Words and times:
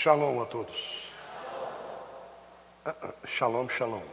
Shalom 0.00 0.40
a 0.40 0.46
todos. 0.46 1.10
Ah, 2.84 2.94
ah, 3.02 3.26
Shalom, 3.26 3.68
shalom. 3.68 4.04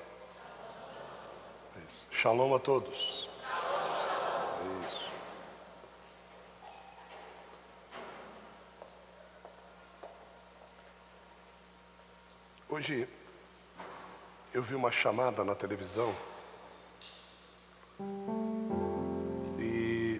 Isso. 1.88 2.08
Shalom 2.10 2.56
a 2.56 2.60
todos. 2.60 3.30
Isso. 4.82 5.12
Hoje 12.68 13.08
eu 14.56 14.64
vi 14.64 14.74
uma 14.74 14.92
chamada 14.92 15.44
na 15.44 15.54
televisão 15.54 16.16
e 19.60 20.20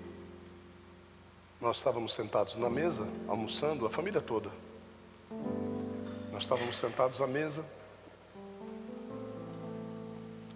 nós 1.60 1.78
estávamos 1.78 2.14
sentados 2.14 2.56
na 2.56 2.70
mesa, 2.70 3.08
almoçando, 3.28 3.88
a 3.88 3.90
família 3.90 4.22
toda. 4.22 4.52
Nós 6.36 6.44
estávamos 6.44 6.78
sentados 6.78 7.22
à 7.22 7.28
mesa 7.28 7.64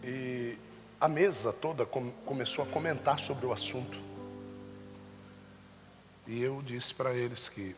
e 0.03 0.57
a 0.99 1.07
mesa 1.07 1.53
toda 1.53 1.85
com, 1.85 2.11
começou 2.25 2.65
a 2.65 2.67
comentar 2.67 3.17
sobre 3.19 3.45
o 3.45 3.53
assunto. 3.53 3.97
E 6.27 6.43
eu 6.43 6.61
disse 6.61 6.93
para 6.93 7.13
eles 7.13 7.47
que 7.47 7.77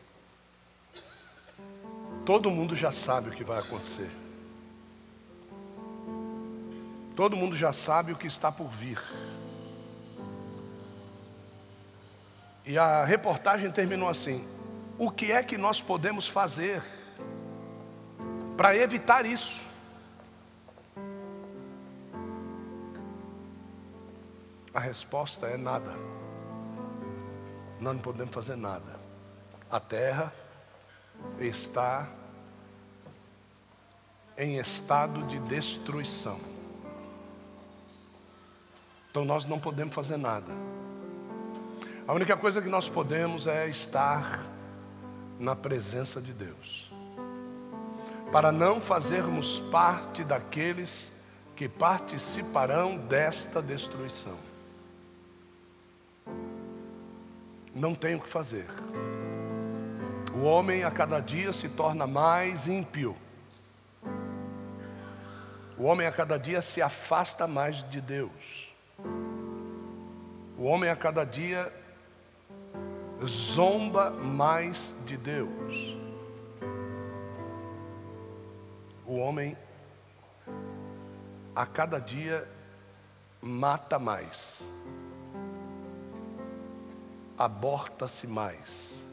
todo 2.26 2.50
mundo 2.50 2.74
já 2.74 2.90
sabe 2.90 3.28
o 3.28 3.32
que 3.32 3.44
vai 3.44 3.60
acontecer. 3.60 4.10
Todo 7.14 7.36
mundo 7.36 7.56
já 7.56 7.72
sabe 7.72 8.10
o 8.10 8.16
que 8.16 8.26
está 8.26 8.50
por 8.50 8.66
vir. 8.66 9.00
E 12.66 12.76
a 12.76 13.04
reportagem 13.04 13.70
terminou 13.70 14.08
assim: 14.08 14.44
o 14.98 15.08
que 15.08 15.30
é 15.30 15.40
que 15.44 15.56
nós 15.56 15.80
podemos 15.80 16.26
fazer 16.26 16.82
para 18.62 18.76
evitar 18.76 19.26
isso? 19.26 19.60
A 24.72 24.78
resposta 24.78 25.48
é 25.48 25.56
nada. 25.56 25.90
Nós 27.80 27.96
não 27.96 27.98
podemos 28.00 28.32
fazer 28.32 28.54
nada. 28.54 29.00
A 29.68 29.80
terra 29.80 30.32
está 31.40 32.08
em 34.38 34.58
estado 34.58 35.26
de 35.26 35.40
destruição. 35.40 36.38
Então 39.10 39.24
nós 39.24 39.44
não 39.44 39.58
podemos 39.58 39.92
fazer 39.92 40.18
nada. 40.18 40.52
A 42.06 42.12
única 42.12 42.36
coisa 42.36 42.62
que 42.62 42.68
nós 42.68 42.88
podemos 42.88 43.48
é 43.48 43.68
estar 43.68 44.46
na 45.40 45.56
presença 45.56 46.20
de 46.22 46.32
Deus. 46.32 46.91
Para 48.32 48.50
não 48.50 48.80
fazermos 48.80 49.60
parte 49.60 50.24
daqueles 50.24 51.12
que 51.54 51.68
participarão 51.68 52.96
desta 52.96 53.60
destruição. 53.60 54.38
Não 57.74 57.94
tem 57.94 58.14
o 58.14 58.20
que 58.20 58.28
fazer. 58.28 58.66
O 60.34 60.44
homem 60.44 60.82
a 60.82 60.90
cada 60.90 61.20
dia 61.20 61.52
se 61.52 61.68
torna 61.68 62.06
mais 62.06 62.66
ímpio. 62.66 63.14
O 65.76 65.84
homem 65.84 66.06
a 66.06 66.12
cada 66.12 66.38
dia 66.38 66.62
se 66.62 66.80
afasta 66.80 67.46
mais 67.46 67.88
de 67.90 68.00
Deus. 68.00 68.72
O 70.58 70.64
homem 70.64 70.88
a 70.88 70.96
cada 70.96 71.24
dia 71.24 71.72
zomba 73.26 74.10
mais 74.10 74.94
de 75.04 75.16
Deus. 75.16 76.01
O 79.12 79.18
homem 79.18 79.54
a 81.54 81.66
cada 81.66 81.98
dia 81.98 82.48
mata 83.42 83.98
mais, 83.98 84.64
aborta-se 87.36 88.26
mais. 88.26 89.04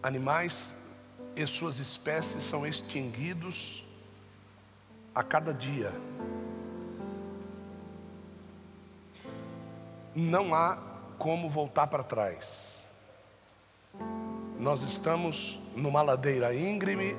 Animais 0.00 0.72
e 1.34 1.44
suas 1.44 1.80
espécies 1.80 2.44
são 2.44 2.64
extinguidos 2.64 3.84
a 5.12 5.24
cada 5.24 5.52
dia. 5.52 5.92
Não 10.14 10.54
há 10.54 10.78
como 11.18 11.48
voltar 11.48 11.88
para 11.88 12.04
trás. 12.04 12.75
Nós 14.66 14.82
estamos 14.82 15.60
numa 15.76 16.02
ladeira 16.02 16.52
íngreme, 16.52 17.16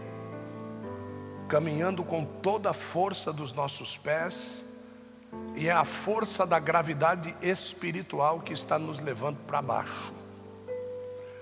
caminhando 1.47 2.03
com 2.03 2.25
toda 2.25 2.72
a 2.72 2.74
força 2.74 3.31
dos 3.31 3.53
nossos 3.53 3.96
pés, 3.96 4.66
e 5.56 5.69
é 5.69 5.72
a 5.72 5.85
força 5.85 6.46
da 6.46 6.59
gravidade 6.59 7.34
espiritual 7.41 8.41
que 8.41 8.52
está 8.52 8.78
nos 8.78 9.00
levando 9.00 9.38
para 9.47 9.62
baixo. 9.62 10.13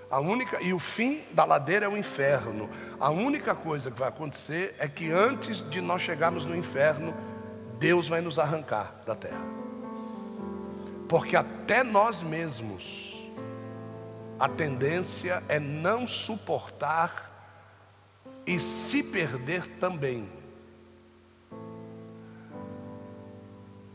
A 0.08 0.20
única 0.20 0.62
e 0.62 0.76
o 0.76 0.78
fim 0.78 1.24
da 1.32 1.44
ladeira 1.44 1.88
é 1.88 1.90
o 1.90 1.98
inferno. 1.98 2.70
A 3.00 3.10
única 3.10 3.56
coisa 3.56 3.90
que 3.90 3.98
vai 3.98 4.10
acontecer 4.10 4.76
é 4.78 4.88
que 4.88 5.12
antes 5.12 5.68
de 5.72 5.82
nós 5.82 6.04
chegarmos 6.04 6.46
no 6.46 6.56
inferno, 6.56 7.16
Deus 7.80 8.08
vai 8.08 8.22
nos 8.22 8.38
arrancar 8.38 8.94
da 9.08 9.16
terra. 9.16 9.42
Porque 11.10 11.36
até 11.36 11.84
nós 11.84 12.22
mesmos 12.22 13.15
a 14.40 14.50
tendência 14.50 15.44
é 15.48 15.60
não 15.60 16.06
suportar 16.06 17.32
e 18.46 18.60
se 18.60 19.02
perder 19.02 19.68
também. 19.78 20.30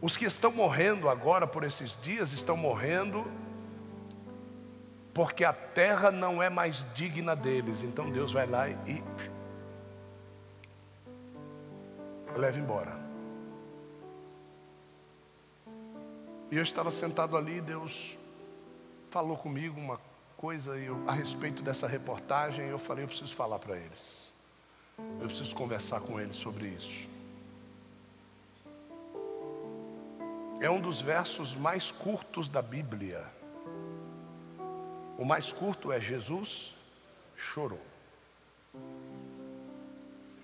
Os 0.01 0.17
que 0.17 0.25
estão 0.25 0.51
morrendo 0.51 1.11
agora 1.11 1.47
por 1.47 1.63
esses 1.63 1.95
dias 2.01 2.33
estão 2.33 2.57
morrendo 2.57 3.25
porque 5.13 5.45
a 5.45 5.53
terra 5.53 6.11
não 6.11 6.43
é 6.43 6.49
mais 6.49 6.87
digna 6.95 7.37
deles. 7.37 7.83
Então 7.83 8.11
Deus 8.11 8.33
vai 8.33 8.47
lá 8.47 8.69
e 8.69 9.05
leva 12.35 12.59
embora. 12.59 12.99
E 16.51 16.57
eu 16.57 16.63
estava 16.63 16.91
sentado 16.91 17.37
ali, 17.37 17.61
Deus 17.61 18.17
falou 19.11 19.37
comigo 19.37 19.79
uma 19.79 20.01
coisa 20.41 20.71
eu, 20.79 21.05
a 21.07 21.13
respeito 21.13 21.63
dessa 21.63 21.87
reportagem. 21.87 22.67
Eu 22.67 22.79
falei, 22.79 23.05
eu 23.05 23.09
preciso 23.09 23.35
falar 23.35 23.59
para 23.59 23.77
eles. 23.77 24.33
Eu 25.21 25.27
preciso 25.27 25.55
conversar 25.55 26.01
com 26.01 26.19
eles 26.19 26.35
sobre 26.35 26.69
isso. 26.69 27.07
É 30.59 30.71
um 30.71 30.81
dos 30.81 31.03
versos 31.03 31.55
mais 31.55 31.91
curtos 31.91 32.49
da 32.49 32.63
Bíblia. 32.63 33.23
O 35.19 35.27
mais 35.27 35.53
curto 35.53 35.93
é 35.93 36.01
Jesus 36.01 36.75
chorou. 37.37 37.81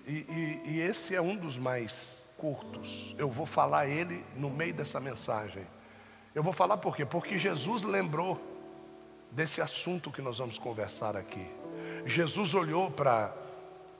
E, 0.05 0.11
e, 0.11 0.61
e, 0.65 0.79
esse 0.79 1.15
é 1.15 1.21
um 1.21 1.35
dos 1.35 1.57
mais 1.57 2.23
curtos. 2.37 3.15
Eu 3.17 3.31
vou 3.31 3.47
falar 3.47 3.87
ele 3.87 4.23
no 4.35 4.51
meio 4.51 4.75
dessa 4.75 4.99
mensagem. 4.99 5.65
Eu 6.35 6.43
vou 6.43 6.53
falar 6.53 6.77
por 6.77 6.95
quê? 6.95 7.03
Porque 7.03 7.35
Jesus 7.35 7.81
lembrou 7.81 8.56
desse 9.37 9.61
assunto 9.61 10.11
que 10.11 10.19
nós 10.19 10.39
vamos 10.39 10.57
conversar 10.57 11.15
aqui. 11.15 11.47
Jesus 12.07 12.55
olhou 12.55 12.89
para 12.89 13.31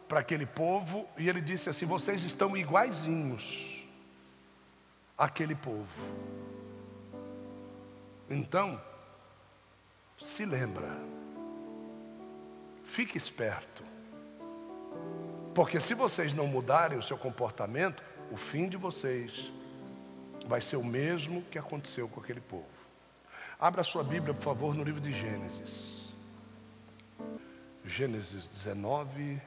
aquele 0.09 0.47
povo 0.47 1.07
e 1.15 1.29
ele 1.29 1.39
disse 1.39 1.69
assim: 1.69 1.85
Vocês 1.85 2.23
estão 2.23 2.57
iguaizinhos 2.57 3.85
àquele 5.15 5.53
povo. 5.53 5.85
Então, 8.27 8.81
se 10.19 10.43
lembra. 10.43 10.89
Fique 12.83 13.15
esperto. 13.15 13.83
Porque 15.53 15.79
se 15.79 15.93
vocês 15.93 16.33
não 16.33 16.47
mudarem 16.47 16.97
o 16.97 17.03
seu 17.03 17.17
comportamento, 17.17 18.01
o 18.31 18.37
fim 18.37 18.67
de 18.67 18.75
vocês 18.75 19.51
vai 20.47 20.61
ser 20.61 20.77
o 20.77 20.83
mesmo 20.83 21.43
que 21.43 21.59
aconteceu 21.59 22.09
com 22.09 22.19
aquele 22.19 22.41
povo. 22.41 22.76
Abra 23.59 23.83
sua 23.83 24.03
Bíblia, 24.03 24.35
por 24.35 24.43
favor, 24.43 24.75
no 24.75 24.83
livro 24.83 25.01
de 25.01 25.11
Gênesis. 25.11 26.13
Gênesis 27.83 28.45
19, 28.45 29.41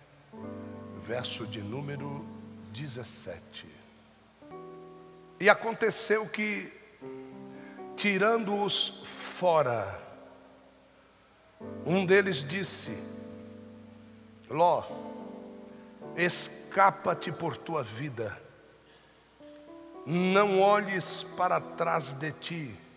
verso 1.07 1.47
de 1.47 1.61
número 1.61 2.27
17. 2.73 3.69
E 5.39 5.49
aconteceu 5.49 6.27
que, 6.27 6.73
tirando-os 7.97 9.05
fora, 9.39 10.03
um 11.87 12.05
deles 12.05 12.45
disse: 12.45 12.91
Ló, 14.49 14.83
escapa-te 16.17 17.31
por 17.31 17.57
tua 17.57 17.85
vida, 17.85 18.37
não 20.05 20.61
olhes 20.61 21.23
para 21.37 21.61
trás 21.61 22.13
de 22.15 22.33
ti, 22.33 22.90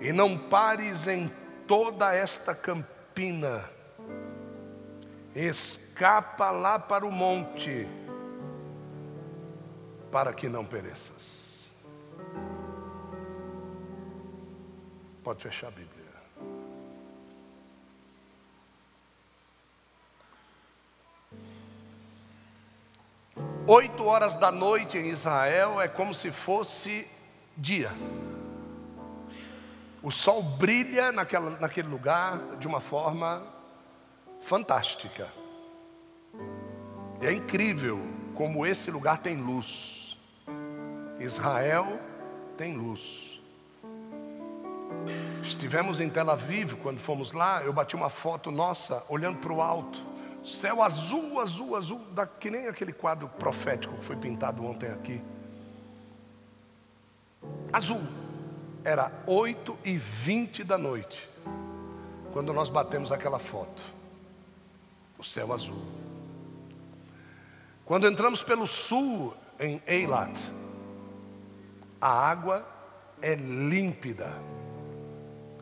e 0.00 0.12
não 0.12 0.36
pares 0.36 1.06
em 1.06 1.30
toda 1.68 2.14
esta 2.14 2.54
campina, 2.54 3.68
escapa 5.34 6.50
lá 6.50 6.78
para 6.78 7.06
o 7.06 7.12
monte, 7.12 7.86
para 10.10 10.32
que 10.32 10.48
não 10.48 10.64
pereças. 10.64 11.70
Pode 15.22 15.42
fechar 15.42 15.68
a 15.68 15.70
Bíblia. 15.70 16.00
Oito 23.66 24.04
horas 24.04 24.34
da 24.34 24.50
noite 24.50 24.98
em 24.98 25.10
Israel 25.10 25.80
é 25.80 25.86
como 25.86 26.12
se 26.12 26.32
fosse 26.32 27.06
dia. 27.56 27.92
O 30.02 30.10
sol 30.10 30.42
brilha 30.42 31.12
naquela, 31.12 31.50
naquele 31.58 31.88
lugar 31.88 32.38
de 32.58 32.66
uma 32.66 32.80
forma 32.80 33.42
fantástica. 34.40 35.28
E 37.20 37.26
é 37.26 37.32
incrível 37.32 38.00
como 38.34 38.64
esse 38.64 38.90
lugar 38.90 39.18
tem 39.18 39.36
luz. 39.36 40.16
Israel 41.18 42.00
tem 42.56 42.76
luz. 42.76 43.38
Estivemos 45.42 46.00
em 46.00 46.08
Tel 46.08 46.30
Aviv, 46.30 46.74
quando 46.76 46.98
fomos 46.98 47.32
lá, 47.32 47.62
eu 47.62 47.72
bati 47.72 47.94
uma 47.94 48.08
foto 48.08 48.50
nossa 48.50 49.04
olhando 49.08 49.38
para 49.38 49.52
o 49.52 49.60
alto. 49.60 50.00
Céu 50.42 50.82
azul, 50.82 51.38
azul, 51.40 51.76
azul, 51.76 51.98
da, 52.12 52.26
que 52.26 52.50
nem 52.50 52.66
aquele 52.66 52.92
quadro 52.92 53.28
profético 53.28 53.94
que 53.98 54.04
foi 54.04 54.16
pintado 54.16 54.64
ontem 54.64 54.90
aqui. 54.90 55.20
Azul. 57.70 58.19
Era 58.84 59.12
8 59.26 59.78
e 59.84 59.96
20 59.96 60.64
da 60.64 60.78
noite, 60.78 61.28
quando 62.32 62.52
nós 62.52 62.70
batemos 62.70 63.12
aquela 63.12 63.38
foto. 63.38 63.82
O 65.18 65.24
céu 65.24 65.52
azul. 65.52 65.82
Quando 67.84 68.06
entramos 68.06 68.42
pelo 68.42 68.66
sul, 68.66 69.34
em 69.58 69.82
Eilat, 69.86 70.38
a 72.00 72.08
água 72.08 72.66
é 73.20 73.34
límpida. 73.34 74.32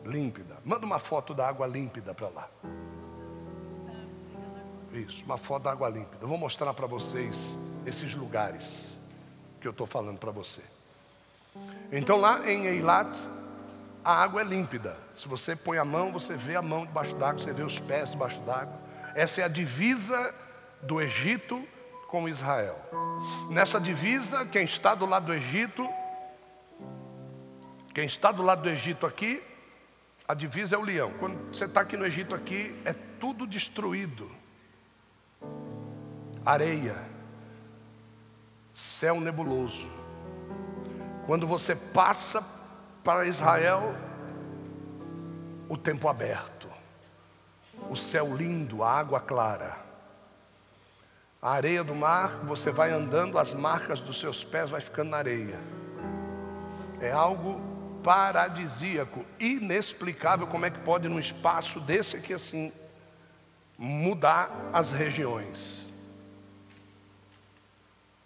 Límpida. 0.05 0.57
Manda 0.63 0.85
uma 0.85 0.99
foto 0.99 1.33
da 1.33 1.47
água 1.47 1.67
límpida 1.67 2.13
para 2.13 2.29
lá. 2.29 2.49
Isso, 4.93 5.23
uma 5.25 5.37
foto 5.37 5.63
da 5.63 5.71
água 5.71 5.89
límpida. 5.89 6.19
Eu 6.21 6.27
vou 6.27 6.37
mostrar 6.37 6.73
para 6.73 6.87
vocês 6.87 7.57
esses 7.85 8.15
lugares 8.15 8.97
que 9.59 9.67
eu 9.67 9.71
estou 9.71 9.85
falando 9.85 10.17
para 10.17 10.31
você. 10.31 10.61
Então 11.91 12.17
lá 12.17 12.49
em 12.49 12.65
Eilat, 12.65 13.17
a 14.03 14.13
água 14.13 14.41
é 14.41 14.43
límpida. 14.43 14.95
Se 15.15 15.27
você 15.27 15.55
põe 15.55 15.77
a 15.77 15.85
mão, 15.85 16.11
você 16.11 16.35
vê 16.35 16.55
a 16.55 16.61
mão 16.61 16.85
debaixo 16.85 17.15
d'água, 17.15 17.39
você 17.39 17.51
vê 17.51 17.63
os 17.63 17.79
pés 17.79 18.11
debaixo 18.11 18.39
d'água. 18.41 18.79
Essa 19.15 19.41
é 19.41 19.43
a 19.43 19.47
divisa 19.47 20.33
do 20.81 21.01
Egito 21.01 21.63
com 22.07 22.27
Israel. 22.27 22.77
Nessa 23.49 23.79
divisa, 23.79 24.45
quem 24.45 24.63
está 24.63 24.95
do 24.95 25.05
lado 25.05 25.27
do 25.27 25.33
Egito, 25.33 25.87
quem 27.93 28.05
está 28.05 28.31
do 28.31 28.41
lado 28.41 28.63
do 28.63 28.69
Egito 28.69 29.05
aqui, 29.05 29.43
a 30.27 30.33
divisa 30.33 30.75
é 30.75 30.79
o 30.79 30.83
leão. 30.83 31.11
Quando 31.19 31.53
você 31.53 31.65
está 31.65 31.81
aqui 31.81 31.97
no 31.97 32.05
Egito 32.05 32.35
aqui, 32.35 32.79
é 32.85 32.93
tudo 32.93 33.45
destruído. 33.45 34.29
Areia, 36.45 36.95
céu 38.73 39.19
nebuloso. 39.19 39.89
Quando 41.29 41.45
você 41.45 41.75
passa 41.75 42.43
para 43.03 43.27
Israel, 43.27 43.93
o 45.69 45.77
tempo 45.77 46.09
aberto, 46.09 46.67
o 47.87 47.95
céu 47.95 48.35
lindo, 48.35 48.81
a 48.81 48.91
água 48.91 49.19
clara. 49.19 49.77
A 51.39 51.51
areia 51.51 51.83
do 51.83 51.93
mar, 51.93 52.39
você 52.45 52.71
vai 52.71 52.89
andando, 52.89 53.37
as 53.37 53.53
marcas 53.53 53.99
dos 53.99 54.19
seus 54.19 54.43
pés 54.43 54.71
vai 54.71 54.81
ficando 54.81 55.11
na 55.11 55.17
areia. 55.17 55.59
É 56.99 57.11
algo 57.11 57.61
paradisíaco, 58.03 59.23
inexplicável 59.39 60.47
como 60.47 60.65
é 60.65 60.71
que 60.71 60.79
pode 60.79 61.07
num 61.07 61.19
espaço 61.19 61.79
desse 61.79 62.17
aqui 62.17 62.33
assim 62.33 62.73
mudar 63.77 64.49
as 64.73 64.89
regiões. 64.91 65.88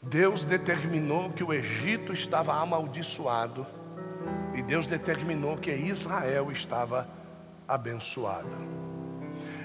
Deus 0.03 0.43
determinou 0.43 1.31
que 1.31 1.43
o 1.43 1.53
Egito 1.53 2.11
estava 2.11 2.53
amaldiçoado 2.53 3.65
e 4.53 4.61
Deus 4.61 4.85
determinou 4.85 5.57
que 5.57 5.71
Israel 5.71 6.51
estava 6.51 7.07
abençoado. 7.67 8.49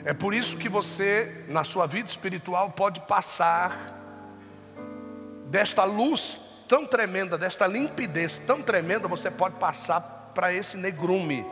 É 0.04 0.14
por 0.14 0.32
isso 0.32 0.56
que 0.56 0.68
você, 0.68 1.44
na 1.48 1.64
sua 1.64 1.86
vida 1.86 2.08
espiritual, 2.08 2.70
pode 2.70 3.00
passar 3.00 3.94
desta 5.46 5.84
luz 5.84 6.38
tão 6.68 6.86
tremenda, 6.86 7.36
desta 7.36 7.66
limpidez 7.66 8.38
tão 8.38 8.62
tremenda, 8.62 9.08
você 9.08 9.30
pode 9.30 9.56
passar 9.56 10.30
para 10.34 10.52
esse 10.52 10.76
negrume 10.76 11.44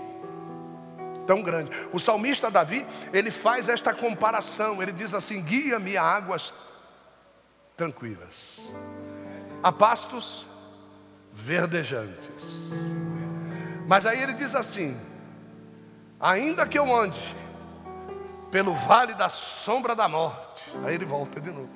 tão 1.27 1.43
grande. 1.43 1.71
O 1.93 1.99
salmista 1.99 2.50
Davi, 2.50 2.87
ele 3.12 3.31
faz 3.31 3.69
esta 3.69 3.93
comparação, 3.93 4.81
ele 4.81 4.93
diz 4.93 5.12
assim: 5.12 5.43
guia-me 5.43 5.97
a 5.97 6.03
águas 6.03 6.55
tranquilas, 7.76 8.61
a 9.62 9.70
pastos 9.70 10.46
verdejantes. 11.32 12.73
Mas 13.87 14.06
aí 14.06 14.23
ele 14.23 14.32
diz 14.32 14.55
assim: 14.55 14.99
ainda 16.19 16.67
que 16.67 16.78
eu 16.78 16.94
ande 16.94 17.37
pelo 18.50 18.75
vale 18.75 19.14
da 19.14 19.28
sombra 19.28 19.94
da 19.94 20.08
morte, 20.08 20.64
aí 20.84 20.94
ele 20.94 21.05
volta 21.05 21.40
de 21.40 21.50
novo. 21.50 21.70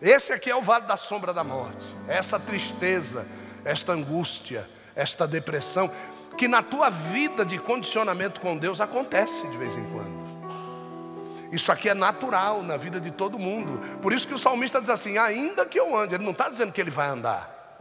Esse 0.00 0.32
aqui 0.32 0.50
é 0.50 0.54
o 0.54 0.62
vale 0.62 0.86
da 0.86 0.96
sombra 0.96 1.32
da 1.32 1.42
morte, 1.42 1.86
essa 2.06 2.38
tristeza, 2.38 3.26
esta 3.64 3.92
angústia, 3.92 4.68
esta 4.94 5.26
depressão, 5.26 5.90
que 6.36 6.46
na 6.46 6.62
tua 6.62 6.88
vida 6.88 7.44
de 7.44 7.58
condicionamento 7.58 8.40
com 8.40 8.56
Deus 8.56 8.80
acontece 8.80 9.44
de 9.48 9.56
vez 9.56 9.76
em 9.76 9.84
quando. 9.90 10.27
Isso 11.50 11.72
aqui 11.72 11.88
é 11.88 11.94
natural 11.94 12.62
na 12.62 12.76
vida 12.76 13.00
de 13.00 13.10
todo 13.10 13.38
mundo. 13.38 13.80
Por 14.00 14.12
isso 14.12 14.26
que 14.26 14.34
o 14.34 14.38
salmista 14.38 14.80
diz 14.80 14.90
assim: 14.90 15.16
ainda 15.18 15.64
que 15.64 15.78
eu 15.78 15.96
ande, 15.96 16.14
ele 16.14 16.24
não 16.24 16.32
está 16.32 16.48
dizendo 16.48 16.72
que 16.72 16.80
ele 16.80 16.90
vai 16.90 17.08
andar, 17.08 17.78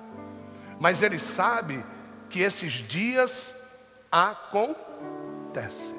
mas 0.80 1.02
ele 1.02 1.20
sabe 1.20 1.84
que 2.30 2.42
esses 2.42 2.74
dias 2.74 3.56
acontecem. 4.12 5.98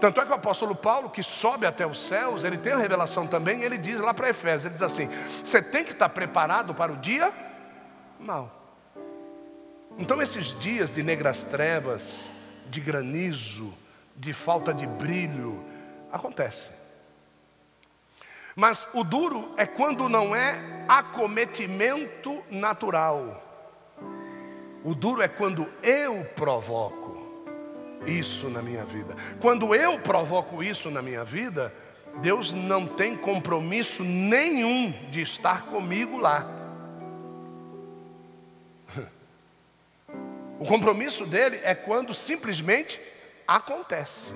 Tanto 0.00 0.20
é 0.20 0.24
que 0.24 0.30
o 0.30 0.34
apóstolo 0.34 0.74
Paulo, 0.74 1.08
que 1.08 1.22
sobe 1.22 1.66
até 1.66 1.86
os 1.86 2.00
céus, 2.00 2.44
ele 2.44 2.58
tem 2.58 2.72
a 2.72 2.78
revelação 2.78 3.26
também, 3.26 3.62
ele 3.62 3.78
diz 3.78 4.00
lá 4.00 4.12
para 4.12 4.30
Efésios: 4.30 4.64
ele 4.64 4.74
diz 4.74 4.82
assim: 4.82 5.08
você 5.44 5.62
tem 5.62 5.84
que 5.84 5.92
estar 5.92 6.08
preparado 6.08 6.74
para 6.74 6.92
o 6.92 6.96
dia 6.96 7.32
mal. 8.18 8.62
Então, 9.96 10.20
esses 10.20 10.58
dias 10.58 10.90
de 10.90 11.02
negras 11.02 11.44
trevas, 11.44 12.28
de 12.68 12.80
granizo, 12.80 13.72
de 14.16 14.32
falta 14.32 14.74
de 14.74 14.86
brilho, 14.86 15.64
acontecem. 16.10 16.72
Mas 18.54 18.88
o 18.94 19.02
duro 19.02 19.52
é 19.56 19.66
quando 19.66 20.08
não 20.08 20.34
é 20.34 20.84
acometimento 20.86 22.42
natural. 22.50 23.42
O 24.84 24.94
duro 24.94 25.22
é 25.22 25.28
quando 25.28 25.66
eu 25.82 26.24
provoco 26.36 27.14
isso 28.06 28.48
na 28.48 28.62
minha 28.62 28.84
vida. 28.84 29.16
Quando 29.40 29.74
eu 29.74 29.98
provoco 29.98 30.62
isso 30.62 30.90
na 30.90 31.02
minha 31.02 31.24
vida, 31.24 31.74
Deus 32.20 32.52
não 32.52 32.86
tem 32.86 33.16
compromisso 33.16 34.04
nenhum 34.04 34.92
de 35.10 35.22
estar 35.22 35.66
comigo 35.66 36.18
lá. 36.18 36.46
O 40.56 40.66
compromisso 40.66 41.26
dele 41.26 41.60
é 41.64 41.74
quando 41.74 42.14
simplesmente 42.14 43.00
acontece. 43.46 44.32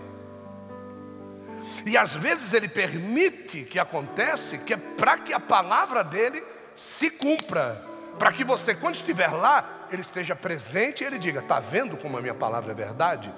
E 1.86 1.96
às 1.96 2.14
vezes 2.14 2.52
ele 2.52 2.68
permite 2.68 3.64
que 3.64 3.78
aconteça, 3.78 4.58
que 4.58 4.74
é 4.74 4.76
para 4.76 5.18
que 5.18 5.32
a 5.32 5.40
palavra 5.40 6.02
dele 6.02 6.42
se 6.74 7.10
cumpra, 7.10 7.82
para 8.18 8.32
que 8.32 8.44
você, 8.44 8.74
quando 8.74 8.96
estiver 8.96 9.28
lá, 9.28 9.86
ele 9.90 10.02
esteja 10.02 10.34
presente 10.34 11.02
e 11.02 11.06
ele 11.06 11.18
diga: 11.18 11.40
Está 11.40 11.60
vendo 11.60 11.96
como 11.96 12.16
a 12.16 12.20
minha 12.20 12.34
palavra 12.34 12.72
é 12.72 12.74
verdade? 12.74 13.32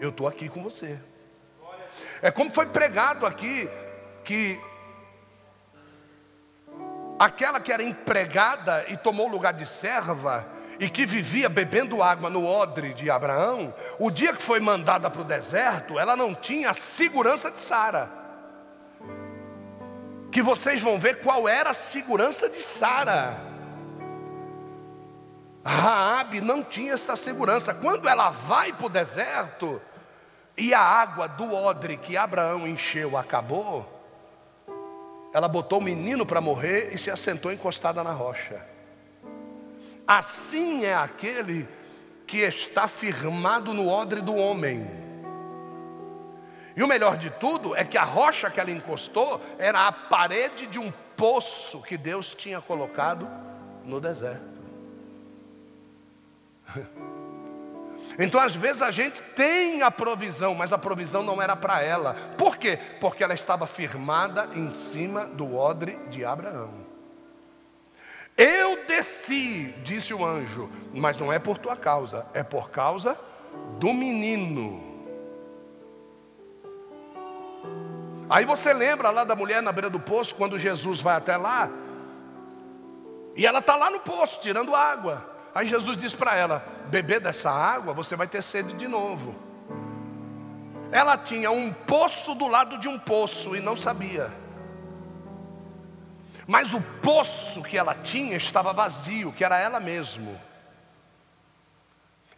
Eu 0.00 0.10
estou 0.10 0.26
aqui 0.26 0.48
com 0.48 0.62
você. 0.62 0.98
É 2.22 2.30
como 2.30 2.50
foi 2.50 2.66
pregado 2.66 3.26
aqui, 3.26 3.68
que 4.24 4.60
aquela 7.18 7.60
que 7.60 7.72
era 7.72 7.82
empregada 7.82 8.84
e 8.88 8.96
tomou 8.96 9.28
o 9.28 9.30
lugar 9.30 9.52
de 9.52 9.66
serva, 9.66 10.46
e 10.78 10.88
que 10.88 11.04
vivia 11.04 11.48
bebendo 11.48 12.02
água 12.02 12.30
no 12.30 12.46
odre 12.46 12.94
de 12.94 13.10
Abraão, 13.10 13.74
o 13.98 14.10
dia 14.10 14.32
que 14.32 14.42
foi 14.42 14.60
mandada 14.60 15.10
para 15.10 15.20
o 15.20 15.24
deserto, 15.24 15.98
ela 15.98 16.14
não 16.14 16.34
tinha 16.34 16.70
a 16.70 16.74
segurança 16.74 17.50
de 17.50 17.58
Sara. 17.58 18.08
Que 20.30 20.42
vocês 20.42 20.80
vão 20.80 20.98
ver 20.98 21.20
qual 21.20 21.48
era 21.48 21.70
a 21.70 21.74
segurança 21.74 22.48
de 22.48 22.60
Sara. 22.60 23.40
Raabe 25.64 26.40
não 26.40 26.62
tinha 26.62 26.92
esta 26.92 27.16
segurança. 27.16 27.74
Quando 27.74 28.08
ela 28.08 28.30
vai 28.30 28.72
para 28.72 28.86
o 28.86 28.90
deserto, 28.90 29.80
e 30.56 30.72
a 30.74 30.80
água 30.80 31.28
do 31.28 31.52
odre 31.54 31.96
que 31.96 32.16
Abraão 32.16 32.66
encheu 32.66 33.16
acabou, 33.16 33.86
ela 35.32 35.48
botou 35.48 35.78
o 35.78 35.82
menino 35.82 36.24
para 36.24 36.40
morrer 36.40 36.90
e 36.92 36.98
se 36.98 37.10
assentou 37.10 37.52
encostada 37.52 38.02
na 38.02 38.12
rocha. 38.12 38.77
Assim 40.08 40.86
é 40.86 40.94
aquele 40.94 41.68
que 42.26 42.38
está 42.38 42.88
firmado 42.88 43.74
no 43.74 43.88
odre 43.90 44.22
do 44.22 44.34
homem. 44.34 44.88
E 46.74 46.82
o 46.82 46.86
melhor 46.86 47.18
de 47.18 47.28
tudo 47.28 47.76
é 47.76 47.84
que 47.84 47.98
a 47.98 48.04
rocha 48.04 48.50
que 48.50 48.58
ela 48.58 48.70
encostou 48.70 49.38
era 49.58 49.86
a 49.86 49.92
parede 49.92 50.66
de 50.66 50.78
um 50.78 50.90
poço 51.14 51.82
que 51.82 51.98
Deus 51.98 52.32
tinha 52.32 52.58
colocado 52.58 53.28
no 53.84 54.00
deserto. 54.00 54.58
Então, 58.18 58.40
às 58.40 58.54
vezes, 58.54 58.80
a 58.80 58.90
gente 58.90 59.22
tem 59.36 59.82
a 59.82 59.90
provisão, 59.90 60.54
mas 60.54 60.72
a 60.72 60.78
provisão 60.78 61.22
não 61.22 61.42
era 61.42 61.54
para 61.54 61.82
ela. 61.82 62.14
Por 62.36 62.56
quê? 62.56 62.78
Porque 63.00 63.22
ela 63.22 63.34
estava 63.34 63.66
firmada 63.66 64.48
em 64.54 64.72
cima 64.72 65.26
do 65.26 65.56
odre 65.56 65.98
de 66.08 66.24
Abraão. 66.24 66.87
Eu 68.38 68.86
desci, 68.86 69.74
disse 69.82 70.14
o 70.14 70.24
anjo, 70.24 70.70
mas 70.94 71.18
não 71.18 71.32
é 71.32 71.40
por 71.40 71.58
tua 71.58 71.74
causa, 71.74 72.24
é 72.32 72.44
por 72.44 72.70
causa 72.70 73.18
do 73.80 73.92
menino. 73.92 74.80
Aí 78.30 78.44
você 78.44 78.72
lembra 78.72 79.10
lá 79.10 79.24
da 79.24 79.34
mulher 79.34 79.60
na 79.60 79.72
beira 79.72 79.90
do 79.90 79.98
poço, 79.98 80.36
quando 80.36 80.56
Jesus 80.56 81.00
vai 81.00 81.16
até 81.16 81.36
lá, 81.36 81.68
e 83.34 83.44
ela 83.44 83.58
está 83.58 83.74
lá 83.74 83.90
no 83.90 83.98
poço, 83.98 84.40
tirando 84.40 84.72
água. 84.72 85.28
Aí 85.52 85.66
Jesus 85.66 85.96
diz 85.96 86.14
para 86.14 86.36
ela: 86.36 86.64
beber 86.86 87.20
dessa 87.20 87.50
água, 87.50 87.92
você 87.92 88.14
vai 88.14 88.28
ter 88.28 88.42
sede 88.42 88.72
de 88.74 88.86
novo. 88.86 89.34
Ela 90.92 91.18
tinha 91.18 91.50
um 91.50 91.72
poço 91.72 92.36
do 92.36 92.46
lado 92.46 92.78
de 92.78 92.86
um 92.86 93.00
poço 93.00 93.56
e 93.56 93.60
não 93.60 93.74
sabia. 93.74 94.30
Mas 96.48 96.72
o 96.72 96.80
poço 96.80 97.62
que 97.62 97.76
ela 97.76 97.94
tinha 97.94 98.34
estava 98.34 98.72
vazio, 98.72 99.30
que 99.30 99.44
era 99.44 99.60
ela 99.60 99.78
mesmo. 99.78 100.40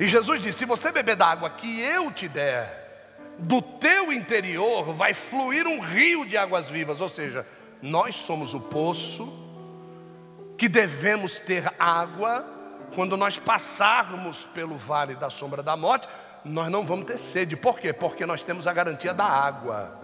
E 0.00 0.04
Jesus 0.04 0.40
disse: 0.40 0.58
Se 0.58 0.64
você 0.64 0.90
beber 0.90 1.14
da 1.14 1.28
água 1.28 1.48
que 1.48 1.80
eu 1.80 2.10
te 2.10 2.26
der, 2.26 3.36
do 3.38 3.62
teu 3.62 4.12
interior 4.12 4.92
vai 4.94 5.14
fluir 5.14 5.64
um 5.64 5.78
rio 5.78 6.26
de 6.26 6.36
águas 6.36 6.68
vivas. 6.68 7.00
Ou 7.00 7.08
seja, 7.08 7.46
nós 7.80 8.16
somos 8.16 8.52
o 8.52 8.58
poço 8.58 9.32
que 10.58 10.68
devemos 10.68 11.38
ter 11.38 11.72
água 11.78 12.44
quando 12.96 13.16
nós 13.16 13.38
passarmos 13.38 14.44
pelo 14.46 14.76
vale 14.76 15.14
da 15.14 15.30
sombra 15.30 15.62
da 15.62 15.76
morte, 15.76 16.08
nós 16.44 16.68
não 16.68 16.84
vamos 16.84 17.06
ter 17.06 17.16
sede. 17.16 17.54
Por 17.54 17.78
quê? 17.78 17.92
Porque 17.92 18.26
nós 18.26 18.42
temos 18.42 18.66
a 18.66 18.72
garantia 18.72 19.14
da 19.14 19.24
água. 19.24 19.99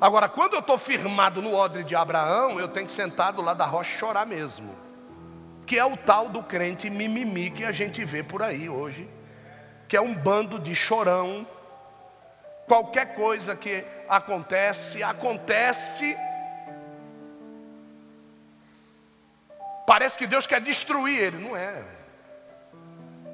Agora, 0.00 0.28
quando 0.28 0.54
eu 0.54 0.60
estou 0.60 0.78
firmado 0.78 1.40
no 1.40 1.54
odre 1.54 1.84
de 1.84 1.94
Abraão, 1.94 2.58
eu 2.58 2.68
tenho 2.68 2.86
que 2.86 2.92
sentar 2.92 3.32
do 3.32 3.42
lado 3.42 3.58
da 3.58 3.66
rocha 3.66 3.98
chorar 3.98 4.26
mesmo. 4.26 4.74
Que 5.66 5.78
é 5.78 5.84
o 5.84 5.96
tal 5.96 6.28
do 6.28 6.42
crente 6.42 6.90
mimimi 6.90 7.50
que 7.50 7.64
a 7.64 7.72
gente 7.72 8.04
vê 8.04 8.22
por 8.22 8.42
aí 8.42 8.68
hoje. 8.68 9.08
Que 9.88 9.96
é 9.96 10.00
um 10.00 10.14
bando 10.14 10.58
de 10.58 10.74
chorão. 10.74 11.46
Qualquer 12.66 13.14
coisa 13.14 13.54
que 13.54 13.84
acontece, 14.08 15.02
acontece 15.02 16.16
Parece 19.86 20.16
que 20.16 20.26
Deus 20.26 20.46
quer 20.46 20.60
destruir 20.60 21.18
ele, 21.18 21.38
não 21.38 21.56
é. 21.56 21.82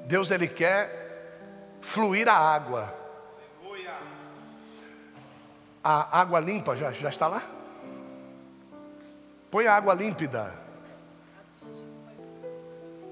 Deus 0.05 0.31
ele 0.31 0.47
quer 0.47 1.77
fluir 1.79 2.27
a 2.27 2.33
água. 2.33 2.93
A 5.83 6.19
água 6.19 6.39
limpa 6.39 6.75
já, 6.75 6.91
já 6.91 7.09
está 7.09 7.27
lá? 7.27 7.43
Põe 9.49 9.67
a 9.67 9.75
água 9.75 9.93
límpida. 9.93 10.53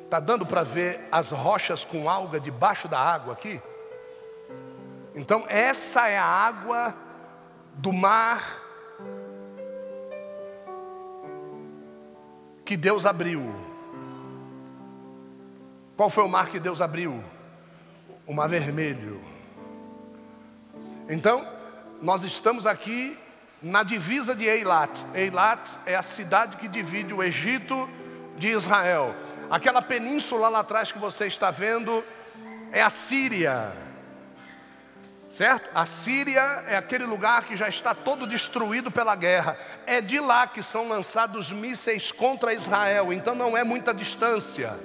Está 0.03 0.19
dando 0.19 0.45
para 0.45 0.63
ver 0.63 1.07
as 1.11 1.31
rochas 1.31 1.83
com 1.83 2.09
alga 2.09 2.39
debaixo 2.39 2.87
da 2.87 2.99
água 2.99 3.33
aqui? 3.33 3.61
Então, 5.15 5.45
essa 5.47 6.07
é 6.07 6.17
a 6.17 6.25
água 6.25 6.93
do 7.73 7.91
mar 7.91 8.61
que 12.63 12.77
Deus 12.77 13.05
abriu. 13.05 13.41
Qual 15.95 16.09
foi 16.09 16.23
o 16.23 16.29
mar 16.29 16.49
que 16.49 16.59
Deus 16.59 16.81
abriu? 16.81 17.23
O 18.27 18.33
mar 18.33 18.47
vermelho. 18.47 19.21
Então, 21.09 21.56
nós 22.01 22.23
estamos 22.23 22.65
aqui 22.65 23.17
na 23.61 23.83
divisa 23.83 24.35
de 24.35 24.45
Eilat. 24.45 25.03
Eilat 25.13 25.67
é 25.85 25.95
a 25.95 26.03
cidade 26.03 26.57
que 26.57 26.67
divide 26.67 27.13
o 27.13 27.23
Egito 27.23 27.89
de 28.37 28.49
Israel. 28.49 29.15
Aquela 29.49 29.81
península 29.81 30.49
lá 30.49 30.59
atrás 30.59 30.91
que 30.91 30.99
você 30.99 31.25
está 31.25 31.49
vendo 31.49 32.03
é 32.71 32.81
a 32.81 32.89
Síria. 32.89 33.71
Certo? 35.29 35.69
A 35.73 35.85
Síria 35.85 36.63
é 36.67 36.77
aquele 36.77 37.05
lugar 37.05 37.45
que 37.45 37.55
já 37.55 37.67
está 37.67 37.93
todo 37.93 38.27
destruído 38.27 38.91
pela 38.91 39.15
guerra. 39.15 39.57
É 39.85 40.01
de 40.01 40.19
lá 40.19 40.47
que 40.47 40.61
são 40.61 40.87
lançados 40.87 41.51
mísseis 41.51 42.11
contra 42.11 42.53
Israel, 42.53 43.11
então 43.11 43.35
não 43.35 43.57
é 43.57 43.63
muita 43.63 43.93
distância. 43.93 44.77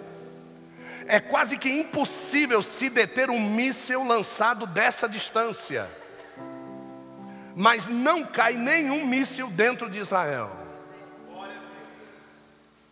É 1.07 1.21
quase 1.21 1.59
que 1.59 1.69
impossível 1.69 2.62
se 2.62 2.88
deter 2.88 3.31
um 3.31 3.40
míssil 3.40 4.04
lançado 4.04 4.66
dessa 4.66 5.09
distância. 5.09 5.88
Mas 7.54 7.88
não 7.88 8.25
cai 8.25 8.54
nenhum 8.54 9.06
míssil 9.06 9.49
dentro 9.49 9.88
de 9.90 9.99
Israel. 9.99 10.50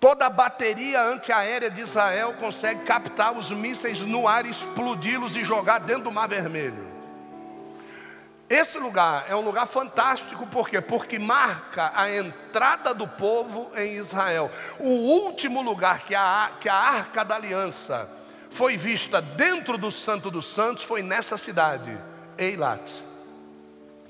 Toda 0.01 0.27
a 0.27 0.31
bateria 0.31 1.03
antiaérea 1.03 1.71
de 1.71 1.83
Israel 1.83 2.35
consegue 2.41 2.85
captar 2.85 3.37
os 3.37 3.53
mísseis 3.53 4.01
no 4.01 4.27
ar, 4.27 4.47
explodi-los 4.47 5.37
e 5.37 5.45
jogar 5.45 5.81
dentro 5.81 6.05
do 6.05 6.13
Mar 6.13 6.27
Vermelho. 6.27 6.89
Esse 8.49 8.79
lugar 8.79 9.27
é 9.29 9.37
um 9.37 9.43
lugar 9.43 9.67
fantástico, 9.67 10.47
por 10.47 10.69
quê? 10.69 10.81
Porque 10.81 11.19
marca 11.19 11.93
a 11.95 12.11
entrada 12.11 12.95
do 12.95 13.07
povo 13.07 13.71
em 13.77 13.97
Israel. 13.97 14.51
O 14.81 14.89
último 14.89 15.63
lugar 15.63 16.01
que 16.01 16.15
a, 16.15 16.51
que 16.59 16.69
a 16.69 16.75
arca 16.75 17.23
da 17.23 17.37
aliança 17.37 18.11
foi 18.51 18.77
vista 18.77 19.21
dentro 19.21 19.79
do 19.79 19.91
Santo 19.93 20.31
dos 20.31 20.47
Santos 20.47 20.83
foi 20.83 21.03
nessa 21.03 21.37
cidade, 21.37 21.97
Eilat. 22.37 22.91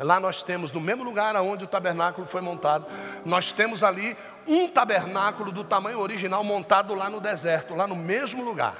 Lá 0.03 0.19
nós 0.19 0.43
temos, 0.43 0.73
no 0.73 0.81
mesmo 0.81 1.05
lugar 1.05 1.37
onde 1.37 1.65
o 1.65 1.69
tabernáculo 1.69 2.27
foi 2.27 2.41
montado, 2.41 2.87
nós 3.25 3.53
temos 3.53 3.83
ali 3.83 4.17
um 4.47 4.67
tabernáculo 4.67 5.53
do 5.53 5.63
tamanho 5.63 5.99
original 5.99 6.43
montado 6.43 6.95
lá 6.95 7.11
no 7.11 7.21
deserto, 7.21 7.75
lá 7.75 7.87
no 7.87 7.95
mesmo 7.95 8.43
lugar, 8.43 8.77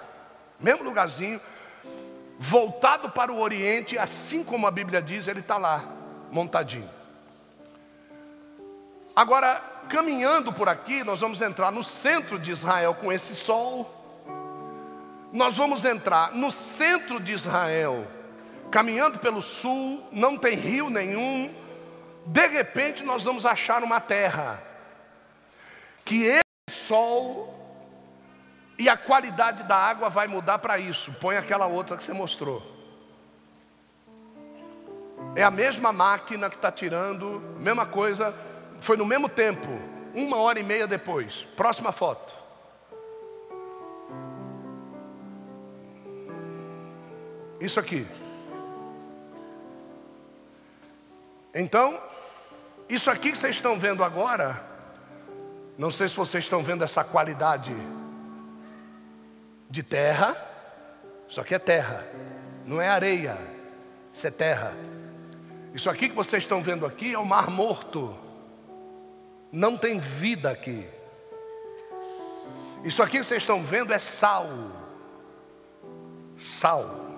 mesmo 0.59 0.83
lugarzinho 0.83 1.41
voltado 2.43 3.11
para 3.11 3.31
o 3.31 3.39
Oriente, 3.39 3.99
assim 3.99 4.43
como 4.43 4.67
a 4.67 4.71
Bíblia 4.71 5.03
diz, 5.03 5.29
ele 5.29 5.41
está 5.41 5.59
lá, 5.59 5.85
montadinho. 6.31 6.89
Agora, 9.15 9.61
caminhando 9.91 10.51
por 10.51 10.67
aqui, 10.67 11.05
nós 11.05 11.21
vamos 11.21 11.43
entrar 11.43 11.71
no 11.71 11.83
centro 11.83 12.39
de 12.39 12.51
Israel 12.51 12.95
com 12.95 13.13
esse 13.13 13.35
sol. 13.35 13.95
Nós 15.31 15.55
vamos 15.59 15.85
entrar 15.85 16.33
no 16.33 16.51
centro 16.51 17.21
de 17.21 17.33
Israel, 17.33 18.07
caminhando 18.71 19.19
pelo 19.19 19.43
sul, 19.43 20.07
não 20.13 20.39
tem 20.39 20.55
rio 20.55 20.89
nenhum. 20.89 21.55
De 22.25 22.47
repente, 22.47 23.03
nós 23.03 23.25
vamos 23.25 23.45
achar 23.45 23.83
uma 23.83 24.01
terra 24.01 24.63
que 26.05 26.25
esse 26.25 26.79
sol 26.79 27.57
e 28.79 28.89
a 28.89 28.97
qualidade 28.97 29.63
da 29.65 29.77
água 29.77 30.09
vai 30.09 30.27
mudar 30.27 30.59
para 30.59 30.79
isso. 30.79 31.13
Põe 31.21 31.37
aquela 31.37 31.67
outra 31.67 31.97
que 31.97 32.03
você 32.03 32.13
mostrou. 32.13 32.63
É 35.35 35.43
a 35.43 35.51
mesma 35.51 35.93
máquina 35.93 36.49
que 36.49 36.57
está 36.57 36.73
tirando, 36.73 37.41
mesma 37.59 37.87
coisa, 37.87 38.35
foi 38.81 38.97
no 38.97 39.05
mesmo 39.05 39.29
tempo, 39.29 39.69
uma 40.15 40.39
hora 40.39 40.59
e 40.59 40.63
meia 40.63 40.87
depois. 40.87 41.47
Próxima 41.57 41.93
foto. 41.93 42.35
Isso 47.61 47.79
aqui. 47.79 48.07
Então, 51.55 52.01
isso 52.89 53.11
aqui 53.11 53.31
que 53.31 53.39
vocês 53.39 53.57
estão 53.57 53.79
vendo 53.79 54.05
agora, 54.05 54.65
não 55.77 55.91
sei 55.91 56.09
se 56.09 56.17
vocês 56.17 56.45
estão 56.45 56.63
vendo 56.63 56.85
essa 56.85 57.03
qualidade 57.03 57.75
de 59.69 59.83
terra, 59.83 60.37
só 61.29 61.43
que 61.43 61.55
é 61.55 61.59
terra, 61.59 62.05
não 62.67 62.81
é 62.81 62.89
areia, 62.89 63.39
isso 64.13 64.27
é 64.27 64.31
terra. 64.31 64.75
Isso 65.73 65.89
aqui 65.89 66.09
que 66.09 66.15
vocês 66.15 66.43
estão 66.43 66.61
vendo 66.63 66.85
aqui 66.85 67.15
é 67.15 67.19
o 67.19 67.25
mar 67.25 67.49
morto, 67.49 68.17
não 69.53 69.77
tem 69.77 69.99
vida 69.99 70.51
aqui. 70.51 70.87
Isso 72.85 73.03
aqui 73.03 73.19
que 73.19 73.25
vocês 73.25 73.43
estão 73.43 73.63
vendo 73.63 73.93
é 73.93 73.99
sal, 73.99 74.49
sal. 76.37 77.09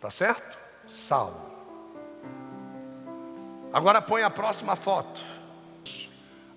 Tá 0.00 0.10
certo? 0.10 0.58
Sal. 0.88 1.51
Agora 3.72 4.02
põe 4.02 4.22
a 4.22 4.28
próxima 4.28 4.76
foto. 4.76 5.20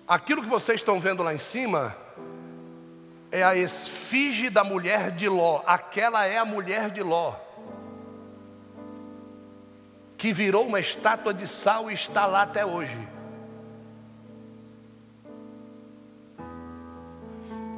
Aquilo 0.06 0.42
que 0.42 0.48
vocês 0.48 0.80
estão 0.80 1.00
vendo 1.00 1.22
lá 1.22 1.32
em 1.32 1.38
cima 1.38 1.96
é 3.32 3.42
a 3.42 3.56
esfinge 3.56 4.50
da 4.50 4.62
mulher 4.62 5.10
de 5.12 5.28
Ló. 5.28 5.62
Aquela 5.66 6.26
é 6.26 6.36
a 6.36 6.44
mulher 6.44 6.90
de 6.90 7.02
Ló. 7.02 7.34
Que 10.18 10.32
virou 10.32 10.66
uma 10.66 10.78
estátua 10.78 11.32
de 11.32 11.46
sal 11.46 11.90
e 11.90 11.94
está 11.94 12.26
lá 12.26 12.42
até 12.42 12.66
hoje. 12.66 13.08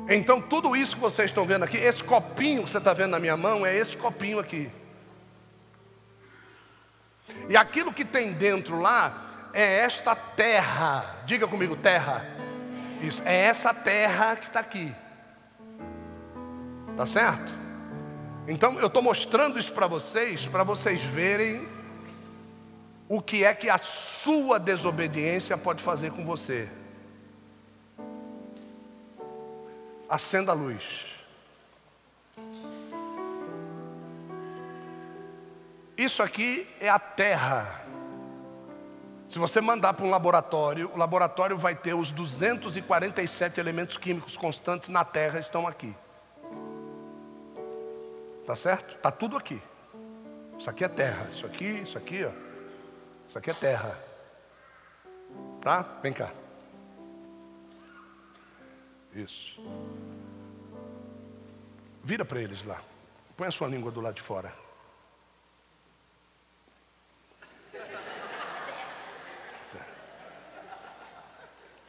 Então, 0.09 0.41
tudo 0.41 0.75
isso 0.75 0.97
que 0.97 1.03
vocês 1.03 1.31
estão 1.31 1.45
vendo 1.45 1.65
aqui, 1.65 1.77
esse 1.77 2.03
copinho 2.03 2.65
que 2.65 2.71
você 2.71 2.79
está 2.79 2.93
vendo 2.93 3.11
na 3.11 3.21
minha 3.21 3.37
mão, 3.37 3.65
é 3.65 3.77
esse 3.77 3.97
copinho 3.97 4.39
aqui. 4.41 4.71
E 7.49 7.57
aquilo 7.57 7.93
que 7.93 8.05
tem 8.05 8.33
dentro 8.33 8.81
lá 8.81 9.28
é 9.61 9.81
esta 9.81 10.15
terra. 10.15 11.17
Diga 11.25 11.49
comigo, 11.49 11.77
terra. 11.77 12.25
Isso, 13.03 13.23
é 13.25 13.35
essa 13.35 13.75
terra 13.75 14.37
que 14.37 14.47
está 14.47 14.61
aqui. 14.61 14.95
Tá 16.97 17.07
certo? 17.07 17.53
Então 18.47 18.79
eu 18.81 18.87
estou 18.87 19.03
mostrando 19.03 19.59
isso 19.59 19.73
para 19.73 19.87
vocês, 19.87 20.47
para 20.47 20.65
vocês 20.65 21.03
verem 21.03 21.67
o 23.09 23.21
que 23.21 23.45
é 23.45 23.55
que 23.55 23.69
a 23.69 23.79
sua 23.79 24.59
desobediência 24.59 25.57
pode 25.57 25.83
fazer 25.83 26.13
com 26.13 26.25
você. 26.25 26.69
acenda 30.09 30.53
a 30.53 30.55
luz. 30.55 31.07
Isso 35.97 36.23
aqui 36.23 36.67
é 36.81 36.89
a 36.89 36.99
terra. 36.99 37.78
Se 39.29 39.39
você 39.39 39.61
mandar 39.61 39.93
para 39.93 40.07
um 40.07 40.11
laboratório, 40.11 40.91
o 40.95 40.97
laboratório 40.97 41.59
vai 41.59 41.75
ter 41.75 41.93
os 41.93 42.11
247 42.11 43.61
elementos 43.61 43.99
químicos 43.99 44.39
constantes 44.39 44.89
na 44.89 45.05
terra 45.05 45.39
estão 45.39 45.67
aqui. 45.67 45.95
Tá 48.47 48.57
certo? 48.57 48.97
Tá 48.97 49.11
tudo 49.11 49.37
aqui. 49.37 49.61
Isso 50.59 50.71
aqui 50.71 50.83
é 50.83 50.89
terra. 50.89 51.29
Isso 51.31 51.45
aqui, 51.45 51.67
isso 51.67 51.99
aqui, 51.99 52.25
ó. 52.25 52.31
Isso 53.29 53.37
aqui 53.37 53.51
é 53.51 53.55
terra. 53.55 53.99
Tá? 55.61 55.83
Vem 56.03 56.15
cá. 56.15 56.33
Isso. 59.15 59.61
Vira 62.03 62.25
para 62.25 62.41
eles 62.41 62.65
lá. 62.65 62.81
Põe 63.37 63.49
a 63.49 63.51
sua 63.51 63.69
língua 63.69 63.91
do 63.91 64.01
lado 64.01 64.15
de 64.15 64.23
fora. 64.23 64.68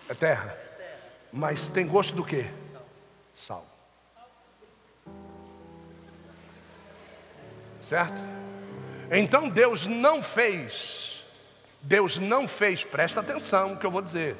É 0.09 0.15
terra. 0.15 0.57
Mas 1.31 1.69
tem 1.69 1.87
gosto 1.87 2.15
do 2.15 2.25
quê? 2.25 2.49
Sal. 3.35 3.63
Certo? 7.83 8.19
Então 9.11 9.47
Deus 9.47 9.85
não 9.85 10.21
fez, 10.21 11.23
Deus 11.81 12.17
não 12.17 12.47
fez, 12.47 12.83
presta 12.83 13.19
atenção 13.19 13.69
no 13.69 13.77
que 13.77 13.85
eu 13.85 13.91
vou 13.91 14.01
dizer. 14.01 14.35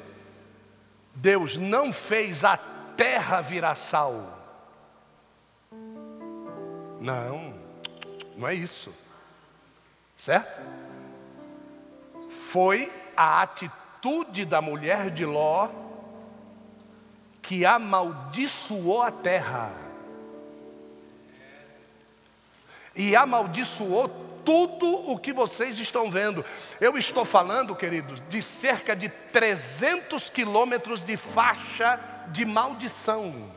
Deus 1.14 1.56
não 1.56 1.92
fez 1.92 2.44
a 2.44 2.56
terra 2.96 3.40
virar 3.40 3.76
sal. 3.76 4.38
Não, 7.00 7.54
não 8.36 8.46
é 8.46 8.54
isso. 8.54 8.94
Certo? 10.16 10.60
Foi 12.48 12.92
a 13.16 13.42
atitude 13.42 13.79
da 14.46 14.60
mulher 14.60 15.10
de 15.10 15.24
Ló 15.24 15.68
que 17.42 17.66
amaldiçoou 17.66 19.02
a 19.02 19.10
terra. 19.10 19.72
E 22.94 23.16
amaldiçoou 23.16 24.08
tudo 24.44 25.10
o 25.10 25.18
que 25.18 25.32
vocês 25.32 25.78
estão 25.78 26.10
vendo. 26.10 26.44
Eu 26.80 26.96
estou 26.96 27.24
falando, 27.24 27.74
queridos, 27.74 28.22
de 28.28 28.40
cerca 28.40 28.94
de 28.94 29.08
300 29.08 30.28
quilômetros 30.28 31.04
de 31.04 31.16
faixa 31.16 31.98
de 32.28 32.44
maldição. 32.44 33.50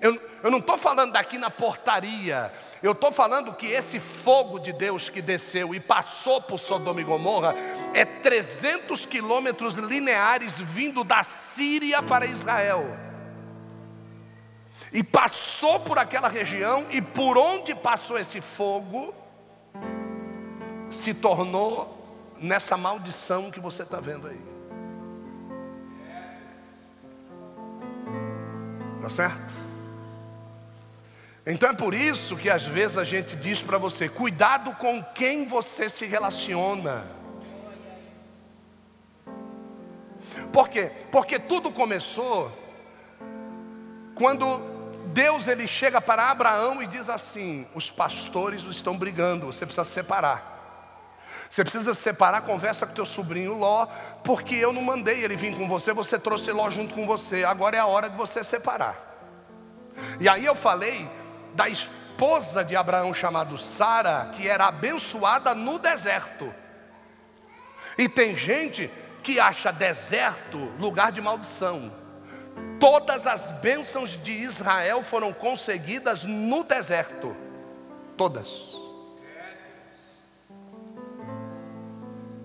Eu, 0.00 0.20
eu 0.42 0.50
não 0.50 0.58
estou 0.58 0.76
falando 0.76 1.12
daqui 1.12 1.38
na 1.38 1.50
portaria, 1.50 2.52
eu 2.82 2.92
estou 2.92 3.10
falando 3.10 3.54
que 3.54 3.66
esse 3.66 3.98
fogo 3.98 4.58
de 4.58 4.72
Deus 4.72 5.08
que 5.08 5.22
desceu 5.22 5.74
e 5.74 5.80
passou 5.80 6.40
por 6.40 6.58
Sodoma 6.58 7.00
e 7.00 7.04
Gomorra 7.04 7.54
é 7.96 8.04
300 8.04 9.06
quilômetros 9.06 9.76
lineares 9.76 10.60
vindo 10.60 11.02
da 11.02 11.22
Síria 11.22 12.02
para 12.02 12.26
Israel. 12.26 12.94
E 14.92 15.02
passou 15.02 15.80
por 15.80 15.98
aquela 15.98 16.28
região, 16.28 16.86
e 16.90 17.00
por 17.00 17.38
onde 17.38 17.74
passou 17.74 18.18
esse 18.18 18.42
fogo, 18.42 19.14
se 20.90 21.14
tornou 21.14 22.36
nessa 22.38 22.76
maldição 22.76 23.50
que 23.50 23.60
você 23.60 23.82
está 23.82 23.98
vendo 23.98 24.28
aí. 24.28 24.40
Tá 29.00 29.08
certo? 29.08 29.54
Então 31.46 31.70
é 31.70 31.72
por 31.72 31.94
isso 31.94 32.36
que 32.36 32.50
às 32.50 32.64
vezes 32.64 32.98
a 32.98 33.04
gente 33.04 33.36
diz 33.36 33.62
para 33.62 33.78
você: 33.78 34.06
cuidado 34.06 34.72
com 34.72 35.02
quem 35.02 35.46
você 35.46 35.88
se 35.88 36.04
relaciona. 36.04 37.15
Por 40.52 40.68
quê? 40.68 40.90
Porque 41.10 41.38
tudo 41.38 41.70
começou 41.70 42.50
quando 44.14 44.60
Deus 45.06 45.46
ele 45.46 45.66
chega 45.66 46.00
para 46.00 46.30
Abraão 46.30 46.82
e 46.82 46.86
diz 46.86 47.08
assim: 47.08 47.66
os 47.74 47.90
pastores 47.90 48.64
estão 48.64 48.96
brigando, 48.96 49.46
você 49.46 49.64
precisa 49.64 49.84
separar. 49.84 50.54
Você 51.48 51.62
precisa 51.62 51.94
separar, 51.94 52.42
conversa 52.42 52.86
com 52.86 52.94
teu 52.94 53.06
sobrinho 53.06 53.56
Ló, 53.56 53.86
porque 54.24 54.54
eu 54.54 54.72
não 54.72 54.82
mandei 54.82 55.22
ele 55.22 55.36
vir 55.36 55.56
com 55.56 55.68
você, 55.68 55.92
você 55.92 56.18
trouxe 56.18 56.50
Ló 56.50 56.68
junto 56.70 56.94
com 56.94 57.06
você. 57.06 57.44
Agora 57.44 57.76
é 57.76 57.80
a 57.80 57.86
hora 57.86 58.10
de 58.10 58.16
você 58.16 58.42
separar. 58.42 58.96
E 60.20 60.28
aí 60.28 60.44
eu 60.44 60.54
falei 60.54 61.08
da 61.54 61.68
esposa 61.68 62.64
de 62.64 62.76
Abraão 62.76 63.14
chamada 63.14 63.56
Sara, 63.56 64.30
que 64.34 64.48
era 64.48 64.66
abençoada 64.66 65.54
no 65.54 65.78
deserto. 65.78 66.52
E 67.96 68.08
tem 68.08 68.36
gente 68.36 68.90
que 69.26 69.40
acha 69.40 69.72
deserto 69.72 70.56
lugar 70.78 71.10
de 71.10 71.20
maldição. 71.20 71.92
Todas 72.78 73.26
as 73.26 73.50
bênçãos 73.50 74.10
de 74.22 74.30
Israel 74.30 75.02
foram 75.02 75.32
conseguidas 75.32 76.22
no 76.22 76.62
deserto. 76.62 77.36
Todas. 78.16 78.72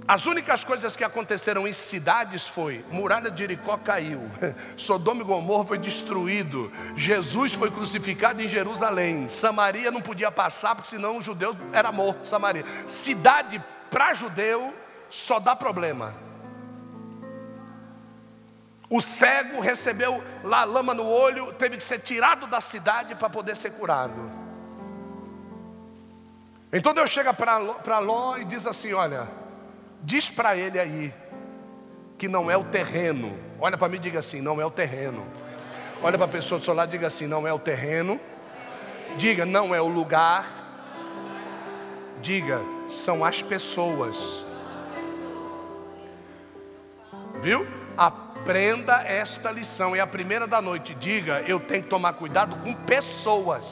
As 0.07 0.25
únicas 0.25 0.63
coisas 0.63 0.95
que 0.95 1.03
aconteceram 1.03 1.67
em 1.67 1.71
cidades 1.71 2.47
foi: 2.47 2.83
muralha 2.89 3.29
de 3.29 3.37
Jericó 3.37 3.77
caiu, 3.77 4.19
Sodoma 4.75 5.21
e 5.21 5.23
Gomorra 5.23 5.65
foi 5.65 5.77
destruído, 5.77 6.73
Jesus 6.95 7.53
foi 7.53 7.69
crucificado 7.69 8.41
em 8.41 8.47
Jerusalém, 8.47 9.27
Samaria 9.27 9.91
não 9.91 10.01
podia 10.01 10.31
passar 10.31 10.73
porque 10.73 10.89
senão 10.89 11.17
o 11.17 11.21
judeu 11.21 11.55
era 11.71 11.91
morto. 11.91 12.27
Samaria, 12.27 12.65
cidade 12.87 13.63
para 13.91 14.15
judeu 14.15 14.73
só 15.11 15.39
dá 15.39 15.55
problema. 15.55 16.30
O 18.91 19.01
cego 19.01 19.59
recebeu 19.59 20.23
lá 20.43 20.63
lama 20.63 20.93
no 20.93 21.07
olho, 21.07 21.51
teve 21.53 21.77
que 21.77 21.83
ser 21.83 21.99
tirado 21.99 22.45
da 22.45 22.61
cidade 22.61 23.15
para 23.15 23.29
poder 23.29 23.55
ser 23.55 23.71
curado. 23.71 24.29
Então 26.71 26.93
Deus 26.93 27.09
chega 27.09 27.33
para 27.33 27.97
Ló 27.99 28.37
e 28.37 28.45
diz 28.45 28.67
assim: 28.67 28.93
Olha, 28.93 29.27
Diz 30.03 30.29
para 30.29 30.55
ele 30.55 30.79
aí 30.79 31.13
que 32.17 32.27
não 32.27 32.49
é 32.49 32.57
o 32.57 32.63
terreno. 32.63 33.37
Olha 33.59 33.77
para 33.77 33.87
mim 33.87 33.97
e 33.97 33.99
diga 33.99 34.19
assim: 34.19 34.41
não 34.41 34.59
é 34.59 34.65
o 34.65 34.71
terreno. 34.71 35.25
Olha 36.01 36.17
para 36.17 36.25
a 36.25 36.29
pessoa 36.29 36.57
do 36.57 36.65
seu 36.65 36.73
lado 36.73 36.89
e 36.89 36.91
diga 36.91 37.07
assim: 37.07 37.27
não 37.27 37.47
é 37.47 37.53
o 37.53 37.59
terreno. 37.59 38.19
Diga, 39.17 39.45
não 39.45 39.75
é 39.75 39.81
o 39.81 39.87
lugar. 39.87 40.47
Diga, 42.21 42.61
são 42.89 43.23
as 43.23 43.41
pessoas. 43.41 44.17
Viu? 47.41 47.67
Aprenda 48.41 49.03
esta 49.03 49.51
lição. 49.51 49.95
É 49.95 49.99
a 49.99 50.07
primeira 50.07 50.47
da 50.47 50.59
noite. 50.59 50.95
Diga, 50.95 51.43
eu 51.47 51.59
tenho 51.59 51.83
que 51.83 51.89
tomar 51.89 52.13
cuidado 52.13 52.55
com 52.55 52.73
pessoas. 52.73 53.63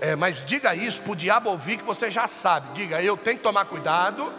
É, 0.00 0.14
mas 0.14 0.46
diga 0.46 0.76
isso 0.76 1.02
para 1.02 1.10
o 1.10 1.16
diabo 1.16 1.50
ouvir 1.50 1.78
que 1.78 1.82
você 1.82 2.08
já 2.08 2.28
sabe. 2.28 2.74
Diga, 2.74 3.02
eu 3.02 3.16
tenho 3.16 3.36
que 3.36 3.42
tomar 3.42 3.64
cuidado. 3.64 4.32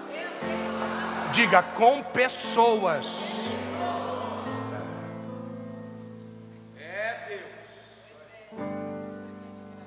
Diga, 1.33 1.61
com 1.61 2.01
pessoas. 2.01 3.07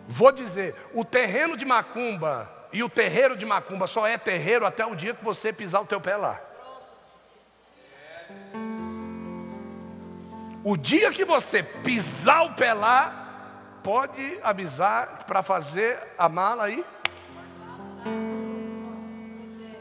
Vou 0.07 0.31
dizer, 0.31 0.75
o 0.93 1.07
terreno 1.07 1.57
de 1.57 1.65
Macumba 1.65 2.51
e 2.71 2.83
o 2.83 2.89
terreiro 2.89 3.35
de 3.35 3.47
Macumba 3.47 3.87
só 3.87 4.07
é 4.07 4.19
terreiro 4.19 4.67
até 4.67 4.85
o 4.85 4.95
dia 4.95 5.15
que 5.15 5.25
você 5.25 5.55
pisar 5.55 5.81
o 5.81 5.87
teu 5.87 6.03
pé 6.03 6.17
lá. 6.17 6.52
O 10.65 10.77
dia 10.77 11.11
que 11.11 11.25
você 11.25 11.63
pisar 11.63 12.45
o 12.45 12.55
pé 12.55 12.73
lá, 12.73 13.23
pode 13.83 14.39
avisar 14.43 15.25
para 15.27 15.43
fazer 15.43 15.99
a 16.17 16.29
mala 16.29 16.65
aí. 16.65 16.85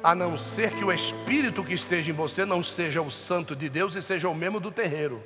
A 0.03 0.15
não 0.15 0.37
ser 0.37 0.71
que 0.71 0.83
o 0.83 0.91
espírito 0.91 1.63
que 1.63 1.73
esteja 1.73 2.11
em 2.11 2.15
você 2.15 2.43
não 2.43 2.63
seja 2.63 3.01
o 3.01 3.11
santo 3.11 3.55
de 3.55 3.69
Deus 3.69 3.93
e 3.93 4.01
seja 4.01 4.27
o 4.27 4.33
mesmo 4.33 4.59
do 4.59 4.71
terreiro. 4.71 5.23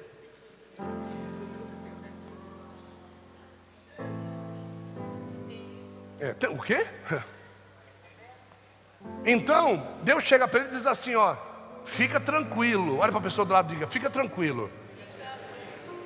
É, 6.20 6.36
o 6.50 6.62
quê? 6.62 6.86
Então, 9.24 9.88
Deus 10.02 10.24
chega 10.24 10.48
para 10.48 10.62
ele 10.62 10.70
e 10.70 10.72
diz 10.72 10.88
assim: 10.88 11.14
ó, 11.14 11.36
fica 11.86 12.20
tranquilo. 12.20 13.00
Olha 13.00 13.12
para 13.12 13.20
a 13.20 13.24
pessoa 13.24 13.46
do 13.46 13.54
lado 13.54 13.72
e 13.72 13.76
diga: 13.76 13.88
fica 13.88 14.10
tranquilo. 14.10 14.70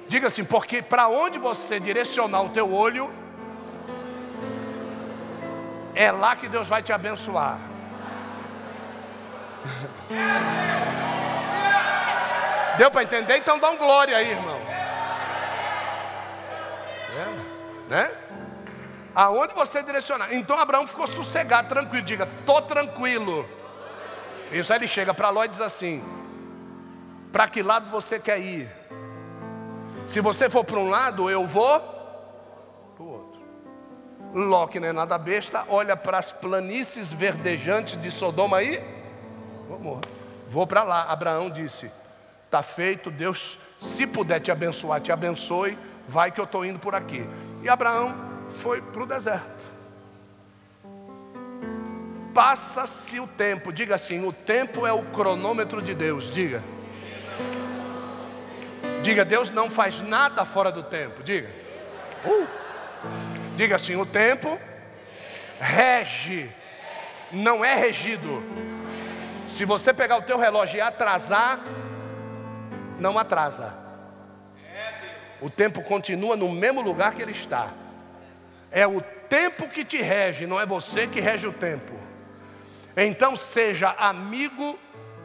Diga 0.08 0.28
assim, 0.28 0.44
porque 0.44 0.82
para 0.82 1.08
onde 1.08 1.38
você 1.38 1.80
direcionar 1.80 2.42
o 2.42 2.50
teu 2.50 2.74
olho, 2.74 3.12
é 5.94 6.12
lá 6.12 6.36
que 6.36 6.48
Deus 6.48 6.68
vai 6.68 6.82
te 6.82 6.92
abençoar. 6.92 7.60
Deu 12.78 12.90
para 12.90 13.04
entender? 13.04 13.38
Então 13.38 13.60
dá 13.60 13.70
um 13.70 13.78
glória 13.78 14.18
aí, 14.18 14.32
irmão. 14.32 14.60
É, 17.16 17.90
né? 17.90 18.12
Aonde 19.14 19.54
você 19.54 19.84
direcionar. 19.84 20.34
Então 20.34 20.58
Abraão 20.58 20.88
ficou 20.88 21.06
sossegado, 21.06 21.68
tranquilo. 21.68 22.06
Diga, 22.06 22.28
tô 22.46 22.62
tranquilo. 22.62 23.48
Isso 24.52 24.74
aí 24.74 24.80
ele 24.80 24.88
chega 24.88 25.14
para 25.14 25.30
Ló 25.30 25.44
e 25.44 25.48
diz 25.48 25.62
assim: 25.62 26.04
Para 27.32 27.48
que 27.48 27.62
lado 27.62 27.90
você 27.90 28.20
quer 28.20 28.40
ir? 28.40 28.70
Se 30.08 30.22
você 30.22 30.50
for 30.50 30.64
para 30.64 30.80
um 30.80 30.90
lado, 30.90 31.30
eu 31.30 31.46
vou 31.46 31.80
para 32.96 33.04
o 33.04 33.08
outro. 33.08 33.40
Ló, 34.34 34.66
que 34.68 34.80
não 34.80 34.88
é 34.88 34.94
nada 34.94 35.18
besta, 35.18 35.66
olha 35.70 35.96
para 35.96 36.18
as 36.18 36.32
planícies 36.32 37.14
verdejantes 37.14 38.00
de 38.02 38.10
Sodoma 38.10 38.58
aí. 38.58 38.82
Vou, 39.68 40.02
vou 40.50 40.66
para 40.66 40.84
lá. 40.84 41.04
Abraão 41.04 41.50
disse: 41.50 41.92
Está 42.46 42.64
feito, 42.64 43.12
Deus, 43.12 43.60
se 43.80 44.08
puder 44.08 44.40
te 44.40 44.52
abençoar, 44.52 45.00
te 45.00 45.12
abençoe. 45.12 45.78
Vai 46.08 46.32
que 46.32 46.42
eu 46.42 46.46
estou 46.46 46.66
indo 46.66 46.80
por 46.80 46.96
aqui. 46.96 47.24
E 47.62 47.70
Abraão 47.70 48.16
foi 48.50 48.82
para 48.82 49.04
o 49.04 49.06
deserto. 49.06 49.59
Passa-se 52.40 53.20
o 53.20 53.28
tempo, 53.28 53.70
diga 53.70 53.96
assim: 53.96 54.26
o 54.26 54.32
tempo 54.32 54.88
é 54.88 54.94
o 54.94 55.04
cronômetro 55.04 55.82
de 55.82 55.94
Deus, 55.94 56.32
diga. 56.32 56.64
Diga, 59.04 59.26
Deus 59.26 59.52
não 59.52 59.70
faz 59.70 60.00
nada 60.00 60.46
fora 60.46 60.72
do 60.72 60.82
tempo. 60.82 61.22
Diga. 61.22 61.50
Uh. 62.24 62.48
Diga 63.58 63.76
assim: 63.76 63.98
o 63.98 64.06
tempo 64.06 64.58
rege, 65.60 66.50
não 67.30 67.66
é 67.66 67.76
regido. 67.76 68.42
Se 69.50 69.66
você 69.66 69.94
pegar 69.94 70.16
o 70.16 70.22
teu 70.22 70.38
relógio 70.38 70.78
e 70.78 70.82
atrasar, 70.82 71.60
não 72.98 73.20
atrasa. 73.20 73.76
O 75.42 75.50
tempo 75.50 75.82
continua 75.82 76.38
no 76.38 76.50
mesmo 76.50 76.80
lugar 76.80 77.14
que 77.16 77.22
ele 77.22 77.34
está. 77.34 77.68
É 78.72 78.88
o 78.88 79.02
tempo 79.28 79.68
que 79.68 79.84
te 79.84 80.02
rege, 80.02 80.48
não 80.48 80.58
é 80.58 80.66
você 80.66 81.06
que 81.06 81.20
rege 81.20 81.46
o 81.46 81.52
tempo. 81.52 82.08
Então 82.96 83.36
seja 83.36 83.90
amigo 83.98 84.78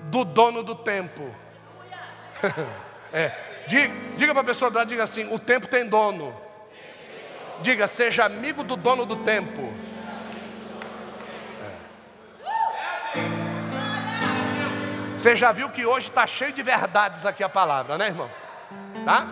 do 0.05 0.25
dono 0.25 0.63
do 0.63 0.75
tempo. 0.75 1.35
é, 3.13 3.33
Diga, 3.67 3.95
diga 4.17 4.33
para 4.33 4.43
a 4.43 4.45
pessoa 4.45 4.85
diga 4.85 5.03
assim: 5.03 5.33
o 5.33 5.39
tempo 5.39 5.67
tem 5.67 5.87
dono. 5.87 6.35
Diga, 7.61 7.87
seja 7.87 8.25
amigo 8.25 8.63
do 8.63 8.77
dono 8.77 9.07
do 9.07 9.17
tempo. 9.17 9.73
É. 13.15 13.21
Você 15.17 15.35
já 15.37 15.53
viu 15.53 15.71
que 15.71 15.87
hoje 15.87 16.09
está 16.09 16.27
cheio 16.27 16.53
de 16.53 16.63
verdades 16.63 17.25
aqui 17.25 17.43
a 17.43 17.49
palavra, 17.49 17.97
né, 17.97 18.09
irmão? 18.09 18.29
Tá? 19.05 19.27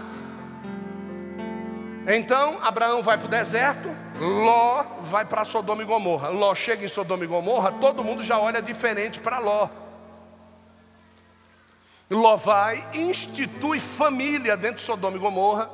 Então 2.07 2.59
Abraão 2.63 3.03
vai 3.03 3.19
para 3.19 3.27
o 3.27 3.31
deserto, 3.31 3.95
Ló 4.23 4.85
vai 5.01 5.25
para 5.25 5.45
Sodoma 5.45 5.83
e 5.83 5.85
Gomorra. 5.85 6.29
Ló 6.29 6.55
chega 6.55 6.85
em 6.85 6.89
Sodoma 6.89 7.25
e 7.25 7.27
Gomorra, 7.27 7.73
todo 7.73 8.05
mundo 8.05 8.23
já 8.23 8.39
olha 8.39 8.63
diferente 8.63 9.19
para 9.19 9.41
Ló. 9.41 9.69
Ló 12.09 12.37
vai, 12.37 12.87
institui 12.95 13.81
família 13.81 14.57
dentro 14.57 14.77
de 14.77 14.83
Sodoma 14.83 15.17
e 15.17 15.21
Gomorra, 15.21 15.69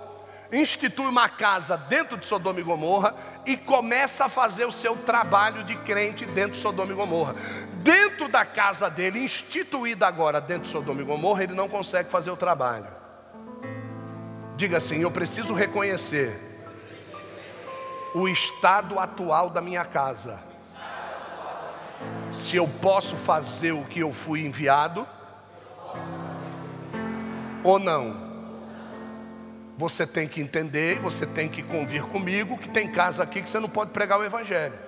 institui 0.51 1.07
uma 1.07 1.29
casa 1.29 1.77
dentro 1.77 2.17
de 2.17 2.25
Sodoma 2.25 2.59
e 2.59 2.63
Gomorra 2.63 3.15
e 3.45 3.55
começa 3.55 4.25
a 4.25 4.29
fazer 4.31 4.65
o 4.65 4.73
seu 4.73 4.97
trabalho 4.97 5.63
de 5.65 5.77
crente 5.77 6.25
dentro 6.25 6.53
de 6.53 6.59
Sodoma 6.59 6.93
e 6.93 6.97
Gomorra. 6.97 7.35
Dentro 7.83 8.29
da 8.29 8.47
casa 8.47 8.89
dele, 8.89 9.19
instituída 9.19 10.07
agora 10.07 10.41
dentro 10.41 10.63
de 10.63 10.69
Sodoma 10.69 11.03
e 11.03 11.05
Gomorra, 11.05 11.43
ele 11.43 11.55
não 11.55 11.69
consegue 11.69 12.09
fazer 12.09 12.31
o 12.31 12.37
trabalho. 12.37 12.87
Diga 14.57 14.79
assim: 14.79 15.01
eu 15.01 15.11
preciso 15.11 15.53
reconhecer 15.53 16.48
o 18.15 18.29
estado 18.29 18.99
atual 18.99 19.51
da 19.51 19.61
minha 19.61 19.85
casa. 19.85 20.39
Se 22.33 22.57
eu 22.57 22.69
posso 22.81 23.17
fazer 23.17 23.73
o 23.73 23.85
que 23.85 24.01
eu 24.01 24.13
fui 24.13 24.45
enviado 24.45 25.07
ou 27.65 27.79
não? 27.79 28.29
Você 29.77 30.07
tem 30.07 30.27
que 30.27 30.41
entender, 30.41 30.99
você 31.01 31.25
tem 31.25 31.49
que 31.49 31.63
convir 31.63 32.03
comigo 32.03 32.59
que 32.59 32.69
tem 32.69 32.91
casa 32.91 33.23
aqui 33.23 33.41
que 33.41 33.49
você 33.49 33.61
não 33.61 33.69
pode 33.69 33.91
pregar 33.91 34.19
o 34.19 34.25
Evangelho. 34.25 34.79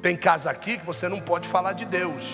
Tem 0.00 0.16
casa 0.16 0.50
aqui 0.50 0.78
que 0.78 0.86
você 0.86 1.08
não 1.08 1.20
pode 1.20 1.48
falar 1.48 1.72
de 1.72 1.84
Deus. 1.84 2.24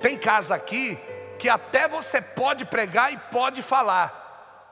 Tem 0.00 0.16
casa 0.16 0.54
aqui 0.54 0.98
que 1.38 1.48
até 1.48 1.88
você 1.88 2.20
pode 2.20 2.64
pregar 2.64 3.12
e 3.12 3.16
pode 3.16 3.62
falar, 3.62 4.21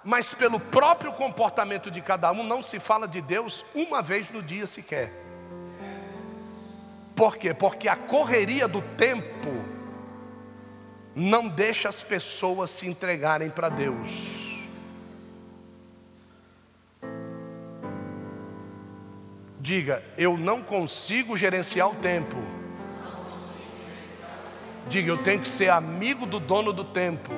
mas 0.04 0.32
pelo 0.32 0.58
próprio 0.58 1.12
comportamento 1.12 1.90
de 1.90 2.00
cada 2.00 2.32
um 2.32 2.42
não 2.42 2.62
se 2.62 2.80
fala 2.80 3.06
de 3.06 3.20
Deus 3.20 3.64
uma 3.74 4.00
vez 4.02 4.30
no 4.30 4.42
dia 4.42 4.66
sequer. 4.66 5.12
Por 7.14 7.36
quê? 7.36 7.52
Porque 7.52 7.88
a 7.88 7.96
correria 7.96 8.66
do 8.66 8.80
tempo 8.96 9.50
não 11.14 11.48
deixa 11.48 11.88
as 11.88 12.02
pessoas 12.02 12.70
se 12.70 12.88
entregarem 12.88 13.50
para 13.50 13.68
Deus. 13.68 14.40
Diga, 19.60 20.02
eu 20.16 20.38
não 20.38 20.62
consigo 20.62 21.36
gerenciar 21.36 21.90
o 21.90 21.94
tempo. 21.96 22.36
Diga, 24.88 25.10
eu 25.10 25.22
tenho 25.22 25.42
que 25.42 25.48
ser 25.48 25.68
amigo 25.68 26.24
do 26.24 26.40
dono 26.40 26.72
do 26.72 26.84
tempo. 26.84 27.30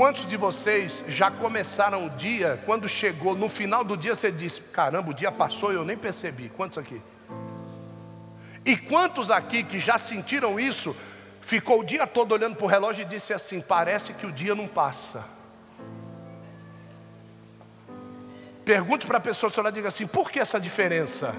Quantos 0.00 0.24
de 0.24 0.34
vocês 0.34 1.04
já 1.08 1.30
começaram 1.30 2.06
o 2.06 2.08
dia, 2.08 2.58
quando 2.64 2.88
chegou 2.88 3.36
no 3.36 3.50
final 3.50 3.84
do 3.84 3.98
dia, 3.98 4.14
você 4.14 4.32
disse: 4.32 4.62
Caramba, 4.62 5.10
o 5.10 5.12
dia 5.12 5.30
passou 5.30 5.72
e 5.72 5.74
eu 5.74 5.84
nem 5.84 5.94
percebi. 5.94 6.48
Quantos 6.48 6.78
aqui? 6.78 7.02
E 8.64 8.78
quantos 8.78 9.30
aqui 9.30 9.62
que 9.62 9.78
já 9.78 9.98
sentiram 9.98 10.58
isso, 10.58 10.96
ficou 11.42 11.80
o 11.80 11.84
dia 11.84 12.06
todo 12.06 12.32
olhando 12.32 12.56
para 12.56 12.64
o 12.64 12.66
relógio 12.66 13.02
e 13.02 13.04
disse 13.04 13.34
assim: 13.34 13.60
parece 13.60 14.14
que 14.14 14.24
o 14.24 14.32
dia 14.32 14.54
não 14.54 14.66
passa. 14.66 15.22
Pergunte 18.64 19.06
para 19.06 19.18
a 19.18 19.20
pessoa, 19.20 19.52
se 19.52 19.60
ela 19.60 19.70
diga 19.70 19.88
assim: 19.88 20.06
por 20.06 20.30
que 20.30 20.40
essa 20.40 20.58
diferença? 20.58 21.34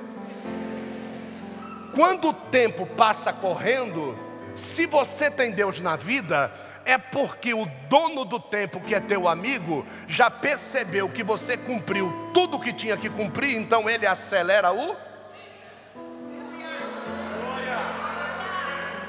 Quando 1.96 2.28
o 2.30 2.34
tempo 2.34 2.86
passa 2.86 3.34
correndo, 3.34 4.16
se 4.56 4.86
você 4.86 5.32
tem 5.32 5.50
Deus 5.50 5.80
na 5.80 5.96
vida, 5.96 6.52
é 6.86 6.98
porque 6.98 7.54
o 7.54 7.66
dono 7.88 8.26
do 8.26 8.40
tempo, 8.40 8.80
que 8.82 8.96
é 8.96 9.00
teu 9.00 9.28
amigo, 9.28 9.86
já 10.08 10.30
percebeu 10.30 11.10
que 11.10 11.24
você 11.24 11.58
cumpriu 11.58 12.32
tudo 12.34 12.58
o 12.58 12.60
que 12.60 12.74
tinha 12.74 12.98
que 12.98 13.10
cumprir, 13.10 13.56
então 13.56 13.90
ele 13.90 14.06
acelera 14.06 14.72
o 14.72 14.96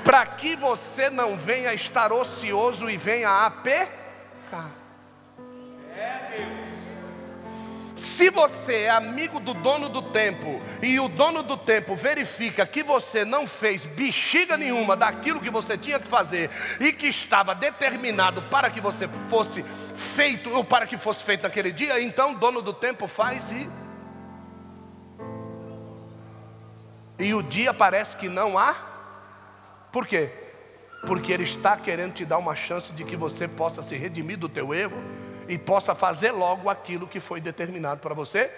para 0.05 0.27
que 0.27 0.57
você 0.57 1.09
não 1.09 1.37
venha 1.37 1.73
estar 1.73 2.13
ocioso 2.13 2.91
e 2.91 2.97
venha 2.97 3.47
a 3.47 3.51
pecar. 3.51 4.71
Se 5.95 6.62
Se 8.03 8.31
você 8.31 8.83
é 8.83 8.91
amigo 8.91 9.38
do 9.38 9.55
dono 9.55 9.88
do 9.88 10.03
tempo 10.03 10.61
e 10.83 10.99
o 10.99 11.09
dono 11.09 11.41
do 11.41 11.57
tempo 11.57 11.95
verifica 11.95 12.67
que 12.67 12.83
você 12.83 13.25
não 13.25 13.47
fez 13.47 13.87
bexiga 13.87 14.57
nenhuma 14.57 14.97
daquilo 14.97 15.41
que 15.41 15.49
você 15.49 15.79
tinha 15.79 16.01
que 16.01 16.09
fazer 16.09 16.51
e 16.81 16.93
que 16.93 17.07
estava 17.07 17.55
determinado 17.55 18.43
para 18.43 18.71
que 18.71 18.81
você 18.81 19.09
fosse 19.31 19.65
feito 19.95 20.51
ou 20.51 20.65
para 20.65 20.85
que 20.85 20.99
fosse 20.99 21.23
feito 21.23 21.45
naquele 21.45 21.71
dia, 21.71 22.03
então 22.03 22.33
o 22.33 22.38
dono 22.38 22.61
do 22.61 22.73
tempo 22.73 23.07
faz 23.07 23.53
e 23.53 23.71
e 27.21 27.33
o 27.33 27.41
dia 27.41 27.73
parece 27.73 28.17
que 28.17 28.29
não 28.29 28.59
há. 28.59 28.75
Por 29.93 30.09
quê? 30.09 30.29
Porque 31.07 31.33
ele 31.33 31.45
está 31.45 31.77
querendo 31.77 32.15
te 32.15 32.25
dar 32.25 32.38
uma 32.38 32.57
chance 32.57 32.93
de 32.93 33.05
que 33.05 33.15
você 33.15 33.47
possa 33.47 33.81
se 33.81 33.95
redimir 33.95 34.38
do 34.38 34.49
teu 34.49 34.75
erro 34.75 35.01
e 35.48 35.59
possa 35.59 35.94
fazer 35.94 36.33
logo 36.33 36.68
aquilo 36.68 37.07
que 37.07 37.20
foi 37.20 37.40
determinado 37.40 38.00
para 38.00 38.14
você. 38.14 38.50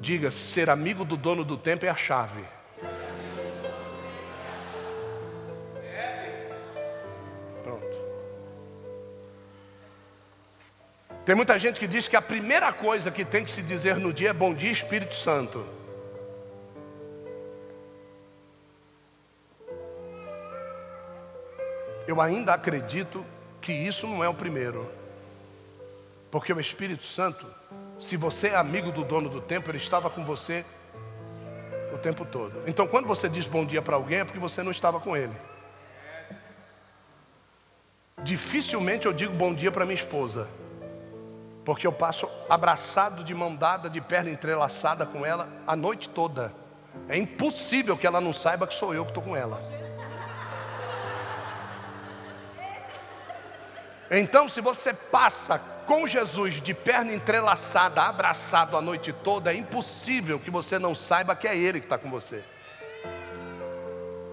Diga, 0.00 0.30
ser 0.30 0.68
amigo 0.68 1.04
do 1.04 1.16
dono 1.16 1.44
do 1.44 1.56
tempo 1.56 1.86
é 1.86 1.88
a 1.88 1.94
chave. 1.94 2.42
Pronto. 7.62 7.86
Tem 11.24 11.36
muita 11.36 11.56
gente 11.56 11.78
que 11.78 11.86
diz 11.86 12.08
que 12.08 12.16
a 12.16 12.22
primeira 12.22 12.72
coisa 12.72 13.12
que 13.12 13.24
tem 13.24 13.44
que 13.44 13.50
se 13.50 13.62
dizer 13.62 13.96
no 13.96 14.12
dia 14.12 14.30
é 14.30 14.32
bom 14.32 14.52
dia, 14.52 14.72
Espírito 14.72 15.14
Santo. 15.14 15.81
Eu 22.06 22.20
ainda 22.20 22.54
acredito 22.54 23.24
que 23.60 23.72
isso 23.72 24.06
não 24.06 24.22
é 24.22 24.28
o 24.28 24.34
primeiro. 24.34 24.90
Porque 26.30 26.52
o 26.52 26.60
Espírito 26.60 27.04
Santo, 27.04 27.46
se 28.00 28.16
você 28.16 28.48
é 28.48 28.56
amigo 28.56 28.90
do 28.90 29.04
dono 29.04 29.28
do 29.28 29.40
tempo, 29.40 29.70
ele 29.70 29.78
estava 29.78 30.10
com 30.10 30.24
você 30.24 30.64
o 31.94 31.98
tempo 31.98 32.24
todo. 32.24 32.62
Então, 32.66 32.86
quando 32.86 33.06
você 33.06 33.28
diz 33.28 33.46
bom 33.46 33.64
dia 33.64 33.82
para 33.82 33.96
alguém, 33.96 34.20
é 34.20 34.24
porque 34.24 34.38
você 34.38 34.62
não 34.62 34.70
estava 34.70 34.98
com 34.98 35.16
ele. 35.16 35.34
Dificilmente 38.22 39.06
eu 39.06 39.12
digo 39.12 39.34
bom 39.34 39.52
dia 39.52 39.70
para 39.72 39.84
minha 39.84 39.96
esposa, 39.96 40.48
porque 41.64 41.86
eu 41.86 41.92
passo 41.92 42.28
abraçado 42.48 43.24
de 43.24 43.34
mão 43.34 43.54
dada, 43.54 43.90
de 43.90 44.00
perna 44.00 44.30
entrelaçada 44.30 45.04
com 45.04 45.26
ela 45.26 45.48
a 45.66 45.74
noite 45.74 46.08
toda. 46.08 46.52
É 47.08 47.16
impossível 47.16 47.96
que 47.96 48.06
ela 48.06 48.20
não 48.20 48.32
saiba 48.32 48.66
que 48.66 48.74
sou 48.74 48.94
eu 48.94 49.04
que 49.04 49.10
estou 49.10 49.22
com 49.22 49.36
ela. 49.36 49.60
Então, 54.14 54.46
se 54.46 54.60
você 54.60 54.92
passa 54.92 55.58
com 55.86 56.06
Jesus 56.06 56.60
de 56.60 56.74
perna 56.74 57.14
entrelaçada, 57.14 58.02
abraçado 58.02 58.76
a 58.76 58.82
noite 58.82 59.10
toda, 59.10 59.50
é 59.50 59.56
impossível 59.56 60.38
que 60.38 60.50
você 60.50 60.78
não 60.78 60.94
saiba 60.94 61.34
que 61.34 61.48
é 61.48 61.56
Ele 61.56 61.80
que 61.80 61.86
está 61.86 61.96
com 61.96 62.10
você. 62.10 62.44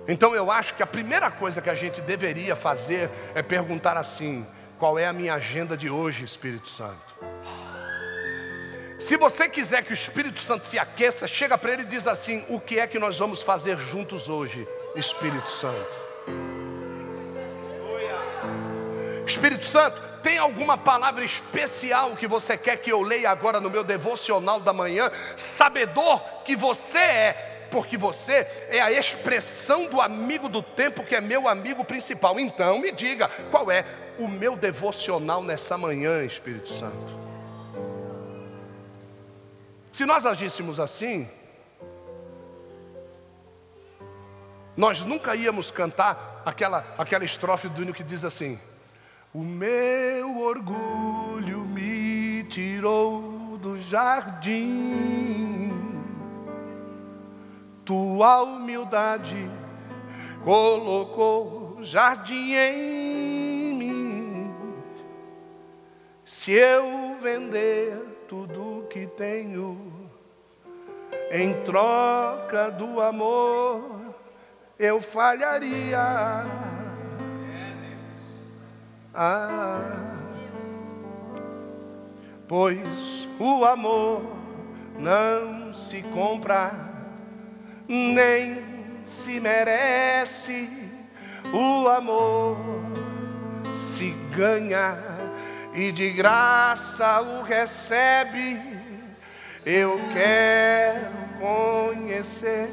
Então, 0.06 0.36
eu 0.36 0.52
acho 0.52 0.74
que 0.74 0.84
a 0.84 0.88
primeira 0.88 1.32
coisa 1.32 1.62
que 1.62 1.70
a 1.70 1.74
gente 1.74 2.02
deveria 2.02 2.58
fazer 2.58 3.10
é 3.34 3.42
perguntar 3.42 3.96
assim: 3.96 4.46
qual 4.78 5.00
é 5.00 5.06
a 5.06 5.13
minha 5.13 5.36
agenda 5.36 5.78
de 5.78 5.89
hoje, 5.89 6.26
Espírito 6.26 6.68
Santo? 6.68 7.15
Se 9.00 9.15
você 9.15 9.48
quiser 9.48 9.86
que 9.86 9.92
o 9.92 9.94
Espírito 9.94 10.42
Santo 10.42 10.68
se 10.68 10.78
aqueça, 10.78 11.26
chega 11.26 11.58
para 11.58 11.72
ele 11.72 11.84
e 11.84 11.86
diz 11.86 12.06
assim: 12.06 12.44
o 12.50 12.60
que 12.60 12.78
é 12.80 12.86
que 12.86 13.00
nós 13.00 13.18
vamos 13.18 13.42
fazer 13.42 13.78
juntos 13.78 14.28
hoje, 14.28 14.68
Espírito 14.94 15.50
Santo? 15.50 16.59
Espírito 19.30 19.65
Santo, 19.65 20.02
tem 20.22 20.38
alguma 20.38 20.78
palavra 20.78 21.24
especial 21.24 22.15
que 22.15 22.28
você 22.28 22.58
quer 22.58 22.78
que 22.78 22.92
eu 22.92 23.02
leia 23.02 23.30
agora 23.30 23.62
no 23.62 23.70
meu 23.70 23.84
devocional 23.84 24.60
da 24.60 24.74
manhã? 24.74 25.12
Sabedor 25.38 26.20
que 26.44 26.56
você 26.56 26.98
é, 26.98 27.68
porque 27.72 27.98
você 27.98 28.48
é 28.70 28.82
a 28.82 28.92
expressão 28.92 29.86
do 29.86 30.02
amigo 30.02 30.50
do 30.50 30.62
tempo 30.62 31.04
que 31.04 31.15
é 31.15 31.22
meu 31.22 31.48
amigo 31.48 31.86
principal. 31.86 32.39
Então 32.39 32.80
me 32.80 32.92
diga, 32.92 33.30
qual 33.52 33.72
é 33.72 33.86
o 34.18 34.28
meu 34.28 34.56
devocional 34.56 35.44
nessa 35.44 35.78
manhã, 35.78 36.24
Espírito 36.24 36.70
Santo? 36.70 37.20
Se 39.94 40.06
nós 40.06 40.26
agíssemos 40.26 40.80
assim, 40.80 41.30
nós 44.76 45.02
nunca 45.02 45.36
íamos 45.36 45.72
cantar 45.72 46.42
aquela, 46.46 46.86
aquela 46.98 47.24
estrofe 47.24 47.68
do 47.68 47.84
hino 47.84 47.94
que 47.94 48.04
diz 48.04 48.24
assim: 48.24 48.60
o 49.34 49.39
meu 49.39 50.39
orgulho 50.39 51.60
me 51.60 52.44
tirou 52.46 53.58
do 53.62 53.80
jardim, 53.80 55.72
tua 57.86 58.42
humildade 58.42 59.50
colocou 60.44 61.78
jardim 61.82 62.54
em 62.54 63.74
mim. 63.74 64.54
Se 66.26 66.52
eu 66.52 67.18
vender 67.22 68.26
tudo 68.28 68.88
que 68.89 69.06
tenho 69.08 70.10
em 71.32 71.54
troca 71.63 72.72
do 72.72 73.02
amor, 73.02 74.15
eu 74.78 75.02
falharia 75.02 76.46
ah, 79.21 80.15
pois 82.47 83.27
o 83.38 83.65
amor 83.65 84.21
não 84.97 85.73
se 85.73 86.01
compra, 86.03 86.71
nem 87.86 88.63
se 89.03 89.41
merece. 89.41 90.69
O 91.51 91.89
amor 91.89 92.58
se 93.73 94.12
ganha 94.34 94.97
e 95.73 95.91
de 95.91 96.12
graça 96.12 97.19
o 97.19 97.41
recebe. 97.41 98.62
Eu 99.65 99.99
quero 100.13 101.10
conhecer 101.39 102.69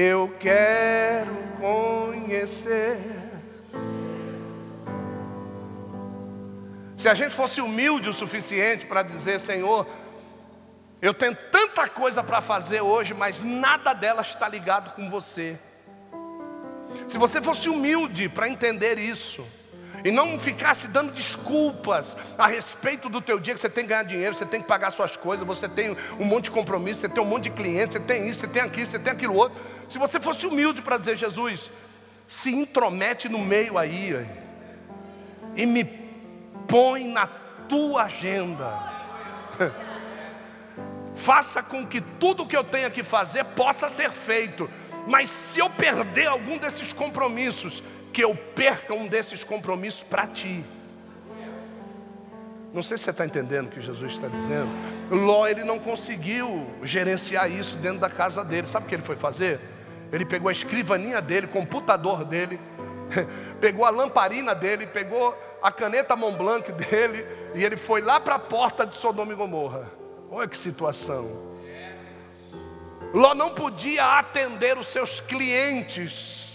eu 0.00 0.32
quero 0.38 1.34
conhecer. 1.58 3.00
Se 6.96 7.08
a 7.08 7.14
gente 7.14 7.34
fosse 7.34 7.60
humilde 7.60 8.08
o 8.08 8.12
suficiente 8.12 8.86
para 8.86 9.02
dizer, 9.02 9.40
Senhor, 9.40 9.88
eu 11.02 11.12
tenho 11.12 11.34
tanta 11.50 11.88
coisa 11.88 12.22
para 12.22 12.40
fazer 12.40 12.80
hoje, 12.80 13.12
mas 13.12 13.42
nada 13.42 13.92
delas 13.92 14.28
está 14.28 14.48
ligado 14.48 14.94
com 14.94 15.10
você. 15.10 15.58
Se 17.08 17.18
você 17.18 17.42
fosse 17.42 17.68
humilde 17.68 18.28
para 18.28 18.48
entender 18.48 19.00
isso, 19.00 19.44
e 20.08 20.10
não 20.10 20.38
ficasse 20.38 20.88
dando 20.88 21.12
desculpas 21.12 22.16
a 22.38 22.46
respeito 22.46 23.10
do 23.10 23.20
teu 23.20 23.38
dia 23.38 23.52
que 23.52 23.60
você 23.60 23.68
tem 23.68 23.84
que 23.84 23.90
ganhar 23.90 24.04
dinheiro, 24.04 24.34
você 24.34 24.46
tem 24.46 24.58
que 24.58 24.66
pagar 24.66 24.90
suas 24.90 25.14
coisas, 25.16 25.46
você 25.46 25.68
tem 25.68 25.94
um 26.18 26.24
monte 26.24 26.44
de 26.44 26.50
compromisso, 26.50 27.02
você 27.02 27.10
tem 27.10 27.22
um 27.22 27.26
monte 27.26 27.44
de 27.44 27.50
clientes, 27.50 27.92
você 27.92 28.00
tem 28.00 28.26
isso, 28.26 28.40
você 28.40 28.48
tem 28.48 28.62
aquilo, 28.62 28.86
você 28.86 28.98
tem 28.98 29.12
aquilo 29.12 29.34
outro. 29.34 29.60
Se 29.86 29.98
você 29.98 30.18
fosse 30.18 30.46
humilde 30.46 30.80
para 30.80 30.96
dizer, 30.96 31.14
Jesus, 31.18 31.70
se 32.26 32.50
intromete 32.50 33.28
no 33.28 33.38
meio 33.38 33.76
aí 33.76 34.26
e 35.54 35.66
me 35.66 35.84
põe 36.66 37.06
na 37.06 37.26
tua 37.68 38.04
agenda. 38.04 38.72
Faça 41.16 41.62
com 41.62 41.86
que 41.86 42.00
tudo 42.00 42.46
que 42.46 42.56
eu 42.56 42.64
tenha 42.64 42.88
que 42.88 43.04
fazer 43.04 43.44
possa 43.44 43.90
ser 43.90 44.10
feito. 44.10 44.70
Mas 45.06 45.28
se 45.28 45.60
eu 45.60 45.68
perder 45.68 46.28
algum 46.28 46.56
desses 46.56 46.94
compromissos, 46.94 47.82
que 48.12 48.22
eu 48.22 48.34
perca 48.34 48.94
um 48.94 49.06
desses 49.06 49.44
compromissos 49.44 50.02
para 50.02 50.26
ti. 50.26 50.64
Não 52.72 52.82
sei 52.82 52.98
se 52.98 53.04
você 53.04 53.10
está 53.10 53.24
entendendo 53.24 53.66
o 53.66 53.70
que 53.70 53.80
Jesus 53.80 54.12
está 54.12 54.28
dizendo. 54.28 54.68
Ló, 55.10 55.46
ele 55.46 55.64
não 55.64 55.78
conseguiu 55.78 56.66
gerenciar 56.82 57.50
isso 57.50 57.76
dentro 57.76 57.98
da 57.98 58.10
casa 58.10 58.44
dele. 58.44 58.66
Sabe 58.66 58.86
o 58.86 58.88
que 58.88 58.94
ele 58.94 59.02
foi 59.02 59.16
fazer? 59.16 59.58
Ele 60.12 60.24
pegou 60.24 60.48
a 60.48 60.52
escrivaninha 60.52 61.20
dele, 61.20 61.46
o 61.46 61.50
computador 61.50 62.24
dele, 62.24 62.60
pegou 63.60 63.84
a 63.84 63.90
lamparina 63.90 64.54
dele, 64.54 64.86
pegou 64.86 65.36
a 65.62 65.72
caneta 65.72 66.14
Montblanc 66.14 66.70
dele, 66.72 67.26
e 67.54 67.64
ele 67.64 67.76
foi 67.76 68.00
lá 68.00 68.20
para 68.20 68.36
a 68.36 68.38
porta 68.38 68.86
de 68.86 68.94
Sodoma 68.94 69.32
e 69.32 69.36
Gomorra. 69.36 69.90
Olha 70.30 70.46
que 70.46 70.56
situação. 70.56 71.48
Ló 73.12 73.34
não 73.34 73.50
podia 73.50 74.18
atender 74.18 74.76
os 74.76 74.86
seus 74.86 75.20
clientes 75.20 76.47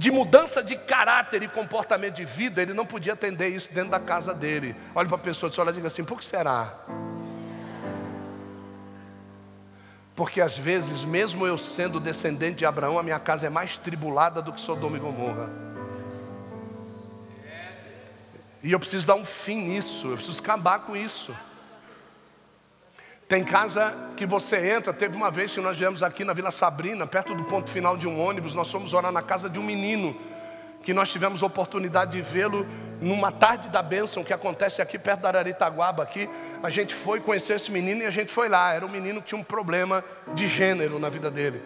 de 0.00 0.10
mudança 0.10 0.62
de 0.62 0.76
caráter 0.76 1.42
e 1.42 1.46
comportamento 1.46 2.14
de 2.14 2.24
vida, 2.24 2.62
ele 2.62 2.72
não 2.72 2.86
podia 2.86 3.12
atender 3.12 3.48
isso 3.48 3.70
dentro 3.70 3.90
da 3.90 4.00
casa 4.00 4.32
dele. 4.32 4.74
Olha 4.94 5.06
para 5.06 5.18
a 5.18 5.20
pessoa, 5.20 5.52
e 5.68 5.72
diga 5.74 5.88
assim: 5.88 6.02
por 6.02 6.18
que 6.18 6.24
será? 6.24 6.72
Porque 10.16 10.40
às 10.40 10.56
vezes, 10.56 11.04
mesmo 11.04 11.46
eu 11.46 11.58
sendo 11.58 12.00
descendente 12.00 12.56
de 12.56 12.64
Abraão, 12.64 12.98
a 12.98 13.02
minha 13.02 13.18
casa 13.18 13.46
é 13.46 13.50
mais 13.50 13.76
tribulada 13.76 14.40
do 14.40 14.54
que 14.54 14.60
Sodoma 14.62 14.96
e 14.96 15.00
Gomorra. 15.00 15.50
E 18.62 18.72
eu 18.72 18.80
preciso 18.80 19.06
dar 19.06 19.16
um 19.16 19.24
fim 19.26 19.60
nisso, 19.60 20.06
eu 20.08 20.16
preciso 20.16 20.40
acabar 20.40 20.78
com 20.78 20.96
isso. 20.96 21.36
Tem 23.30 23.44
casa 23.44 23.94
que 24.16 24.26
você 24.26 24.72
entra, 24.72 24.92
teve 24.92 25.16
uma 25.16 25.30
vez 25.30 25.52
que 25.52 25.60
nós 25.60 25.78
viemos 25.78 26.02
aqui 26.02 26.24
na 26.24 26.32
Vila 26.32 26.50
Sabrina, 26.50 27.06
perto 27.06 27.32
do 27.32 27.44
ponto 27.44 27.70
final 27.70 27.96
de 27.96 28.08
um 28.08 28.18
ônibus, 28.20 28.54
nós 28.54 28.68
fomos 28.68 28.92
orar 28.92 29.12
na 29.12 29.22
casa 29.22 29.48
de 29.48 29.56
um 29.56 29.62
menino, 29.62 30.20
que 30.82 30.92
nós 30.92 31.10
tivemos 31.12 31.40
oportunidade 31.40 32.10
de 32.10 32.22
vê-lo 32.22 32.66
numa 33.00 33.30
tarde 33.30 33.68
da 33.68 33.84
bênção 33.84 34.24
que 34.24 34.32
acontece 34.32 34.82
aqui 34.82 34.98
perto 34.98 35.20
da 35.20 35.28
Araritaguaba 35.28 36.02
aqui, 36.02 36.28
a 36.60 36.68
gente 36.68 36.92
foi 36.92 37.20
conhecer 37.20 37.54
esse 37.54 37.70
menino 37.70 38.02
e 38.02 38.06
a 38.06 38.10
gente 38.10 38.32
foi 38.32 38.48
lá. 38.48 38.74
Era 38.74 38.84
um 38.84 38.90
menino 38.90 39.22
que 39.22 39.28
tinha 39.28 39.40
um 39.40 39.44
problema 39.44 40.02
de 40.34 40.48
gênero 40.48 40.98
na 40.98 41.08
vida 41.08 41.30
dele. 41.30 41.62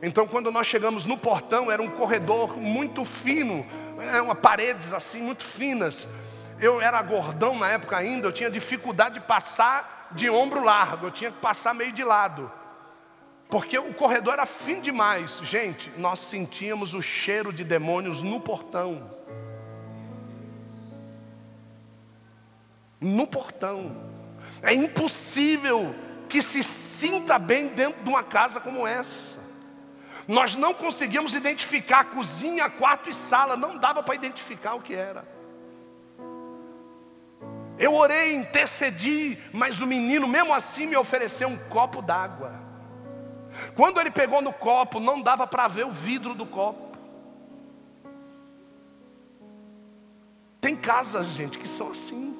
Então, 0.00 0.28
quando 0.28 0.52
nós 0.52 0.68
chegamos 0.68 1.04
no 1.04 1.18
portão, 1.18 1.72
era 1.72 1.82
um 1.82 1.90
corredor 1.90 2.56
muito 2.56 3.04
fino, 3.04 3.66
é, 4.12 4.22
uma 4.22 4.36
paredes 4.36 4.92
assim 4.92 5.20
muito 5.20 5.42
finas. 5.42 6.06
Eu 6.60 6.80
era 6.80 7.02
gordão 7.02 7.58
na 7.58 7.68
época 7.68 7.96
ainda, 7.96 8.28
eu 8.28 8.32
tinha 8.32 8.48
dificuldade 8.48 9.14
de 9.14 9.20
passar 9.22 9.99
de 10.12 10.28
ombro 10.28 10.62
largo, 10.62 11.06
eu 11.06 11.10
tinha 11.10 11.30
que 11.30 11.38
passar 11.38 11.74
meio 11.74 11.92
de 11.92 12.04
lado. 12.04 12.50
Porque 13.48 13.78
o 13.78 13.92
corredor 13.94 14.34
era 14.34 14.46
fino 14.46 14.80
demais. 14.80 15.38
Gente, 15.42 15.90
nós 15.96 16.20
sentíamos 16.20 16.94
o 16.94 17.02
cheiro 17.02 17.52
de 17.52 17.64
demônios 17.64 18.22
no 18.22 18.40
portão. 18.40 19.10
No 23.00 23.26
portão. 23.26 23.96
É 24.62 24.72
impossível 24.72 25.94
que 26.28 26.40
se 26.40 26.62
sinta 26.62 27.38
bem 27.38 27.68
dentro 27.68 28.02
de 28.02 28.08
uma 28.08 28.22
casa 28.22 28.60
como 28.60 28.86
essa. 28.86 29.40
Nós 30.28 30.54
não 30.54 30.72
conseguimos 30.72 31.34
identificar 31.34 32.04
cozinha, 32.04 32.70
quarto 32.70 33.10
e 33.10 33.14
sala, 33.14 33.56
não 33.56 33.76
dava 33.76 34.00
para 34.00 34.14
identificar 34.14 34.74
o 34.74 34.80
que 34.80 34.94
era. 34.94 35.39
Eu 37.80 37.94
orei, 37.94 38.34
intercedi, 38.34 39.38
mas 39.54 39.80
o 39.80 39.86
menino, 39.86 40.28
mesmo 40.28 40.52
assim, 40.52 40.84
me 40.86 40.98
ofereceu 40.98 41.48
um 41.48 41.56
copo 41.56 42.02
d'água. 42.02 42.52
Quando 43.74 43.98
ele 43.98 44.10
pegou 44.10 44.42
no 44.42 44.52
copo, 44.52 45.00
não 45.00 45.18
dava 45.18 45.46
para 45.46 45.66
ver 45.66 45.86
o 45.86 45.90
vidro 45.90 46.34
do 46.34 46.44
copo. 46.44 46.94
Tem 50.60 50.76
casas, 50.76 51.28
gente, 51.28 51.58
que 51.58 51.66
são 51.66 51.90
assim, 51.90 52.36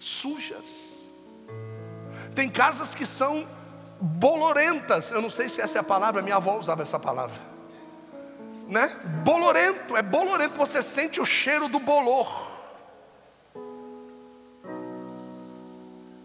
sujas. 0.00 0.96
Tem 2.34 2.50
casas 2.50 2.96
que 2.96 3.06
são 3.06 3.46
bolorentas. 4.00 5.12
Eu 5.12 5.22
não 5.22 5.30
sei 5.30 5.48
se 5.48 5.60
essa 5.60 5.78
é 5.78 5.80
a 5.80 5.84
palavra, 5.84 6.22
minha 6.22 6.36
avó 6.36 6.58
usava 6.58 6.82
essa 6.82 6.98
palavra. 6.98 7.40
Né? 8.66 8.88
Bolorento, 9.22 9.96
é 9.96 10.02
bolorento, 10.02 10.56
você 10.56 10.82
sente 10.82 11.20
o 11.20 11.24
cheiro 11.24 11.68
do 11.68 11.78
bolor. 11.78 12.47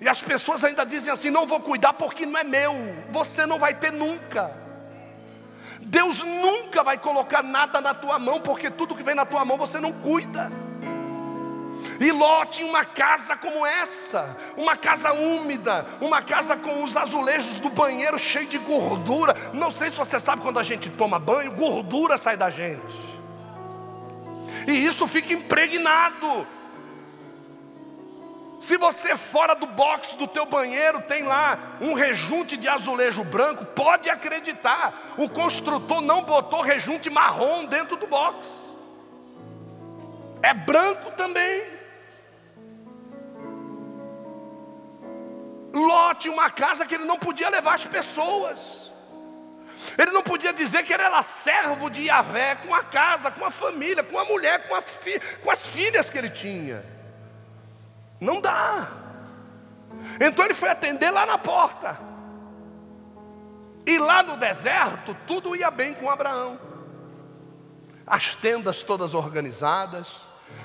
E 0.04 0.10
as 0.10 0.22
pessoas 0.22 0.62
ainda 0.66 0.86
dizem 0.86 1.14
assim: 1.14 1.30
não 1.30 1.48
vou 1.48 1.62
cuidar 1.62 1.94
porque 1.94 2.26
não 2.26 2.38
é 2.38 2.44
meu. 2.44 2.74
Você 3.10 3.46
não 3.46 3.58
vai 3.58 3.74
ter 3.74 3.92
nunca. 3.92 4.52
Deus 5.80 6.20
nunca 6.20 6.84
vai 6.84 6.98
colocar 6.98 7.42
nada 7.42 7.80
na 7.80 7.94
tua 7.94 8.20
mão, 8.20 8.42
porque 8.42 8.70
tudo 8.70 8.96
que 8.96 9.04
vem 9.04 9.16
na 9.16 9.26
tua 9.26 9.46
mão 9.46 9.58
você 9.58 9.80
não 9.80 9.94
cuida. 9.94 10.52
E 12.02 12.12
Ló 12.12 12.46
tinha 12.46 12.68
uma 12.68 12.84
casa 12.84 13.38
como 13.38 13.66
essa, 13.66 14.36
uma 14.58 14.76
casa 14.76 15.14
úmida, 15.14 15.86
uma 16.02 16.22
casa 16.22 16.58
com 16.58 16.84
os 16.84 16.96
azulejos 16.98 17.60
do 17.60 17.70
banheiro 17.70 18.20
cheio 18.20 18.48
de 18.48 18.58
gordura. 18.58 19.34
Não 19.54 19.72
sei 19.72 19.90
se 19.90 19.96
você 19.96 20.20
sabe 20.20 20.42
quando 20.42 20.60
a 20.60 20.64
gente 20.64 20.90
toma 20.90 21.18
banho, 21.18 21.54
gordura 21.54 22.18
sai 22.18 22.36
da 22.36 22.50
gente. 22.50 23.14
E 24.68 24.86
isso 24.86 25.08
fica 25.08 25.32
impregnado. 25.32 26.46
Se 28.64 28.78
você 28.78 29.18
fora 29.18 29.56
do 29.56 29.68
box 29.68 30.14
do 30.14 30.26
teu 30.26 30.46
banheiro 30.46 31.02
tem 31.02 31.24
lá 31.24 31.60
um 31.82 31.94
rejunte 31.94 32.56
de 32.56 32.66
azulejo 32.66 33.22
branco, 33.22 33.66
pode 33.66 34.10
acreditar, 34.10 35.16
o 35.18 35.28
construtor 35.28 36.00
não 36.00 36.24
botou 36.24 36.62
rejunte 36.62 37.10
marrom 37.10 37.66
dentro 37.66 37.98
do 37.98 38.08
box. 38.08 38.72
É 40.42 40.54
branco 40.54 41.12
também. 41.12 41.62
Lote 45.74 46.30
uma 46.30 46.50
casa 46.50 46.86
que 46.86 46.96
ele 46.96 47.04
não 47.04 47.20
podia 47.20 47.50
levar 47.50 47.74
as 47.74 47.86
pessoas. 47.86 48.94
Ele 49.98 50.12
não 50.12 50.24
podia 50.24 50.54
dizer 50.54 50.86
que 50.86 50.94
ele 50.94 51.04
era 51.04 51.22
servo 51.22 51.90
de 51.90 52.04
Yahvé 52.04 52.56
com 52.66 52.74
a 52.74 52.82
casa, 52.82 53.30
com 53.30 53.44
a 53.44 53.52
família, 53.52 54.06
com 54.06 54.18
a 54.18 54.24
mulher, 54.24 54.70
com, 54.70 54.74
a 54.74 54.82
fi 54.82 55.20
com 55.44 55.52
as 55.52 55.68
filhas 55.68 56.10
que 56.10 56.18
ele 56.18 56.30
tinha. 56.30 56.93
Não 58.24 58.40
dá. 58.40 58.88
Então 60.20 60.46
ele 60.46 60.54
foi 60.54 60.70
atender 60.70 61.12
lá 61.12 61.26
na 61.26 61.38
porta. 61.38 62.00
E 63.86 64.00
lá 64.00 64.24
no 64.24 64.38
deserto, 64.38 65.16
tudo 65.28 65.56
ia 65.56 65.70
bem 65.70 65.94
com 65.94 66.10
Abraão. 66.10 66.58
As 68.08 68.34
tendas 68.36 68.82
todas 68.82 69.14
organizadas, 69.14 70.08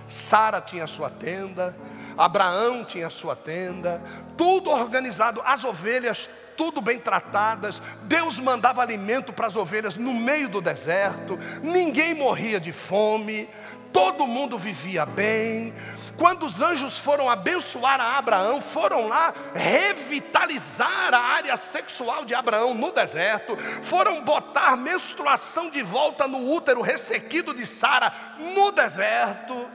Sara 0.07 0.61
tinha 0.61 0.87
sua 0.87 1.11
tenda, 1.11 1.77
Abraão 2.19 2.85
tinha 2.85 3.09
sua 3.09 3.37
tenda, 3.37 4.03
tudo 4.37 4.71
organizado, 4.71 5.41
as 5.45 5.65
ovelhas 5.65 6.29
tudo 6.59 6.81
bem 6.81 6.99
tratadas, 6.99 7.81
Deus 8.03 8.37
mandava 8.37 8.83
alimento 8.83 9.33
para 9.33 9.47
as 9.47 9.55
ovelhas 9.55 9.97
no 9.97 10.13
meio 10.13 10.49
do 10.49 10.61
deserto, 10.61 11.39
ninguém 11.63 12.15
morria 12.15 12.59
de 12.59 12.73
fome, 12.73 13.49
todo 13.93 14.27
mundo 14.27 14.59
vivia 14.59 15.07
bem. 15.07 15.73
Quando 16.17 16.47
os 16.47 16.61
anjos 16.61 16.99
foram 16.99 17.31
abençoar 17.31 18.01
a 18.01 18.19
Abraão, 18.19 18.61
foram 18.61 19.07
lá 19.07 19.33
revitalizar 19.55 21.15
a 21.15 21.19
área 21.19 21.57
sexual 21.57 22.25
de 22.25 22.35
Abraão 22.35 22.75
no 22.75 22.91
deserto, 22.91 23.57
foram 23.85 24.23
botar 24.25 24.77
menstruação 24.77 25.71
de 25.71 25.81
volta 25.81 26.27
no 26.27 26.51
útero 26.53 26.81
ressequido 26.81 27.55
de 27.55 27.65
Sara 27.65 28.13
no 28.37 28.73
deserto. 28.73 29.69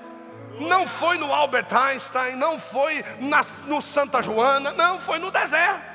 Não 0.60 0.86
foi 0.86 1.18
no 1.18 1.34
Albert 1.34 1.74
Einstein, 1.74 2.36
não 2.36 2.60
foi 2.60 3.04
na, 3.20 3.42
no 3.66 3.82
Santa 3.82 4.22
Joana, 4.22 4.72
não, 4.72 5.00
foi 5.00 5.20
no 5.20 5.32
deserto. 5.32 5.94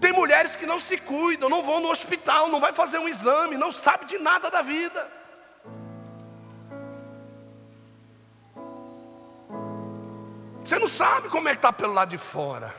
Tem 0.00 0.12
mulheres 0.12 0.56
que 0.56 0.66
não 0.66 0.78
se 0.78 0.98
cuidam, 0.98 1.48
não 1.48 1.62
vão 1.62 1.80
no 1.80 1.90
hospital, 1.90 2.48
não 2.48 2.60
vai 2.60 2.72
fazer 2.72 2.98
um 2.98 3.08
exame, 3.08 3.56
não 3.56 3.72
sabe 3.72 4.04
de 4.04 4.18
nada 4.18 4.50
da 4.50 4.60
vida. 4.60 5.10
Você 10.64 10.78
não 10.78 10.86
sabe 10.86 11.28
como 11.28 11.48
é 11.48 11.52
que 11.52 11.58
está 11.58 11.72
pelo 11.72 11.94
lado 11.94 12.10
de 12.10 12.18
fora. 12.18 12.74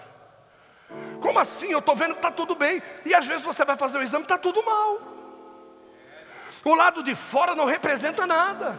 Como 1.21 1.39
assim? 1.39 1.71
Eu 1.71 1.79
estou 1.79 1.95
vendo 1.95 2.11
que 2.11 2.19
está 2.19 2.31
tudo 2.31 2.53
bem. 2.53 2.83
E 3.05 3.15
às 3.15 3.25
vezes 3.25 3.43
você 3.43 3.65
vai 3.65 3.77
fazer 3.77 3.97
o 3.97 4.03
exame 4.03 4.23
e 4.23 4.25
está 4.25 4.37
tudo 4.37 4.63
mal. 4.63 5.01
O 6.63 6.75
lado 6.75 7.01
de 7.01 7.15
fora 7.15 7.55
não 7.55 7.65
representa 7.65 8.27
nada. 8.27 8.77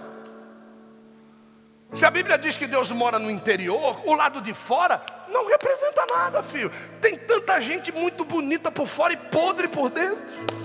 Se 1.93 2.05
a 2.05 2.11
Bíblia 2.11 2.37
diz 2.37 2.57
que 2.57 2.67
Deus 2.67 2.93
mora 2.93 3.19
no 3.19 3.31
interior, 3.31 4.03
o 4.05 4.13
lado 4.13 4.41
de 4.41 4.53
fora 4.53 5.01
não 5.29 5.49
representa 5.49 6.05
nada, 6.11 6.43
filho. 6.43 6.71
Tem 7.01 7.17
tanta 7.17 7.61
gente 7.61 7.91
muito 7.91 8.25
bonita 8.25 8.71
por 8.71 8.87
fora 8.87 9.15
e 9.15 9.17
podre 9.17 9.69
por 9.69 9.89
dentro. 9.89 10.59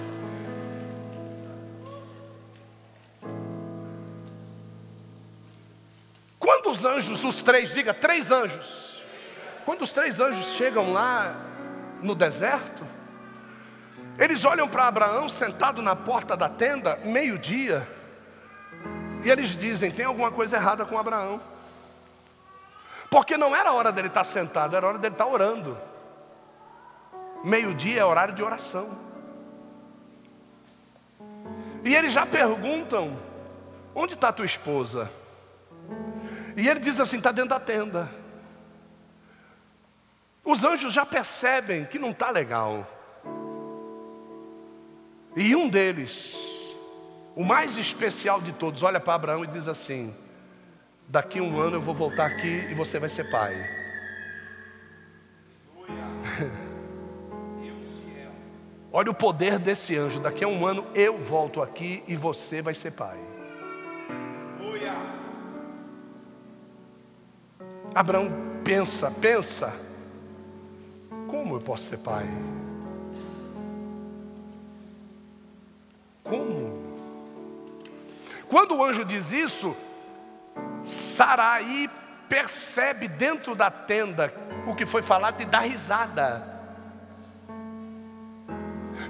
Quando 6.38 6.72
os 6.72 6.84
anjos, 6.84 7.24
os 7.24 7.42
três, 7.42 7.74
diga 7.74 7.94
três 7.94 8.30
anjos, 8.30 9.02
quando 9.64 9.84
os 9.84 9.94
três 9.94 10.20
anjos 10.20 10.54
chegam 10.56 10.92
lá 10.92 11.36
no 12.02 12.14
deserto, 12.14 12.86
eles 14.20 14.44
olham 14.44 14.68
para 14.68 14.88
Abraão 14.88 15.30
sentado 15.30 15.82
na 15.82 15.96
porta 15.96 16.36
da 16.36 16.50
tenda, 16.50 16.98
meio-dia, 16.98 17.88
e 19.24 19.30
eles 19.30 19.58
dizem: 19.58 19.92
tem 19.92 20.06
alguma 20.06 20.32
coisa 20.32 20.58
errada 20.58 20.86
com 20.86 20.98
Abraão. 20.98 21.42
Porque 23.10 23.38
não 23.38 23.56
era 23.56 23.72
hora 23.72 23.92
dele 23.92 24.08
estar 24.08 24.24
sentado, 24.24 24.76
era 24.76 24.88
hora 24.88 24.98
dele 24.98 25.14
estar 25.14 25.28
orando. 25.28 25.78
Meio-dia 27.44 28.02
é 28.02 28.06
horário 28.06 28.34
de 28.34 28.44
oração. 28.44 28.90
E 31.84 31.96
eles 31.96 32.12
já 32.12 32.26
perguntam: 32.26 33.18
onde 33.96 34.14
está 34.14 34.32
tua 34.32 34.46
esposa? 34.46 35.10
E 36.58 36.68
ele 36.68 36.80
diz 36.80 37.00
assim: 37.00 37.18
está 37.18 37.32
dentro 37.32 37.50
da 37.52 37.60
tenda. 37.60 38.10
Os 40.44 40.64
anjos 40.66 40.94
já 40.94 41.06
percebem 41.06 41.86
que 41.86 41.98
não 41.98 42.12
está 42.12 42.30
legal. 42.30 42.86
E 45.36 45.56
um 45.56 45.70
deles 45.70 46.53
o 47.36 47.44
mais 47.44 47.78
especial 47.78 48.42
de 48.42 48.54
todos, 48.54 48.84
olha 48.84 49.00
para 49.00 49.16
Abraão 49.16 49.44
e 49.44 49.48
diz 49.48 49.68
assim: 49.68 50.14
Daqui 51.08 51.42
um 51.42 51.60
ano 51.60 51.78
eu 51.78 51.82
vou 51.82 51.96
voltar 51.96 52.26
aqui 52.26 52.68
e 52.70 52.74
você 52.74 53.00
vai 53.00 53.10
ser 53.10 53.30
pai. 53.30 53.56
Olha 58.96 59.10
o 59.10 59.16
poder 59.16 59.58
desse 59.58 59.98
anjo. 59.98 60.20
Daqui 60.20 60.44
a 60.44 60.48
um 60.48 60.68
ano 60.68 60.86
eu 60.94 61.18
volto 61.18 61.64
aqui 61.64 62.04
e 62.08 62.16
você 62.16 62.62
vai 62.62 62.76
ser 62.76 62.92
pai. 62.92 63.18
Abraão 67.96 68.28
pensa, 68.64 69.12
pensa. 69.12 69.76
Como 71.28 71.56
eu 71.56 71.60
posso 71.60 71.86
ser 71.86 71.98
pai? 71.98 72.28
Como? 76.24 76.83
Quando 78.54 78.76
o 78.76 78.84
anjo 78.84 79.04
diz 79.04 79.32
isso, 79.32 79.76
Saraí 80.86 81.90
percebe 82.30 83.08
dentro 83.08 83.56
da 83.56 83.72
tenda 83.72 84.32
o 84.68 84.76
que 84.76 84.86
foi 84.86 85.02
falado 85.02 85.42
e 85.42 85.46
dá 85.46 85.62
risada. 85.62 86.62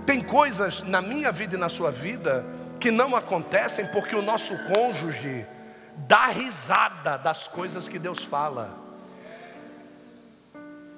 Tem 0.05 0.23
coisas 0.23 0.81
na 0.83 1.01
minha 1.01 1.29
vida 1.29 1.55
e 1.55 1.59
na 1.59 1.67
sua 1.67 1.91
vida 1.91 2.45
que 2.79 2.89
não 2.89 3.17
acontecem 3.17 3.85
porque 3.87 4.15
o 4.15 4.21
nosso 4.21 4.57
cônjuge 4.65 5.45
dá 6.07 6.27
risada 6.27 7.17
das 7.17 7.45
coisas 7.45 7.85
que 7.85 7.99
Deus 7.99 8.23
fala. 8.23 8.69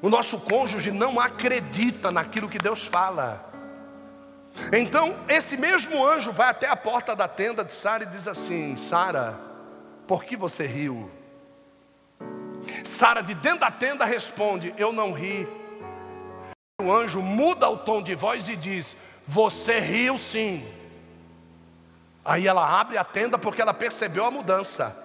O 0.04 0.08
nosso 0.08 0.38
cônjuge 0.38 0.92
não 0.92 1.20
acredita 1.20 2.12
naquilo 2.12 2.48
que 2.48 2.60
Deus 2.60 2.86
fala. 2.86 3.45
Então, 4.72 5.16
esse 5.28 5.58
mesmo 5.58 6.06
anjo 6.06 6.32
vai 6.32 6.50
até 6.50 6.68
a 6.68 6.76
porta 6.76 7.16
da 7.16 7.28
tenda 7.28 7.64
de 7.64 7.72
Sara 7.72 8.04
e 8.04 8.08
diz 8.08 8.28
assim: 8.28 8.78
Sara, 8.78 9.38
por 10.08 10.24
que 10.24 10.36
você 10.36 10.66
riu? 10.66 11.12
Sara, 12.84 13.22
de 13.22 13.34
dentro 13.34 13.60
da 13.60 13.72
tenda, 13.72 14.06
responde: 14.06 14.74
Eu 14.78 14.92
não 14.92 15.12
ri. 15.12 15.48
O 16.82 16.92
anjo 16.92 17.22
muda 17.22 17.70
o 17.70 17.78
tom 17.78 18.02
de 18.02 18.16
voz 18.16 18.48
e 18.48 18.56
diz: 18.56 18.96
Você 19.28 19.80
riu 19.80 20.18
sim. 20.18 20.66
Aí 22.24 22.48
ela 22.48 22.80
abre 22.80 22.98
a 22.98 23.04
tenda 23.04 23.38
porque 23.38 23.62
ela 23.62 23.74
percebeu 23.74 24.26
a 24.26 24.32
mudança. 24.32 25.04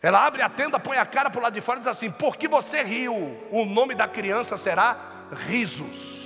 Ela 0.00 0.24
abre 0.24 0.40
a 0.40 0.48
tenda, 0.48 0.78
põe 0.78 0.96
a 0.96 1.04
cara 1.04 1.28
para 1.28 1.40
o 1.40 1.42
lado 1.42 1.54
de 1.54 1.60
fora 1.60 1.78
e 1.78 1.80
diz 1.80 1.88
assim: 1.88 2.10
Por 2.10 2.36
que 2.36 2.48
você 2.48 2.82
riu? 2.82 3.36
O 3.50 3.64
nome 3.64 3.94
da 3.94 4.08
criança 4.08 4.56
será 4.56 4.96
Risos. 5.46 6.17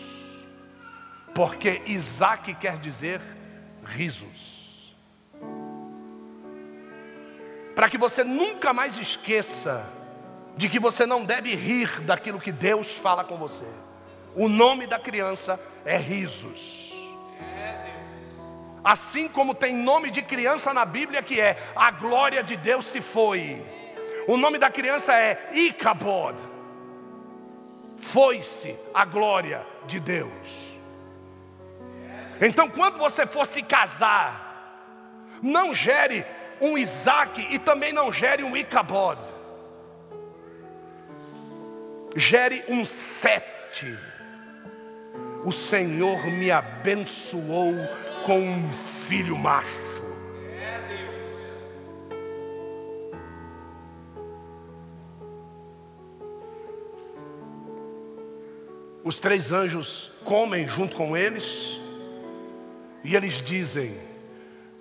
Porque 1.35 1.83
Isaac 1.87 2.55
quer 2.55 2.79
dizer 2.79 3.21
risos. 3.85 4.95
Para 7.75 7.89
que 7.89 7.97
você 7.97 8.23
nunca 8.23 8.73
mais 8.73 8.99
esqueça 8.99 9.85
de 10.57 10.69
que 10.69 10.79
você 10.79 11.07
não 11.07 11.25
deve 11.25 11.55
rir 11.55 12.01
daquilo 12.03 12.41
que 12.41 12.53
Deus 12.53 12.95
fala 12.97 13.25
com 13.25 13.37
você. 13.37 13.65
O 14.35 14.49
nome 14.49 14.87
da 14.87 14.99
criança 14.99 15.59
é 15.85 15.97
risos. 15.97 16.93
Assim 18.85 19.29
como 19.29 19.55
tem 19.55 19.75
nome 19.75 20.11
de 20.11 20.23
criança 20.23 20.75
na 20.75 20.85
Bíblia 20.85 21.23
que 21.23 21.41
é 21.41 21.57
a 21.75 21.91
glória 21.91 22.43
de 22.43 22.57
Deus 22.57 22.85
se 22.87 23.01
foi. 23.01 23.65
O 24.27 24.37
nome 24.37 24.59
da 24.59 24.71
criança 24.71 25.15
é 25.15 25.51
Icabod. 25.53 26.37
Foi-se 27.99 28.77
a 28.93 29.05
glória 29.05 29.65
de 29.87 30.01
Deus. 30.01 30.62
Então, 32.45 32.69
quando 32.69 32.99
você 32.99 33.25
for 33.25 33.47
se 33.47 33.63
casar, 33.63 35.39
não 35.41 35.73
gere 35.73 36.27
um 36.61 36.77
Isaac 36.77 37.47
e 37.49 37.57
também 37.57 37.93
não 37.93 38.13
gere 38.13 38.43
um 38.43 38.57
Icabod. 38.57 39.33
Gere 42.17 42.65
um 42.69 42.85
sete. 42.85 43.97
O 45.45 45.53
Senhor 45.53 46.27
me 46.27 46.51
abençoou 46.51 47.75
com 48.27 48.41
um 48.41 48.73
filho 49.07 49.39
macho. 49.39 49.71
Os 59.05 59.21
três 59.21 59.53
anjos 59.53 60.11
comem 60.25 60.67
junto 60.69 60.97
com 60.97 61.17
eles. 61.17 61.82
E 63.05 63.17
eles 63.17 63.35
dizem: 63.43 63.97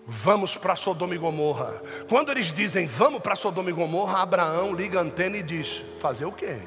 Vamos 0.05 0.57
para 0.57 0.75
Sodoma 0.75 1.15
e 1.15 1.17
Gomorra. 1.17 1.81
Quando 2.09 2.31
eles 2.31 2.51
dizem 2.51 2.87
vamos 2.87 3.21
para 3.21 3.35
Sodoma 3.35 3.69
e 3.69 3.73
Gomorra, 3.73 4.21
Abraão 4.21 4.73
liga 4.73 4.99
a 4.99 5.03
antena 5.03 5.37
e 5.37 5.43
diz: 5.43 5.81
Fazer 5.99 6.25
o 6.25 6.31
quê? 6.31 6.59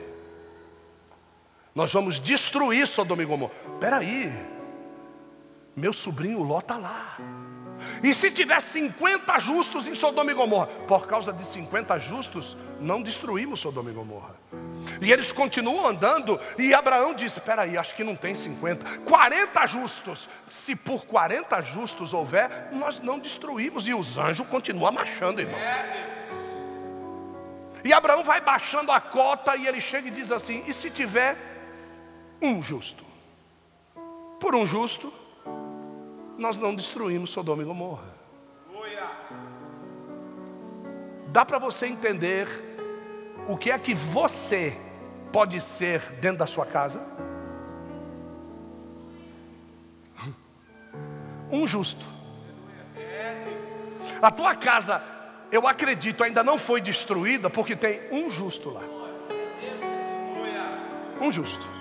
Nós 1.74 1.92
vamos 1.92 2.20
destruir 2.20 2.86
Sodoma 2.86 3.22
e 3.22 3.26
Gomorra. 3.26 3.52
Espera 3.74 3.98
aí, 3.98 4.32
meu 5.76 5.92
sobrinho 5.92 6.42
Ló 6.42 6.60
está 6.60 6.76
lá. 6.76 7.18
E 8.02 8.12
se 8.14 8.30
tiver 8.30 8.60
50 8.60 9.38
justos 9.38 9.86
em 9.86 9.94
Sodoma 9.94 10.30
e 10.30 10.34
Gomorra, 10.34 10.66
por 10.66 11.06
causa 11.06 11.32
de 11.32 11.44
50 11.44 11.98
justos, 11.98 12.56
não 12.80 13.02
destruímos 13.02 13.60
Sodoma 13.60 13.90
e 13.90 13.94
Gomorra. 13.94 14.34
E 15.00 15.10
eles 15.10 15.32
continuam 15.32 15.86
andando, 15.86 16.38
e 16.58 16.74
Abraão 16.74 17.14
disse: 17.14 17.38
Espera 17.38 17.62
aí, 17.62 17.76
acho 17.76 17.94
que 17.94 18.04
não 18.04 18.14
tem 18.14 18.34
50, 18.34 18.98
40 18.98 19.66
justos. 19.66 20.28
Se 20.46 20.76
por 20.76 21.04
40 21.06 21.60
justos 21.62 22.12
houver, 22.12 22.68
nós 22.72 23.00
não 23.00 23.18
destruímos, 23.18 23.88
e 23.88 23.94
os 23.94 24.18
anjos 24.18 24.46
continuam 24.46 24.92
marchando, 24.92 25.40
irmão. 25.40 25.58
E 27.82 27.92
Abraão 27.92 28.24
vai 28.24 28.40
baixando 28.40 28.90
a 28.92 29.00
cota, 29.00 29.56
e 29.56 29.66
ele 29.66 29.80
chega 29.80 30.08
e 30.08 30.10
diz 30.10 30.30
assim: 30.30 30.64
E 30.66 30.74
se 30.74 30.90
tiver 30.90 31.36
um 32.40 32.62
justo? 32.62 33.04
Por 34.40 34.54
um 34.54 34.66
justo, 34.66 35.12
nós 36.38 36.58
não 36.58 36.74
destruímos 36.74 37.30
Sodoma 37.30 37.62
e 37.62 37.66
Gomorra. 37.66 38.14
Dá 41.28 41.44
para 41.44 41.58
você 41.58 41.86
entender 41.86 42.46
o 43.48 43.56
que 43.56 43.70
é 43.70 43.78
que 43.78 43.92
você 43.92 44.76
pode 45.32 45.60
ser 45.60 46.00
dentro 46.20 46.38
da 46.38 46.46
sua 46.46 46.64
casa? 46.64 47.02
Um 51.50 51.66
justo. 51.66 52.04
A 54.22 54.30
tua 54.30 54.54
casa, 54.54 55.02
eu 55.50 55.66
acredito, 55.66 56.22
ainda 56.22 56.44
não 56.44 56.56
foi 56.56 56.80
destruída 56.80 57.50
porque 57.50 57.74
tem 57.74 58.00
um 58.12 58.30
justo 58.30 58.70
lá. 58.70 58.82
Um 61.20 61.32
justo. 61.32 61.73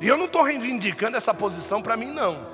E 0.00 0.06
eu 0.06 0.16
não 0.16 0.26
estou 0.26 0.42
reivindicando 0.42 1.16
essa 1.16 1.32
posição 1.32 1.80
para 1.80 1.96
mim, 1.96 2.10
não. 2.10 2.46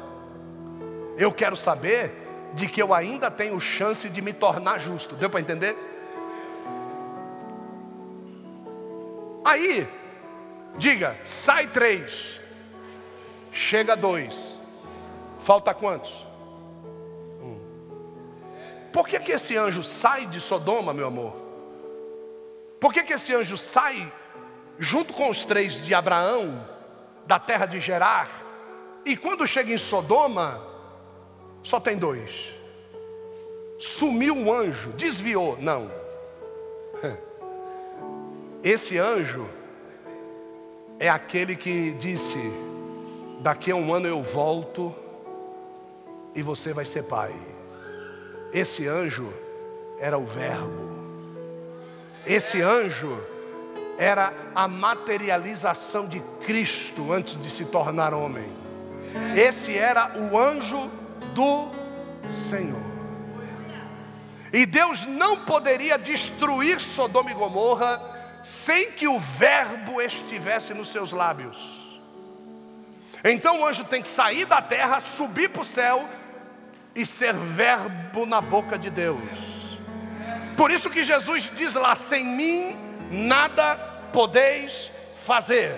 Eu 1.16 1.32
quero 1.32 1.56
saber 1.56 2.12
de 2.54 2.68
que 2.68 2.80
eu 2.80 2.94
ainda 2.94 3.30
tenho 3.30 3.58
chance 3.60 4.08
de 4.08 4.22
me 4.22 4.32
tornar 4.32 4.78
justo. 4.78 5.16
Deu 5.16 5.28
para 5.28 5.40
entender? 5.40 5.76
Aí, 9.44 9.88
diga, 10.76 11.18
sai 11.24 11.66
três, 11.66 12.40
chega 13.50 13.96
dois, 13.96 14.60
falta 15.40 15.74
quantos? 15.74 16.24
Um. 17.42 17.58
Por 18.92 19.08
que, 19.08 19.18
que 19.18 19.32
esse 19.32 19.56
anjo 19.56 19.82
sai 19.82 20.26
de 20.26 20.40
Sodoma, 20.40 20.94
meu 20.94 21.08
amor? 21.08 21.34
Por 22.78 22.92
que, 22.92 23.02
que 23.02 23.12
esse 23.12 23.34
anjo 23.34 23.56
sai 23.56 24.12
junto 24.78 25.12
com 25.12 25.28
os 25.28 25.44
três 25.44 25.84
de 25.84 25.92
Abraão, 25.92 26.64
da 27.26 27.38
terra 27.38 27.66
de 27.66 27.80
Gerar, 27.80 28.42
e 29.04 29.16
quando 29.16 29.46
chega 29.46 29.72
em 29.72 29.78
Sodoma, 29.78 30.60
só 31.62 31.80
tem 31.80 31.96
dois? 31.96 32.52
Sumiu 33.78 34.34
um 34.34 34.52
anjo, 34.52 34.90
desviou, 34.92 35.56
não. 35.60 35.90
Esse 38.62 38.96
anjo 38.96 39.48
é 41.00 41.08
aquele 41.08 41.56
que 41.56 41.92
disse: 41.92 42.38
Daqui 43.40 43.72
a 43.72 43.74
um 43.74 43.92
ano 43.92 44.06
eu 44.06 44.22
volto 44.22 44.94
e 46.32 46.42
você 46.42 46.72
vai 46.72 46.84
ser 46.84 47.02
pai. 47.02 47.34
Esse 48.52 48.86
anjo 48.86 49.32
era 49.98 50.16
o 50.16 50.24
Verbo. 50.24 50.92
Esse 52.24 52.62
anjo 52.62 53.18
era 54.02 54.34
a 54.52 54.66
materialização 54.66 56.08
de 56.08 56.20
Cristo 56.44 57.12
antes 57.12 57.40
de 57.40 57.48
se 57.50 57.64
tornar 57.64 58.12
homem. 58.12 58.50
Esse 59.36 59.78
era 59.78 60.18
o 60.18 60.36
anjo 60.36 60.90
do 61.32 61.70
Senhor. 62.50 62.82
E 64.52 64.66
Deus 64.66 65.06
não 65.06 65.44
poderia 65.44 65.96
destruir 65.96 66.80
Sodoma 66.80 67.30
e 67.30 67.34
Gomorra 67.34 68.00
sem 68.42 68.90
que 68.90 69.06
o 69.06 69.20
verbo 69.20 70.02
estivesse 70.02 70.74
nos 70.74 70.88
seus 70.88 71.12
lábios. 71.12 71.56
Então 73.22 73.60
o 73.60 73.66
anjo 73.66 73.84
tem 73.84 74.02
que 74.02 74.08
sair 74.08 74.46
da 74.46 74.60
terra, 74.60 75.00
subir 75.00 75.48
para 75.48 75.62
o 75.62 75.64
céu 75.64 76.08
e 76.92 77.06
ser 77.06 77.34
verbo 77.34 78.26
na 78.26 78.40
boca 78.40 78.76
de 78.76 78.90
Deus. 78.90 79.78
Por 80.56 80.72
isso 80.72 80.90
que 80.90 81.04
Jesus 81.04 81.50
diz 81.54 81.72
lá: 81.74 81.94
sem 81.94 82.26
mim 82.26 82.76
nada 83.12 83.91
podeis 84.12 84.90
fazer. 85.24 85.74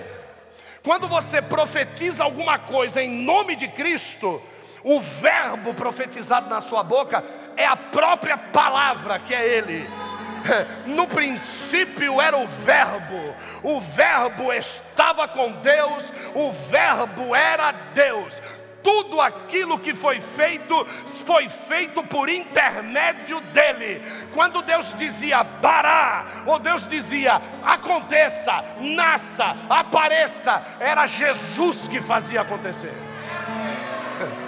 Quando 0.82 1.08
você 1.08 1.40
profetiza 1.40 2.24
alguma 2.24 2.58
coisa 2.58 3.02
em 3.02 3.24
nome 3.24 3.56
de 3.56 3.68
Cristo, 3.68 4.42
o 4.82 5.00
verbo 5.00 5.72
profetizado 5.72 6.48
na 6.50 6.60
sua 6.60 6.82
boca 6.82 7.24
é 7.56 7.64
a 7.64 7.76
própria 7.76 8.36
palavra 8.36 9.18
que 9.18 9.34
é 9.34 9.46
Ele. 9.46 9.88
No 10.84 11.06
princípio 11.06 12.20
era 12.20 12.36
o 12.36 12.46
Verbo, 12.46 13.34
o 13.62 13.80
Verbo 13.80 14.52
estava 14.52 15.26
com 15.26 15.50
Deus, 15.52 16.12
o 16.34 16.52
Verbo 16.52 17.34
era 17.34 17.72
Deus 17.72 18.42
tudo 18.84 19.18
aquilo 19.20 19.78
que 19.78 19.94
foi 19.94 20.20
feito, 20.20 20.84
foi 21.24 21.48
feito 21.48 22.04
por 22.04 22.28
intermédio 22.28 23.40
dele. 23.40 24.02
Quando 24.34 24.60
Deus 24.60 24.92
dizia 24.98 25.42
bará, 25.42 26.44
ou 26.46 26.58
Deus 26.58 26.86
dizia 26.86 27.40
aconteça, 27.64 28.52
nasça, 28.78 29.56
apareça, 29.70 30.62
era 30.78 31.06
Jesus 31.06 31.88
que 31.88 32.00
fazia 32.00 32.42
acontecer. 32.42 32.92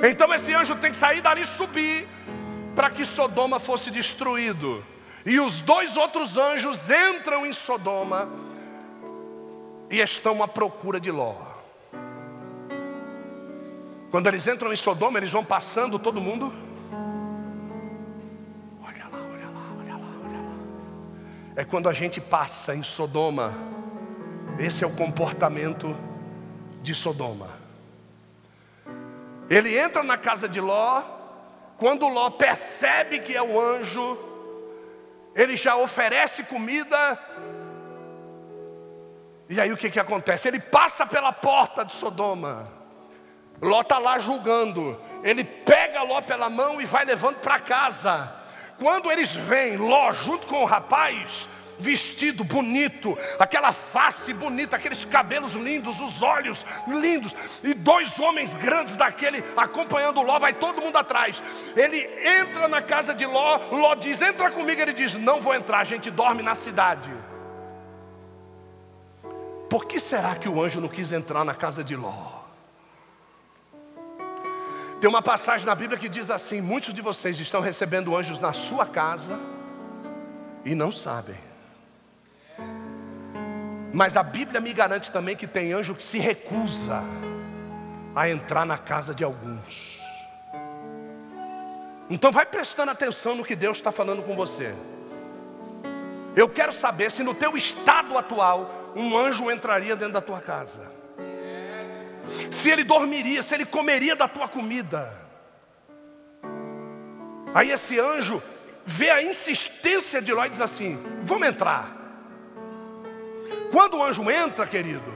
Então 0.00 0.32
esse 0.32 0.54
anjo 0.54 0.76
tem 0.76 0.92
que 0.92 0.96
sair 0.96 1.20
dali 1.20 1.42
e 1.42 1.44
subir 1.44 2.06
para 2.76 2.88
que 2.88 3.04
Sodoma 3.04 3.58
fosse 3.58 3.90
destruído. 3.90 4.84
E 5.26 5.40
os 5.40 5.60
dois 5.60 5.96
outros 5.96 6.36
anjos 6.36 6.88
entram 6.88 7.44
em 7.44 7.52
Sodoma 7.52 8.28
e 9.90 9.98
estão 9.98 10.40
à 10.40 10.46
procura 10.46 11.00
de 11.00 11.10
Ló. 11.10 11.47
Quando 14.10 14.26
eles 14.26 14.46
entram 14.46 14.72
em 14.72 14.76
Sodoma, 14.76 15.18
eles 15.18 15.30
vão 15.30 15.44
passando 15.44 15.98
todo 15.98 16.20
mundo. 16.20 16.50
Olha 18.82 19.06
lá, 19.12 19.18
olha 19.18 19.50
lá, 19.50 19.72
olha 19.78 19.96
lá, 19.96 20.10
olha 20.24 20.38
lá. 20.38 20.54
É 21.56 21.64
quando 21.64 21.90
a 21.90 21.92
gente 21.92 22.18
passa 22.18 22.74
em 22.74 22.82
Sodoma. 22.82 23.52
Esse 24.58 24.82
é 24.82 24.86
o 24.86 24.96
comportamento 24.96 25.94
de 26.82 26.94
Sodoma. 26.94 27.50
Ele 29.50 29.78
entra 29.78 30.02
na 30.02 30.16
casa 30.16 30.48
de 30.48 30.60
Ló. 30.60 31.02
Quando 31.76 32.08
Ló 32.08 32.30
percebe 32.30 33.20
que 33.20 33.36
é 33.36 33.42
o 33.42 33.60
anjo, 33.60 34.18
ele 35.34 35.54
já 35.54 35.76
oferece 35.76 36.44
comida. 36.44 37.18
E 39.50 39.60
aí 39.60 39.70
o 39.70 39.76
que, 39.76 39.90
que 39.90 40.00
acontece? 40.00 40.48
Ele 40.48 40.60
passa 40.60 41.06
pela 41.06 41.30
porta 41.30 41.84
de 41.84 41.92
Sodoma. 41.92 42.77
Ló 43.60 43.80
está 43.80 43.98
lá 43.98 44.18
julgando. 44.18 44.98
Ele 45.22 45.44
pega 45.44 46.02
Ló 46.02 46.20
pela 46.20 46.48
mão 46.48 46.80
e 46.80 46.84
vai 46.84 47.04
levando 47.04 47.36
para 47.36 47.58
casa. 47.58 48.32
Quando 48.78 49.10
eles 49.10 49.30
vêm, 49.32 49.76
Ló 49.76 50.12
junto 50.12 50.46
com 50.46 50.62
o 50.62 50.66
rapaz, 50.66 51.48
vestido 51.78 52.44
bonito, 52.44 53.16
aquela 53.38 53.72
face 53.72 54.32
bonita, 54.32 54.76
aqueles 54.76 55.04
cabelos 55.04 55.52
lindos, 55.52 56.00
os 56.00 56.22
olhos 56.22 56.64
lindos, 56.86 57.34
e 57.62 57.74
dois 57.74 58.18
homens 58.18 58.54
grandes 58.54 58.96
daquele 58.96 59.42
acompanhando 59.56 60.22
Ló, 60.22 60.38
vai 60.38 60.54
todo 60.54 60.80
mundo 60.80 60.96
atrás. 60.96 61.42
Ele 61.76 62.08
entra 62.40 62.68
na 62.68 62.80
casa 62.80 63.12
de 63.12 63.26
Ló, 63.26 63.58
Ló 63.70 63.94
diz: 63.94 64.20
Entra 64.20 64.50
comigo. 64.50 64.80
Ele 64.80 64.92
diz: 64.92 65.14
Não 65.14 65.40
vou 65.40 65.54
entrar, 65.54 65.80
a 65.80 65.84
gente 65.84 66.10
dorme 66.10 66.42
na 66.42 66.54
cidade. 66.54 67.12
Por 69.68 69.84
que 69.84 70.00
será 70.00 70.34
que 70.34 70.48
o 70.48 70.62
anjo 70.62 70.80
não 70.80 70.88
quis 70.88 71.12
entrar 71.12 71.44
na 71.44 71.54
casa 71.54 71.84
de 71.84 71.94
Ló? 71.94 72.37
Tem 75.00 75.08
uma 75.08 75.22
passagem 75.22 75.64
na 75.64 75.76
Bíblia 75.76 75.98
que 75.98 76.08
diz 76.08 76.28
assim: 76.28 76.60
Muitos 76.60 76.92
de 76.92 77.00
vocês 77.00 77.38
estão 77.38 77.60
recebendo 77.60 78.16
anjos 78.16 78.40
na 78.40 78.52
sua 78.52 78.84
casa 78.84 79.38
e 80.64 80.74
não 80.74 80.90
sabem. 80.90 81.36
Mas 83.92 84.16
a 84.16 84.22
Bíblia 84.22 84.60
me 84.60 84.72
garante 84.72 85.10
também 85.10 85.36
que 85.36 85.46
tem 85.46 85.72
anjo 85.72 85.94
que 85.94 86.02
se 86.02 86.18
recusa 86.18 87.02
a 88.14 88.28
entrar 88.28 88.64
na 88.66 88.76
casa 88.76 89.14
de 89.14 89.22
alguns. 89.22 90.00
Então 92.10 92.32
vai 92.32 92.44
prestando 92.44 92.90
atenção 92.90 93.36
no 93.36 93.44
que 93.44 93.54
Deus 93.54 93.78
está 93.78 93.92
falando 93.92 94.22
com 94.22 94.34
você. 94.34 94.74
Eu 96.34 96.48
quero 96.48 96.72
saber 96.72 97.10
se 97.10 97.22
no 97.22 97.34
teu 97.34 97.56
estado 97.56 98.18
atual 98.18 98.92
um 98.96 99.16
anjo 99.16 99.50
entraria 99.50 99.94
dentro 99.94 100.14
da 100.14 100.20
tua 100.20 100.40
casa 100.40 100.97
se 102.50 102.70
ele 102.70 102.84
dormiria, 102.84 103.42
se 103.42 103.54
ele 103.54 103.64
comeria 103.64 104.14
da 104.14 104.28
tua 104.28 104.48
comida. 104.48 105.16
Aí 107.54 107.70
esse 107.70 107.98
anjo 107.98 108.42
vê 108.84 109.10
a 109.10 109.22
insistência 109.22 110.20
de 110.20 110.32
Ló 110.32 110.44
e 110.44 110.50
diz 110.50 110.60
assim: 110.60 110.98
Vamos 111.22 111.48
entrar. 111.48 111.96
Quando 113.70 113.98
o 113.98 114.02
anjo 114.02 114.30
entra, 114.30 114.66
querido, 114.66 115.12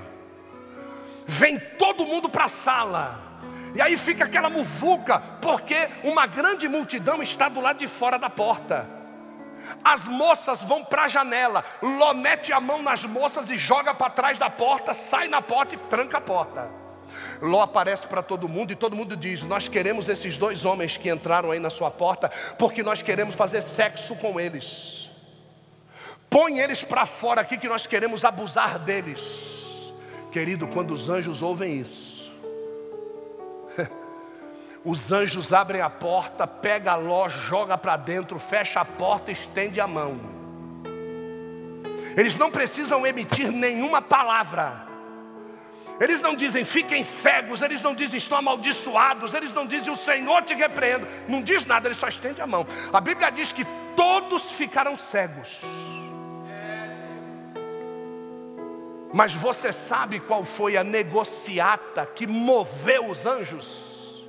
vem 1.26 1.58
todo 1.78 2.06
mundo 2.06 2.28
para 2.28 2.44
a 2.44 2.48
sala. 2.48 3.20
E 3.74 3.80
aí 3.80 3.96
fica 3.96 4.24
aquela 4.24 4.50
muvuca, 4.50 5.18
porque 5.40 5.88
uma 6.04 6.26
grande 6.26 6.68
multidão 6.68 7.22
está 7.22 7.48
do 7.48 7.60
lado 7.60 7.78
de 7.78 7.88
fora 7.88 8.18
da 8.18 8.28
porta. 8.28 8.88
As 9.82 10.06
moças 10.06 10.60
vão 10.60 10.84
para 10.84 11.04
a 11.04 11.08
janela, 11.08 11.64
Ló 11.80 12.12
mete 12.12 12.52
a 12.52 12.60
mão 12.60 12.82
nas 12.82 13.04
moças 13.04 13.48
e 13.48 13.56
joga 13.56 13.94
para 13.94 14.10
trás 14.10 14.36
da 14.36 14.50
porta, 14.50 14.92
sai 14.92 15.28
na 15.28 15.40
porta 15.40 15.74
e 15.74 15.78
tranca 15.78 16.18
a 16.18 16.20
porta. 16.20 16.81
Ló 17.40 17.62
aparece 17.62 18.06
para 18.06 18.22
todo 18.22 18.48
mundo 18.48 18.72
e 18.72 18.76
todo 18.76 18.96
mundo 18.96 19.16
diz: 19.16 19.42
Nós 19.42 19.68
queremos 19.68 20.08
esses 20.08 20.38
dois 20.38 20.64
homens 20.64 20.96
que 20.96 21.10
entraram 21.10 21.50
aí 21.50 21.58
na 21.58 21.70
sua 21.70 21.90
porta, 21.90 22.30
porque 22.58 22.82
nós 22.82 23.02
queremos 23.02 23.34
fazer 23.34 23.62
sexo 23.62 24.14
com 24.16 24.38
eles. 24.38 25.10
Põe 26.30 26.60
eles 26.60 26.82
para 26.82 27.04
fora 27.04 27.42
aqui 27.42 27.58
que 27.58 27.68
nós 27.68 27.86
queremos 27.86 28.24
abusar 28.24 28.78
deles. 28.78 29.92
Querido, 30.30 30.66
quando 30.66 30.92
os 30.92 31.10
anjos 31.10 31.42
ouvem 31.42 31.78
isso, 31.78 32.32
os 34.82 35.12
anjos 35.12 35.52
abrem 35.52 35.82
a 35.82 35.90
porta, 35.90 36.46
pega 36.46 36.94
Ló, 36.94 37.28
joga 37.28 37.76
para 37.76 37.98
dentro, 37.98 38.38
fecha 38.38 38.80
a 38.80 38.84
porta, 38.84 39.30
estende 39.30 39.78
a 39.78 39.86
mão. 39.86 40.18
Eles 42.16 42.36
não 42.36 42.50
precisam 42.50 43.06
emitir 43.06 43.50
nenhuma 43.50 44.00
palavra. 44.00 44.91
Eles 46.02 46.20
não 46.20 46.34
dizem 46.34 46.64
fiquem 46.64 47.04
cegos, 47.04 47.62
eles 47.62 47.80
não 47.80 47.94
dizem 47.94 48.18
estão 48.18 48.36
amaldiçoados, 48.36 49.32
eles 49.34 49.52
não 49.52 49.64
dizem 49.64 49.92
o 49.92 49.96
Senhor 49.96 50.42
te 50.42 50.52
repreenda. 50.52 51.06
Não 51.28 51.40
diz 51.40 51.64
nada, 51.64 51.86
ele 51.86 51.94
só 51.94 52.08
estende 52.08 52.42
a 52.42 52.46
mão. 52.46 52.66
A 52.92 53.00
Bíblia 53.00 53.30
diz 53.30 53.52
que 53.52 53.64
todos 53.94 54.50
ficaram 54.50 54.96
cegos. 54.96 55.60
Mas 59.14 59.32
você 59.32 59.70
sabe 59.70 60.18
qual 60.18 60.42
foi 60.42 60.76
a 60.76 60.82
negociata 60.82 62.04
que 62.04 62.26
moveu 62.26 63.08
os 63.08 63.24
anjos? 63.24 64.26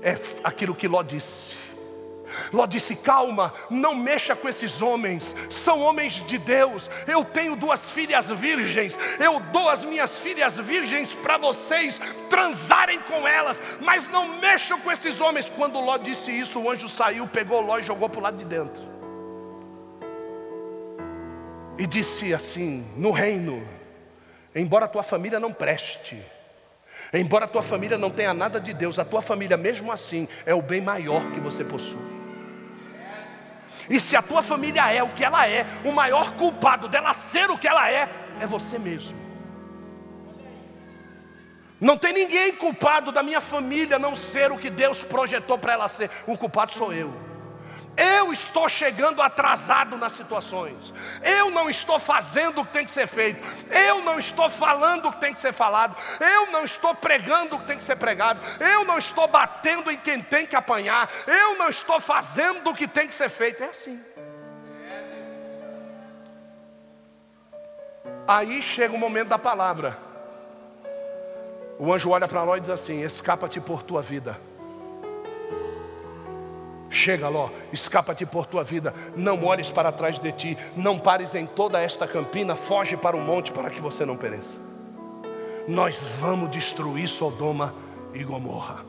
É 0.00 0.16
aquilo 0.44 0.76
que 0.76 0.86
Ló 0.86 1.02
disse. 1.02 1.56
Ló 2.52 2.66
disse: 2.66 2.96
Calma, 2.96 3.52
não 3.68 3.94
mexa 3.94 4.34
com 4.34 4.48
esses 4.48 4.80
homens, 4.82 5.34
são 5.50 5.80
homens 5.80 6.14
de 6.26 6.38
Deus. 6.38 6.90
Eu 7.06 7.24
tenho 7.24 7.56
duas 7.56 7.90
filhas 7.90 8.28
virgens, 8.28 8.98
eu 9.18 9.40
dou 9.52 9.68
as 9.68 9.84
minhas 9.84 10.18
filhas 10.18 10.58
virgens 10.58 11.14
para 11.14 11.38
vocês 11.38 12.00
transarem 12.28 13.00
com 13.00 13.26
elas, 13.26 13.60
mas 13.80 14.08
não 14.08 14.38
mexam 14.38 14.80
com 14.80 14.90
esses 14.90 15.20
homens. 15.20 15.50
Quando 15.50 15.80
Ló 15.80 15.96
disse 15.96 16.30
isso, 16.30 16.60
o 16.60 16.70
anjo 16.70 16.88
saiu, 16.88 17.26
pegou 17.26 17.60
Ló 17.60 17.78
e 17.78 17.82
jogou 17.82 18.08
para 18.08 18.20
o 18.20 18.22
lado 18.22 18.36
de 18.36 18.44
dentro. 18.44 18.82
E 21.78 21.86
disse 21.86 22.34
assim: 22.34 22.86
No 22.96 23.10
reino, 23.10 23.66
embora 24.54 24.86
tua 24.88 25.02
família 25.02 25.40
não 25.40 25.52
preste, 25.52 26.22
Embora 27.12 27.44
a 27.44 27.48
tua 27.48 27.62
família 27.62 27.98
não 27.98 28.10
tenha 28.10 28.32
nada 28.32 28.60
de 28.60 28.72
Deus, 28.72 28.98
a 28.98 29.04
tua 29.04 29.20
família, 29.20 29.56
mesmo 29.56 29.90
assim, 29.90 30.28
é 30.46 30.54
o 30.54 30.62
bem 30.62 30.80
maior 30.80 31.22
que 31.32 31.40
você 31.40 31.64
possui. 31.64 32.19
E 33.90 33.98
se 33.98 34.14
a 34.16 34.22
tua 34.22 34.40
família 34.40 34.92
é 34.92 35.02
o 35.02 35.08
que 35.08 35.24
ela 35.24 35.48
é, 35.48 35.66
o 35.84 35.90
maior 35.90 36.32
culpado 36.34 36.86
dela 36.86 37.12
ser 37.12 37.50
o 37.50 37.58
que 37.58 37.66
ela 37.66 37.90
é, 37.90 38.08
é 38.40 38.46
você 38.46 38.78
mesmo. 38.78 39.18
Não 41.80 41.98
tem 41.98 42.12
ninguém 42.12 42.54
culpado 42.54 43.10
da 43.10 43.22
minha 43.22 43.40
família 43.40 43.98
não 43.98 44.14
ser 44.14 44.52
o 44.52 44.58
que 44.58 44.70
Deus 44.70 45.02
projetou 45.02 45.58
para 45.58 45.72
ela 45.72 45.88
ser. 45.88 46.08
O 46.26 46.38
culpado 46.38 46.72
sou 46.72 46.92
eu. 46.92 47.29
Eu 48.00 48.32
estou 48.32 48.66
chegando 48.66 49.20
atrasado 49.20 49.98
nas 49.98 50.14
situações. 50.14 50.90
Eu 51.22 51.50
não 51.50 51.68
estou 51.68 52.00
fazendo 52.00 52.62
o 52.62 52.64
que 52.64 52.72
tem 52.72 52.86
que 52.86 52.92
ser 52.92 53.06
feito. 53.06 53.46
Eu 53.68 54.02
não 54.02 54.18
estou 54.18 54.48
falando 54.48 55.08
o 55.08 55.12
que 55.12 55.20
tem 55.20 55.34
que 55.34 55.38
ser 55.38 55.52
falado. 55.52 55.94
Eu 56.18 56.50
não 56.50 56.64
estou 56.64 56.94
pregando 56.94 57.56
o 57.56 57.58
que 57.60 57.66
tem 57.66 57.76
que 57.76 57.84
ser 57.84 57.96
pregado. 57.96 58.40
Eu 58.58 58.84
não 58.84 58.96
estou 58.96 59.28
batendo 59.28 59.90
em 59.90 59.98
quem 59.98 60.22
tem 60.22 60.46
que 60.46 60.56
apanhar. 60.56 61.10
Eu 61.26 61.58
não 61.58 61.68
estou 61.68 62.00
fazendo 62.00 62.70
o 62.70 62.74
que 62.74 62.88
tem 62.88 63.06
que 63.06 63.14
ser 63.14 63.28
feito. 63.28 63.62
É 63.62 63.66
assim. 63.66 64.02
Aí 68.26 68.62
chega 68.62 68.94
o 68.94 68.98
momento 68.98 69.28
da 69.28 69.38
palavra. 69.38 69.98
O 71.78 71.92
anjo 71.92 72.08
olha 72.08 72.26
para 72.26 72.46
nós 72.46 72.56
e 72.56 72.60
diz 72.62 72.70
assim: 72.70 73.02
Escapa-te 73.02 73.60
por 73.60 73.82
tua 73.82 74.00
vida 74.00 74.40
Chega, 77.00 77.30
Ló, 77.30 77.48
escapa-te 77.72 78.26
por 78.26 78.44
tua 78.44 78.62
vida, 78.62 78.92
não 79.16 79.42
olhes 79.46 79.70
para 79.70 79.90
trás 79.90 80.18
de 80.18 80.30
ti, 80.32 80.58
não 80.76 80.98
pares 80.98 81.34
em 81.34 81.46
toda 81.46 81.80
esta 81.80 82.06
campina, 82.06 82.54
foge 82.54 82.94
para 82.94 83.16
o 83.16 83.20
monte 83.22 83.50
para 83.50 83.70
que 83.70 83.80
você 83.80 84.04
não 84.04 84.18
pereça. 84.18 84.60
Nós 85.66 85.98
vamos 86.20 86.50
destruir 86.50 87.08
Sodoma 87.08 87.74
e 88.12 88.22
Gomorra. 88.22 88.84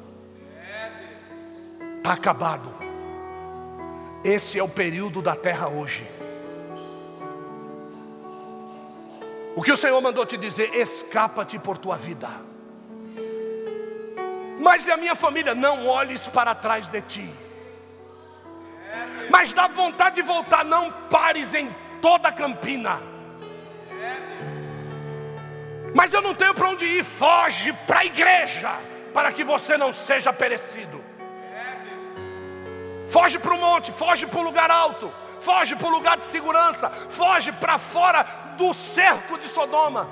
Está 1.99 2.11
acabado. 2.11 2.73
Esse 4.25 4.59
é 4.59 4.63
o 4.63 4.67
período 4.67 5.21
da 5.21 5.33
terra 5.33 5.69
hoje. 5.69 6.05
O 9.55 9.63
que 9.63 9.71
o 9.71 9.77
Senhor 9.77 10.01
mandou 10.01 10.25
te 10.25 10.35
dizer? 10.35 10.75
Escapa-te 10.75 11.57
por 11.57 11.77
tua 11.77 11.95
vida. 11.95 12.27
Mas 14.59 14.85
e 14.85 14.91
a 14.91 14.97
minha 14.97 15.15
família? 15.15 15.55
Não 15.55 15.87
olhes 15.87 16.27
para 16.27 16.53
trás 16.53 16.89
de 16.89 17.01
ti. 17.03 17.50
Mas 19.29 19.51
dá 19.53 19.67
vontade 19.67 20.15
de 20.15 20.21
voltar, 20.21 20.65
não 20.65 20.91
pares 20.91 21.53
em 21.53 21.73
toda 22.01 22.31
campina. 22.31 23.01
Mas 25.93 26.13
eu 26.13 26.21
não 26.21 26.33
tenho 26.33 26.53
para 26.53 26.69
onde 26.69 26.85
ir, 26.85 27.03
foge 27.03 27.73
para 27.85 27.99
a 27.99 28.05
igreja, 28.05 28.77
para 29.13 29.31
que 29.31 29.43
você 29.43 29.77
não 29.77 29.91
seja 29.91 30.31
perecido. 30.31 31.03
Foge 33.09 33.37
para 33.37 33.53
o 33.53 33.57
monte, 33.57 33.91
foge 33.91 34.25
para 34.25 34.39
o 34.39 34.43
lugar 34.43 34.71
alto, 34.71 35.13
foge 35.41 35.75
para 35.75 35.87
o 35.87 35.91
lugar 35.91 36.17
de 36.17 36.23
segurança, 36.23 36.89
foge 37.09 37.51
para 37.51 37.77
fora 37.77 38.23
do 38.57 38.73
cerco 38.73 39.37
de 39.37 39.47
Sodoma. 39.47 40.07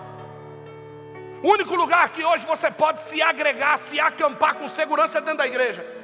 O 1.42 1.54
único 1.54 1.76
lugar 1.76 2.10
que 2.10 2.24
hoje 2.24 2.46
você 2.46 2.70
pode 2.70 3.02
se 3.02 3.22
agregar, 3.22 3.78
se 3.78 3.98
acampar 4.00 4.56
com 4.56 4.68
segurança 4.68 5.20
é 5.20 5.22
dentro 5.22 5.38
da 5.38 5.48
igreja. 5.48 5.99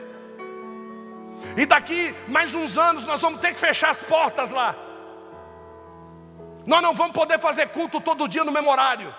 E 1.58 1.66
daqui 1.66 2.16
mais 2.28 2.54
uns 2.54 2.78
anos 2.78 3.04
nós 3.04 3.22
vamos 3.22 3.40
ter 3.40 3.54
que 3.54 3.60
fechar 3.60 3.90
as 3.90 4.02
portas 4.04 4.50
lá. 4.50 4.76
Nós 6.66 6.82
não 6.82 6.94
vamos 6.94 7.14
poder 7.14 7.40
fazer 7.40 7.70
culto 7.70 8.02
todo 8.02 8.28
dia 8.28 8.44
no 8.44 8.52
memorário. 8.52 9.14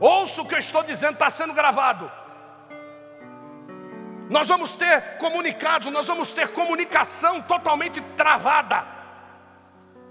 Ouça 0.00 0.42
o 0.42 0.46
que 0.46 0.54
eu 0.54 0.58
estou 0.58 0.82
dizendo, 0.82 1.14
está 1.14 1.30
sendo 1.30 1.52
gravado. 1.52 2.10
Nós 4.30 4.48
vamos 4.48 4.74
ter 4.74 5.18
comunicados, 5.18 5.92
nós 5.92 6.06
vamos 6.06 6.32
ter 6.32 6.48
comunicação 6.48 7.42
totalmente 7.42 8.00
travada. 8.16 8.84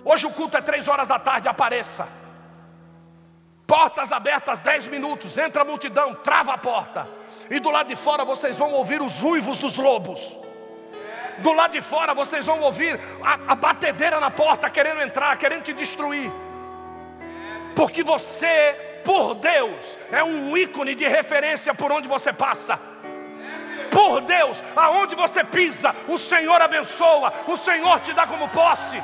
Hoje 0.05 0.27
o 0.27 0.31
culto 0.31 0.57
é 0.57 0.61
três 0.61 0.87
horas 0.87 1.07
da 1.07 1.17
tarde, 1.17 1.47
apareça. 1.47 2.07
Portas 3.65 4.11
abertas, 4.11 4.59
dez 4.59 4.85
minutos, 4.85 5.37
entra 5.37 5.63
a 5.63 5.65
multidão, 5.65 6.13
trava 6.15 6.53
a 6.53 6.57
porta. 6.57 7.07
E 7.49 7.59
do 7.59 7.71
lado 7.71 7.87
de 7.87 7.95
fora 7.95 8.23
vocês 8.23 8.57
vão 8.57 8.71
ouvir 8.71 9.01
os 9.01 9.23
uivos 9.23 9.57
dos 9.57 9.77
lobos. 9.77 10.37
Do 11.39 11.53
lado 11.53 11.71
de 11.71 11.81
fora 11.81 12.13
vocês 12.13 12.45
vão 12.45 12.59
ouvir 12.61 12.99
a, 13.23 13.53
a 13.53 13.55
batedeira 13.55 14.19
na 14.19 14.29
porta 14.29 14.69
querendo 14.69 15.01
entrar, 15.01 15.35
querendo 15.37 15.63
te 15.63 15.73
destruir. 15.73 16.31
Porque 17.75 18.03
você, 18.03 19.01
por 19.03 19.35
Deus, 19.35 19.97
é 20.11 20.23
um 20.23 20.55
ícone 20.55 20.95
de 20.95 21.07
referência 21.07 21.73
por 21.73 21.91
onde 21.91 22.07
você 22.07 22.31
passa 22.31 22.79
por 23.93 24.21
Deus, 24.21 24.61
aonde 24.75 25.13
você 25.13 25.43
pisa, 25.43 25.95
o 26.07 26.17
Senhor 26.17 26.59
abençoa, 26.59 27.31
o 27.47 27.55
Senhor 27.55 27.99
te 27.99 28.11
dá 28.11 28.25
como 28.25 28.49
posse. 28.49 29.01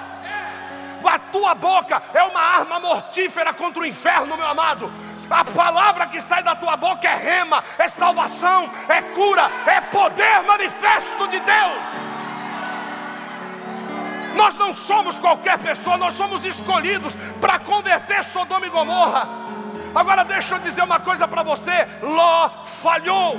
A 1.06 1.20
tua 1.20 1.56
boca 1.56 2.02
é 2.14 2.24
uma 2.24 2.42
arma 2.42 2.80
mortífera 2.80 3.54
contra 3.54 3.84
o 3.84 3.86
inferno, 3.86 4.36
meu 4.36 4.48
amado. 4.48 4.92
A 5.30 5.46
palavra 5.46 6.08
que 6.08 6.20
sai 6.20 6.42
da 6.42 6.56
tua 6.56 6.76
boca 6.76 7.08
é 7.08 7.16
rema, 7.16 7.64
é 7.78 7.88
salvação, 7.88 8.70
é 8.88 9.02
cura, 9.14 9.50
é 9.68 9.80
poder 9.80 10.42
manifesto 10.42 11.28
de 11.28 11.40
Deus. 11.40 12.19
Nós 14.40 14.58
não 14.58 14.74
somos 14.74 15.20
qualquer 15.20 15.58
pessoa, 15.60 15.98
nós 15.98 16.14
somos 16.14 16.46
escolhidos 16.46 17.14
para 17.42 17.60
converter 17.60 18.24
Sodoma 18.24 18.66
e 18.66 18.70
Gomorra. 18.70 19.28
Agora 19.94 20.24
deixa 20.24 20.56
eu 20.56 20.60
dizer 20.60 20.82
uma 20.82 20.98
coisa 20.98 21.28
para 21.28 21.44
você: 21.44 21.86
Ló 22.02 22.64
falhou. 22.64 23.38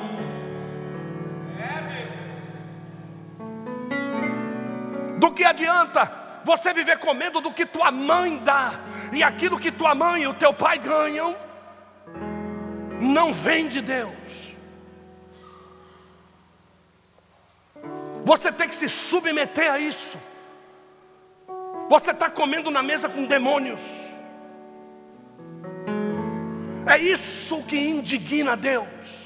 Do 5.19 5.33
que 5.33 5.43
adianta 5.43 6.13
você 6.45 6.75
viver 6.75 6.99
comendo 6.99 7.41
do 7.41 7.51
que 7.51 7.65
tua 7.65 7.91
mãe 7.91 8.37
dá, 8.39 8.81
e 9.11 9.23
aquilo 9.23 9.59
que 9.59 9.73
tua 9.73 9.95
mãe 9.95 10.23
e 10.25 10.27
o 10.27 10.35
teu 10.35 10.53
pai 10.53 10.79
ganham, 10.79 11.35
não 13.01 13.33
vem 13.33 13.69
de 13.69 13.81
Deus. 13.81 14.55
Você 18.23 18.53
tem 18.53 18.69
que 18.69 18.75
se 18.75 18.89
submeter 18.89 19.73
a 19.73 19.79
isso. 19.79 20.19
Você 21.91 22.13
está 22.13 22.31
comendo 22.31 22.71
na 22.71 22.83
mesa 22.83 23.09
com 23.09 23.27
demônios. 23.27 23.83
É 26.87 26.97
isso 26.97 27.63
que 27.65 27.77
indigna 27.77 28.57
Deus 28.57 29.21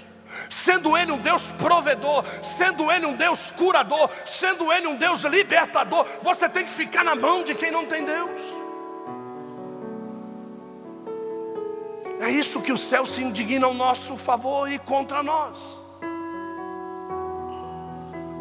sendo 0.50 0.96
Ele 0.96 1.12
um 1.12 1.18
Deus 1.18 1.42
provedor, 1.58 2.24
sendo 2.42 2.90
Ele 2.90 3.06
um 3.06 3.14
Deus 3.14 3.52
curador, 3.52 4.10
sendo 4.26 4.72
Ele 4.72 4.86
um 4.86 4.96
Deus 4.96 5.22
libertador, 5.22 6.06
você 6.22 6.48
tem 6.48 6.64
que 6.64 6.72
ficar 6.72 7.04
na 7.04 7.14
mão 7.14 7.42
de 7.42 7.54
quem 7.54 7.70
não 7.70 7.86
tem 7.86 8.04
Deus. 8.04 8.42
É 12.20 12.30
isso 12.30 12.60
que 12.62 12.72
o 12.72 12.78
céu 12.78 13.04
se 13.04 13.22
indigna 13.22 13.66
ao 13.66 13.74
nosso 13.74 14.16
favor 14.16 14.70
e 14.70 14.78
contra 14.78 15.22
nós. 15.22 15.58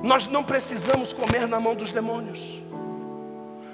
Nós 0.01 0.27
não 0.27 0.43
precisamos 0.43 1.11
comer 1.11 1.47
na 1.47 1.59
mão 1.59 1.75
dos 1.75 1.91
demônios. 1.91 2.39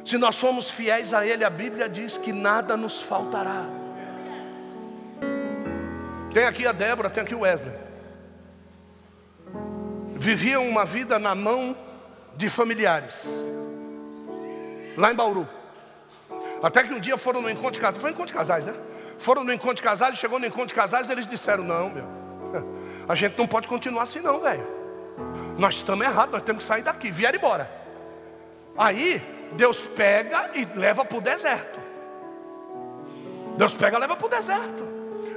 Se 0.09 0.17
nós 0.17 0.35
somos 0.35 0.71
fiéis 0.71 1.13
a 1.13 1.25
Ele, 1.25 1.43
a 1.45 1.49
Bíblia 1.49 1.87
diz 1.87 2.17
que 2.17 2.33
nada 2.33 2.75
nos 2.75 3.01
faltará. 3.01 3.65
Tem 6.33 6.45
aqui 6.45 6.65
a 6.65 6.71
Débora, 6.71 7.09
tem 7.09 7.21
aqui 7.21 7.35
o 7.35 7.41
Wesley 7.41 7.89
viviam 10.19 10.67
uma 10.67 10.83
vida 10.83 11.17
na 11.17 11.33
mão 11.33 11.75
de 12.35 12.49
familiares, 12.49 13.25
lá 14.97 15.11
em 15.13 15.15
Bauru. 15.15 15.47
Até 16.61 16.83
que 16.83 16.93
um 16.93 16.99
dia 16.99 17.17
foram 17.17 17.41
no 17.41 17.49
encontro 17.49 17.71
de 17.71 17.79
casais, 17.79 18.01
foi 18.01 18.09
no 18.09 18.15
encontro 18.15 18.33
de 18.33 18.37
casais, 18.37 18.65
né? 18.65 18.73
Foram 19.17 19.45
no 19.45 19.53
encontro 19.53 19.75
de 19.75 19.81
casais, 19.81 20.17
chegou 20.17 20.37
no 20.37 20.45
encontro 20.45 20.67
de 20.67 20.73
casais 20.73 21.07
e 21.07 21.11
eles 21.13 21.25
disseram: 21.25 21.63
Não, 21.63 21.89
meu, 21.89 22.05
a 23.07 23.15
gente 23.15 23.37
não 23.37 23.47
pode 23.47 23.67
continuar 23.67 24.03
assim, 24.03 24.19
não, 24.19 24.41
velho. 24.41 24.67
Nós 25.57 25.75
estamos 25.75 26.05
errados, 26.05 26.33
nós 26.33 26.43
temos 26.43 26.63
que 26.63 26.67
sair 26.67 26.81
daqui. 26.81 27.11
Vieram 27.11 27.37
embora. 27.37 27.69
Aí, 28.77 29.21
Deus 29.53 29.79
pega 29.85 30.51
e 30.55 30.65
leva 30.77 31.03
para 31.03 31.17
o 31.17 31.21
deserto. 31.21 31.79
Deus 33.57 33.73
pega 33.73 33.97
e 33.97 33.99
leva 33.99 34.15
para 34.15 34.25
o 34.27 34.29
deserto. 34.29 34.87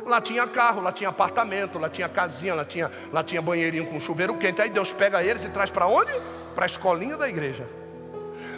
Lá 0.07 0.21
tinha 0.21 0.47
carro, 0.47 0.81
lá 0.81 0.93
tinha 0.93 1.11
apartamento, 1.11 1.79
lá 1.79 1.89
tinha 1.89 2.09
casinha, 2.09 2.55
lá 2.55 2.65
tinha, 2.65 2.91
lá 3.13 3.23
tinha 3.23 3.41
banheirinho 3.41 3.87
com 3.87 4.01
chuveiro 4.01 4.37
quente. 4.37 4.61
Aí 4.61 4.71
Deus 4.71 4.93
pega 4.93 5.23
eles 5.23 5.45
e 5.45 5.49
traz 5.49 5.71
para 5.71 5.87
onde? 5.87 6.13
Para 6.55 6.65
a 6.65 6.67
escolinha 6.67 7.17
da 7.17 7.29
igreja. 7.29 7.69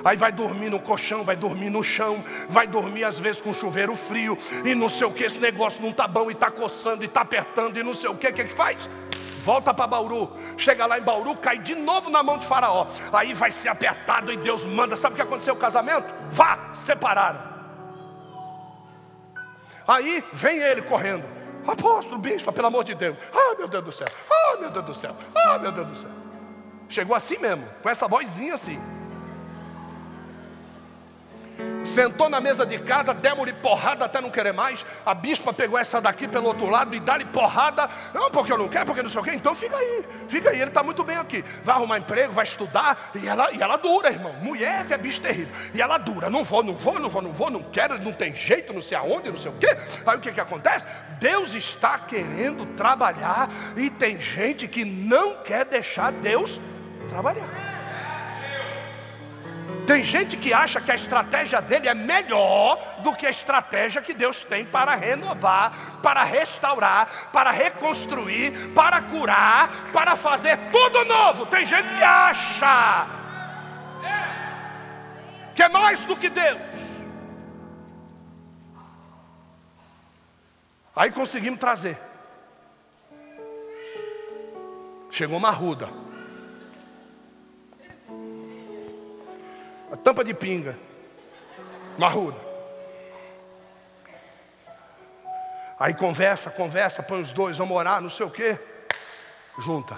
Aí 0.04 0.18
vai 0.18 0.30
dormir 0.30 0.68
no 0.68 0.78
colchão, 0.78 1.24
vai 1.24 1.34
dormir 1.34 1.70
no 1.70 1.82
chão, 1.82 2.22
vai 2.50 2.66
dormir 2.66 3.04
às 3.04 3.18
vezes 3.18 3.40
com 3.40 3.54
chuveiro 3.54 3.96
frio 3.96 4.36
e 4.62 4.74
não 4.74 4.88
sei 4.88 5.06
o 5.06 5.10
que, 5.10 5.24
esse 5.24 5.38
negócio 5.38 5.80
não 5.80 5.92
tá 5.92 6.06
bom 6.06 6.30
e 6.30 6.34
tá 6.34 6.50
coçando 6.50 7.02
e 7.02 7.08
tá 7.08 7.22
apertando 7.22 7.78
e 7.78 7.82
não 7.82 7.94
sei 7.94 8.10
o 8.10 8.14
que, 8.14 8.28
o 8.28 8.34
que 8.34 8.44
que 8.44 8.54
faz? 8.54 8.88
Volta 9.44 9.74
para 9.74 9.86
Bauru, 9.86 10.34
chega 10.56 10.86
lá 10.86 10.98
em 10.98 11.02
Bauru, 11.02 11.36
cai 11.36 11.58
de 11.58 11.74
novo 11.74 12.08
na 12.08 12.22
mão 12.22 12.38
de 12.38 12.46
Faraó. 12.46 12.86
Aí 13.12 13.34
vai 13.34 13.50
ser 13.50 13.68
apertado 13.68 14.32
e 14.32 14.38
Deus 14.38 14.64
manda. 14.64 14.96
Sabe 14.96 15.12
o 15.12 15.16
que 15.16 15.22
aconteceu 15.22 15.52
o 15.52 15.58
casamento? 15.58 16.08
Vá, 16.30 16.70
separaram. 16.72 17.42
Aí 19.86 20.24
vem 20.32 20.60
ele 20.60 20.80
correndo. 20.80 21.26
Apóstolo, 21.66 22.16
bispo, 22.16 22.50
pelo 22.54 22.68
amor 22.68 22.84
de 22.84 22.94
Deus. 22.94 23.18
Ah, 23.34 23.54
meu 23.58 23.68
Deus 23.68 23.84
do 23.84 23.92
céu. 23.92 24.06
Ah, 24.30 24.56
meu 24.58 24.70
Deus 24.70 24.86
do 24.86 24.94
céu. 24.94 25.14
Ah, 25.34 25.58
meu 25.58 25.72
Deus 25.72 25.88
do 25.88 25.94
céu. 25.94 26.10
Chegou 26.88 27.14
assim 27.14 27.36
mesmo, 27.36 27.66
com 27.82 27.90
essa 27.90 28.08
vozinha 28.08 28.54
assim. 28.54 28.80
Sentou 31.84 32.30
na 32.30 32.40
mesa 32.40 32.64
de 32.64 32.78
casa, 32.78 33.12
demos-lhe 33.12 33.52
porrada 33.52 34.06
até 34.06 34.20
não 34.20 34.30
querer 34.30 34.52
mais. 34.52 34.84
A 35.04 35.14
bispa 35.14 35.52
pegou 35.52 35.78
essa 35.78 36.00
daqui 36.00 36.26
pelo 36.26 36.46
outro 36.46 36.68
lado 36.68 36.94
e 36.94 37.00
dá-lhe 37.00 37.26
porrada. 37.26 37.88
Não, 38.14 38.30
porque 38.30 38.52
eu 38.52 38.58
não 38.58 38.68
quero, 38.68 38.86
porque 38.86 39.02
não 39.02 39.08
sei 39.10 39.20
o 39.20 39.24
quê. 39.24 39.32
Então 39.34 39.54
fica 39.54 39.76
aí, 39.76 40.04
fica 40.26 40.50
aí, 40.50 40.60
ele 40.60 40.70
está 40.70 40.82
muito 40.82 41.04
bem 41.04 41.16
aqui. 41.16 41.44
Vai 41.62 41.76
arrumar 41.76 41.98
emprego, 41.98 42.32
vai 42.32 42.44
estudar. 42.44 43.10
E 43.14 43.28
ela, 43.28 43.52
e 43.52 43.62
ela 43.62 43.76
dura, 43.76 44.08
irmão. 44.08 44.32
Mulher 44.34 44.86
que 44.86 44.94
é 44.94 44.98
bicho 44.98 45.20
terrível. 45.20 45.54
E 45.74 45.82
ela 45.82 45.98
dura. 45.98 46.30
Não 46.30 46.42
vou, 46.42 46.62
não 46.62 46.72
vou, 46.72 46.98
não 46.98 47.10
vou, 47.10 47.22
não 47.22 47.32
vou, 47.32 47.50
não 47.50 47.62
quero, 47.62 48.02
não 48.02 48.12
tem 48.12 48.34
jeito, 48.34 48.72
não 48.72 48.80
sei 48.80 48.96
aonde, 48.96 49.28
não 49.28 49.36
sei 49.36 49.50
o 49.50 49.54
quê. 49.54 49.76
Aí 50.06 50.16
o 50.16 50.20
que, 50.20 50.32
que 50.32 50.40
acontece? 50.40 50.86
Deus 51.20 51.54
está 51.54 51.98
querendo 51.98 52.64
trabalhar 52.74 53.50
e 53.76 53.90
tem 53.90 54.20
gente 54.20 54.66
que 54.66 54.84
não 54.84 55.36
quer 55.42 55.66
deixar 55.66 56.12
Deus 56.12 56.58
trabalhar. 57.08 57.73
Tem 59.86 60.02
gente 60.02 60.36
que 60.36 60.52
acha 60.52 60.80
que 60.80 60.90
a 60.90 60.94
estratégia 60.94 61.60
dele 61.60 61.88
é 61.88 61.94
melhor 61.94 62.78
do 63.00 63.14
que 63.14 63.26
a 63.26 63.30
estratégia 63.30 64.00
que 64.00 64.14
Deus 64.14 64.42
tem 64.42 64.64
para 64.64 64.94
renovar, 64.94 66.00
para 66.02 66.24
restaurar, 66.24 67.30
para 67.32 67.50
reconstruir, 67.50 68.72
para 68.74 69.02
curar, 69.02 69.90
para 69.92 70.16
fazer 70.16 70.58
tudo 70.70 71.04
novo. 71.04 71.44
Tem 71.46 71.66
gente 71.66 71.88
que 71.94 72.02
acha. 72.02 73.06
que 75.54 75.62
é 75.62 75.68
mais 75.68 76.04
do 76.04 76.16
que 76.16 76.30
Deus. 76.30 76.60
Aí 80.96 81.10
conseguimos 81.10 81.60
trazer. 81.60 81.98
Chegou 85.10 85.36
uma 85.36 85.50
ruda. 85.50 86.03
A 89.94 89.96
tampa 89.96 90.24
de 90.24 90.34
pinga. 90.34 90.76
Uma 91.96 92.08
ruda. 92.08 92.36
Aí 95.78 95.94
conversa, 95.94 96.50
conversa, 96.50 97.00
põe 97.00 97.20
os 97.20 97.30
dois, 97.30 97.58
vão 97.58 97.66
morar, 97.68 98.02
não 98.02 98.10
sei 98.10 98.26
o 98.26 98.30
quê. 98.30 98.58
Junta. 99.56 99.96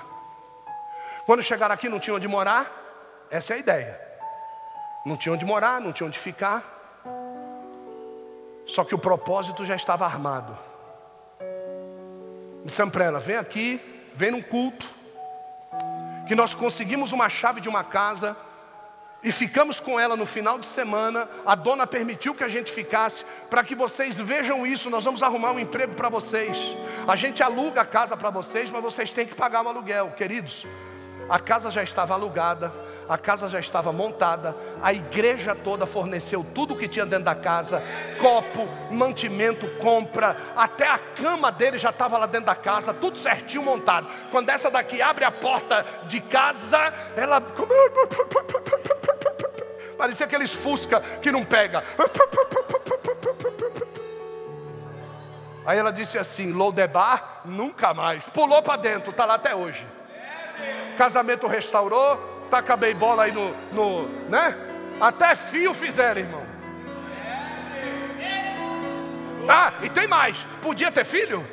Quando 1.24 1.42
chegaram 1.42 1.74
aqui 1.74 1.88
não 1.88 1.98
tinha 1.98 2.14
onde 2.14 2.28
morar, 2.28 2.70
essa 3.30 3.54
é 3.54 3.56
a 3.56 3.58
ideia. 3.58 4.00
Não 5.06 5.16
tinha 5.16 5.32
onde 5.32 5.46
morar, 5.46 5.80
não 5.80 5.94
tinha 5.94 6.06
onde 6.06 6.18
ficar. 6.18 6.62
Só 8.66 8.84
que 8.84 8.94
o 8.94 8.98
propósito 8.98 9.64
já 9.64 9.76
estava 9.76 10.04
armado. 10.04 10.58
Dissemos 12.66 12.92
para 12.92 13.06
ela: 13.06 13.18
vem 13.18 13.36
aqui, 13.36 14.10
vem 14.14 14.30
num 14.30 14.42
culto, 14.42 14.86
que 16.28 16.34
nós 16.34 16.52
conseguimos 16.52 17.12
uma 17.12 17.30
chave 17.30 17.62
de 17.62 17.68
uma 17.68 17.82
casa 17.82 18.36
e 19.22 19.32
ficamos 19.32 19.80
com 19.80 19.98
ela 19.98 20.16
no 20.16 20.26
final 20.26 20.58
de 20.58 20.66
semana. 20.66 21.28
A 21.44 21.54
dona 21.54 21.86
permitiu 21.86 22.34
que 22.34 22.44
a 22.44 22.48
gente 22.48 22.70
ficasse 22.70 23.24
para 23.50 23.64
que 23.64 23.74
vocês 23.74 24.18
vejam 24.18 24.66
isso. 24.66 24.90
Nós 24.90 25.04
vamos 25.04 25.22
arrumar 25.22 25.52
um 25.52 25.60
emprego 25.60 25.94
para 25.94 26.08
vocês. 26.08 26.56
A 27.06 27.16
gente 27.16 27.42
aluga 27.42 27.80
a 27.80 27.84
casa 27.84 28.16
para 28.16 28.30
vocês, 28.30 28.70
mas 28.70 28.82
vocês 28.82 29.10
têm 29.10 29.26
que 29.26 29.34
pagar 29.34 29.64
o 29.64 29.68
aluguel, 29.68 30.12
queridos. 30.16 30.66
A 31.28 31.40
casa 31.40 31.70
já 31.70 31.82
estava 31.82 32.14
alugada, 32.14 32.72
a 33.08 33.16
casa 33.16 33.48
já 33.48 33.60
estava 33.60 33.92
montada, 33.92 34.56
a 34.82 34.92
igreja 34.92 35.54
toda 35.54 35.86
forneceu 35.86 36.44
tudo 36.54 36.74
o 36.74 36.76
que 36.76 36.88
tinha 36.88 37.06
dentro 37.06 37.24
da 37.24 37.34
casa: 37.34 37.82
copo, 38.18 38.68
mantimento, 38.90 39.68
compra, 39.78 40.36
até 40.56 40.88
a 40.88 40.98
cama 40.98 41.52
dele 41.52 41.78
já 41.78 41.90
estava 41.90 42.18
lá 42.18 42.26
dentro 42.26 42.46
da 42.46 42.54
casa, 42.54 42.92
tudo 42.92 43.16
certinho 43.18 43.62
montado. 43.62 44.08
Quando 44.30 44.50
essa 44.50 44.70
daqui 44.70 45.00
abre 45.00 45.24
a 45.24 45.30
porta 45.30 45.84
de 46.06 46.20
casa, 46.20 46.92
ela. 47.16 47.40
Parecia 49.96 50.26
aqueles 50.26 50.52
Fusca 50.52 51.00
que 51.22 51.32
não 51.32 51.42
pega. 51.44 51.82
Aí 55.64 55.78
ela 55.78 55.90
disse 55.90 56.18
assim: 56.18 56.52
Lodebar, 56.52 57.40
nunca 57.44 57.92
mais. 57.92 58.28
Pulou 58.28 58.62
para 58.62 58.80
dentro, 58.80 59.10
está 59.10 59.24
lá 59.24 59.34
até 59.34 59.54
hoje. 59.54 59.84
Casamento 60.96 61.46
restaurou, 61.46 62.35
Tacabei 62.50 62.94
bola 62.94 63.24
aí 63.24 63.32
no, 63.32 63.54
no, 63.72 64.08
né? 64.28 64.54
Até 65.00 65.34
fio 65.34 65.74
fizeram, 65.74 66.20
irmão. 66.20 66.46
Ah, 69.48 69.74
e 69.82 69.88
tem 69.88 70.06
mais. 70.06 70.46
Podia 70.60 70.90
ter 70.90 71.04
filho? 71.04 71.46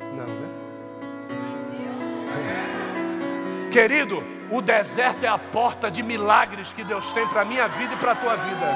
Não, 0.00 0.26
né? 0.26 0.48
Querido, 3.70 4.22
o 4.50 4.60
deserto 4.60 5.24
é 5.24 5.28
a 5.28 5.38
porta 5.38 5.90
de 5.90 6.02
milagres 6.02 6.72
que 6.72 6.82
Deus 6.84 7.10
tem 7.12 7.26
para 7.26 7.42
a 7.42 7.44
minha 7.44 7.68
vida 7.68 7.94
e 7.94 7.96
para 7.96 8.12
a 8.12 8.16
tua 8.16 8.36
vida. 8.36 8.66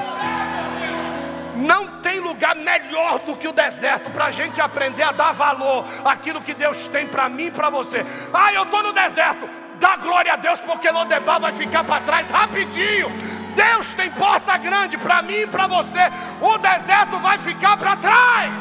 Não 1.55 2.01
tem 2.01 2.19
lugar 2.19 2.55
melhor 2.55 3.19
do 3.19 3.35
que 3.35 3.47
o 3.47 3.53
deserto 3.53 4.09
para 4.11 4.25
a 4.25 4.31
gente 4.31 4.59
aprender 4.59 5.03
a 5.03 5.11
dar 5.11 5.31
valor 5.31 5.85
àquilo 6.03 6.41
que 6.41 6.53
Deus 6.53 6.87
tem 6.87 7.05
para 7.07 7.29
mim 7.29 7.45
e 7.45 7.51
para 7.51 7.69
você. 7.69 8.03
Ah, 8.33 8.51
eu 8.53 8.63
estou 8.63 8.81
no 8.81 8.91
deserto. 8.91 9.62
Dá 9.83 9.97
glória 9.97 10.31
a 10.31 10.35
Deus, 10.37 10.61
porque 10.61 10.89
Lodebar 10.89 11.41
vai 11.41 11.51
ficar 11.51 11.83
para 11.83 11.99
trás 11.99 12.29
rapidinho. 12.29 13.11
Deus 13.53 13.91
tem 13.95 14.09
porta 14.11 14.57
grande 14.57 14.97
para 14.97 15.21
mim 15.21 15.41
e 15.41 15.47
para 15.47 15.67
você. 15.67 15.99
O 16.39 16.57
deserto 16.57 17.19
vai 17.19 17.37
ficar 17.37 17.75
para 17.75 17.97
trás. 17.97 18.53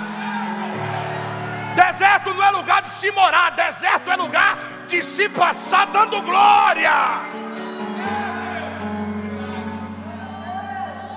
Deserto 1.76 2.34
não 2.34 2.42
é 2.42 2.50
lugar 2.50 2.82
de 2.82 2.90
se 2.90 3.08
morar, 3.12 3.50
deserto 3.50 4.10
é 4.10 4.16
lugar 4.16 4.58
de 4.88 5.00
se 5.00 5.28
passar 5.28 5.86
dando 5.86 6.20
glória. 6.22 6.90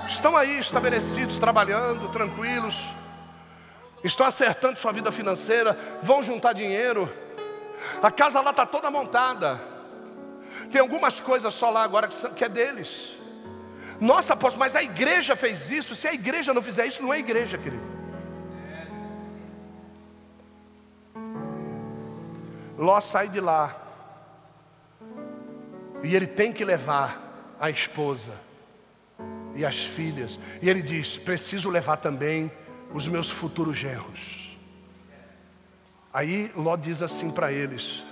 Estão 0.08 0.36
aí 0.36 0.60
estabelecidos, 0.60 1.36
trabalhando, 1.36 2.08
tranquilos, 2.10 2.80
estão 4.04 4.24
acertando 4.24 4.78
sua 4.78 4.92
vida 4.92 5.10
financeira, 5.10 5.76
vão 6.00 6.22
juntar 6.22 6.52
dinheiro, 6.52 7.12
a 8.00 8.10
casa 8.12 8.40
lá 8.40 8.50
está 8.50 8.64
toda 8.64 8.88
montada. 8.88 9.75
Tem 10.70 10.80
algumas 10.80 11.20
coisas 11.20 11.52
só 11.54 11.70
lá 11.70 11.82
agora 11.82 12.08
que 12.08 12.44
é 12.44 12.48
deles. 12.48 13.16
Nossa, 14.00 14.34
apóstolo, 14.34 14.60
mas 14.60 14.76
a 14.76 14.82
igreja 14.82 15.36
fez 15.36 15.70
isso. 15.70 15.94
Se 15.94 16.06
a 16.06 16.12
igreja 16.12 16.52
não 16.52 16.62
fizer 16.62 16.86
isso, 16.86 17.02
não 17.02 17.12
é 17.12 17.18
igreja, 17.18 17.56
querido. 17.56 17.96
Ló 22.76 23.00
sai 23.00 23.28
de 23.28 23.40
lá. 23.40 23.82
E 26.02 26.14
ele 26.14 26.26
tem 26.26 26.52
que 26.52 26.64
levar 26.64 27.56
a 27.58 27.70
esposa 27.70 28.32
e 29.54 29.64
as 29.64 29.82
filhas. 29.82 30.38
E 30.60 30.68
ele 30.68 30.82
diz: 30.82 31.16
preciso 31.16 31.70
levar 31.70 31.96
também 31.96 32.52
os 32.92 33.08
meus 33.08 33.30
futuros 33.30 33.76
genros. 33.76 34.56
Aí 36.12 36.50
Ló 36.54 36.76
diz 36.76 37.02
assim 37.02 37.30
para 37.30 37.50
eles: 37.50 38.04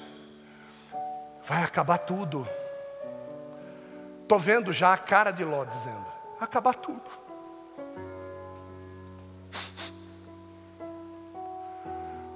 vai 1.47 1.63
acabar 1.63 1.99
tudo. 1.99 2.47
Estou 4.23 4.39
vendo 4.39 4.73
já 4.73 4.93
a 4.93 4.99
cara 4.99 5.31
de 5.31 5.45
Ló 5.45 5.65
dizendo: 5.65 6.07
acabar 6.41 6.75
tudo. 6.75 7.25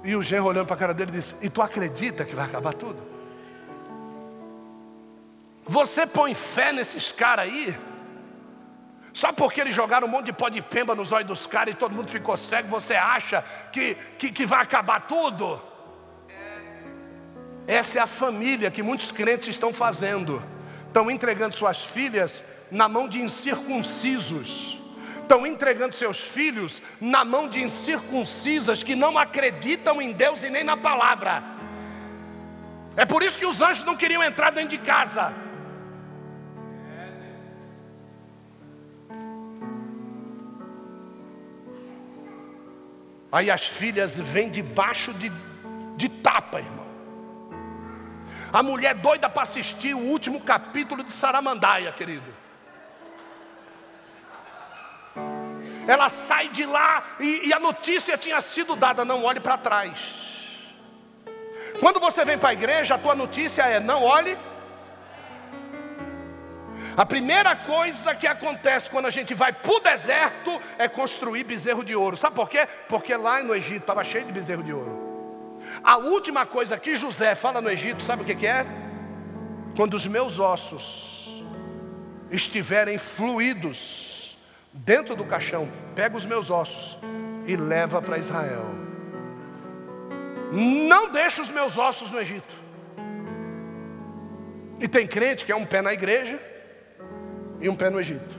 E 0.03 0.15
o 0.15 0.21
genro 0.21 0.45
olhando 0.45 0.67
para 0.67 0.75
a 0.75 0.79
cara 0.79 0.93
dele 0.93 1.11
disse: 1.11 1.35
E 1.41 1.49
tu 1.49 1.61
acredita 1.61 2.23
que 2.23 2.35
vai 2.35 2.45
acabar 2.45 2.73
tudo? 2.73 3.01
Você 5.65 6.07
põe 6.07 6.33
fé 6.33 6.71
nesses 6.71 7.11
caras 7.11 7.45
aí? 7.45 7.77
Só 9.13 9.33
porque 9.33 9.59
eles 9.59 9.75
jogaram 9.75 10.07
um 10.07 10.09
monte 10.09 10.27
de 10.27 10.33
pó 10.33 10.49
de 10.49 10.61
pemba 10.61 10.95
nos 10.95 11.11
olhos 11.11 11.27
dos 11.27 11.45
caras 11.45 11.73
e 11.73 11.77
todo 11.77 11.93
mundo 11.93 12.09
ficou 12.09 12.37
cego, 12.37 12.69
você 12.69 12.95
acha 12.95 13.43
que, 13.71 13.95
que, 14.17 14.31
que 14.31 14.45
vai 14.45 14.61
acabar 14.61 15.01
tudo? 15.01 15.61
Essa 17.67 17.99
é 17.99 18.01
a 18.01 18.07
família 18.07 18.71
que 18.71 18.81
muitos 18.81 19.11
crentes 19.11 19.49
estão 19.49 19.73
fazendo. 19.73 20.41
Estão 20.87 21.09
entregando 21.09 21.55
suas 21.55 21.83
filhas 21.83 22.43
na 22.71 22.89
mão 22.89 23.07
de 23.07 23.21
incircuncisos. 23.21 24.77
Estão 25.21 25.45
entregando 25.45 25.93
seus 25.93 26.19
filhos 26.19 26.81
na 26.99 27.23
mão 27.23 27.47
de 27.47 27.61
incircuncisas 27.61 28.81
que 28.81 28.95
não 28.95 29.17
acreditam 29.17 30.01
em 30.01 30.11
Deus 30.11 30.43
e 30.43 30.49
nem 30.49 30.63
na 30.63 30.75
palavra. 30.75 31.43
É 32.95 33.05
por 33.05 33.21
isso 33.21 33.37
que 33.37 33.45
os 33.45 33.61
anjos 33.61 33.85
não 33.85 33.95
queriam 33.95 34.23
entrar 34.23 34.49
dentro 34.49 34.69
de 34.69 34.79
casa. 34.79 35.31
Aí 43.31 43.51
as 43.51 43.67
filhas 43.67 44.17
vêm 44.17 44.49
debaixo 44.49 45.13
de, 45.13 45.31
de 45.95 46.09
tapa, 46.09 46.59
irmão. 46.59 46.78
A 48.51 48.63
mulher 48.63 48.95
doida 48.95 49.29
para 49.29 49.43
assistir 49.43 49.93
o 49.93 49.99
último 49.99 50.41
capítulo 50.41 51.03
de 51.03 51.11
Saramandaia, 51.11 51.91
querido. 51.91 52.33
Ela 55.87 56.09
sai 56.09 56.49
de 56.49 56.65
lá 56.65 57.03
e, 57.19 57.47
e 57.47 57.53
a 57.53 57.59
notícia 57.59 58.17
tinha 58.17 58.41
sido 58.41 58.75
dada: 58.75 59.05
não 59.05 59.23
olhe 59.23 59.39
para 59.39 59.57
trás. 59.57 60.27
Quando 61.79 61.99
você 61.99 62.25
vem 62.25 62.37
para 62.37 62.49
a 62.49 62.53
igreja, 62.53 62.95
a 62.95 62.97
tua 62.97 63.15
notícia 63.15 63.63
é: 63.63 63.79
não 63.79 64.03
olhe. 64.03 64.37
A 66.97 67.05
primeira 67.05 67.55
coisa 67.55 68.13
que 68.13 68.27
acontece 68.27 68.89
quando 68.89 69.05
a 69.05 69.09
gente 69.09 69.33
vai 69.33 69.53
para 69.53 69.71
o 69.71 69.79
deserto 69.79 70.59
é 70.77 70.87
construir 70.87 71.43
bezerro 71.43 71.83
de 71.83 71.95
ouro. 71.95 72.17
Sabe 72.17 72.35
por 72.35 72.49
quê? 72.49 72.67
Porque 72.87 73.15
lá 73.15 73.41
no 73.41 73.55
Egito 73.55 73.81
estava 73.81 74.03
cheio 74.03 74.25
de 74.25 74.31
bezerro 74.31 74.63
de 74.63 74.73
ouro. 74.73 75.08
A 75.83 75.97
última 75.97 76.45
coisa 76.45 76.77
que 76.77 76.95
José 76.95 77.35
fala 77.35 77.61
no 77.61 77.69
Egito, 77.69 78.03
sabe 78.03 78.23
o 78.23 78.25
que, 78.25 78.35
que 78.35 78.47
é? 78.47 78.65
Quando 79.75 79.93
os 79.93 80.05
meus 80.07 80.39
ossos 80.39 81.43
estiverem 82.31 82.97
fluídos 82.97 84.37
dentro 84.73 85.15
do 85.15 85.25
caixão, 85.25 85.69
pega 85.95 86.15
os 86.15 86.25
meus 86.25 86.49
ossos 86.49 86.97
e 87.47 87.55
leva 87.55 88.01
para 88.01 88.17
Israel. 88.17 88.65
Não 90.51 91.11
deixa 91.11 91.41
os 91.41 91.49
meus 91.49 91.77
ossos 91.77 92.11
no 92.11 92.19
Egito. 92.19 92.55
E 94.79 94.87
tem 94.87 95.05
crente 95.05 95.45
que 95.45 95.51
é 95.51 95.55
um 95.55 95.65
pé 95.65 95.81
na 95.81 95.93
igreja 95.93 96.39
e 97.59 97.69
um 97.69 97.75
pé 97.75 97.89
no 97.89 97.99
Egito. 97.99 98.37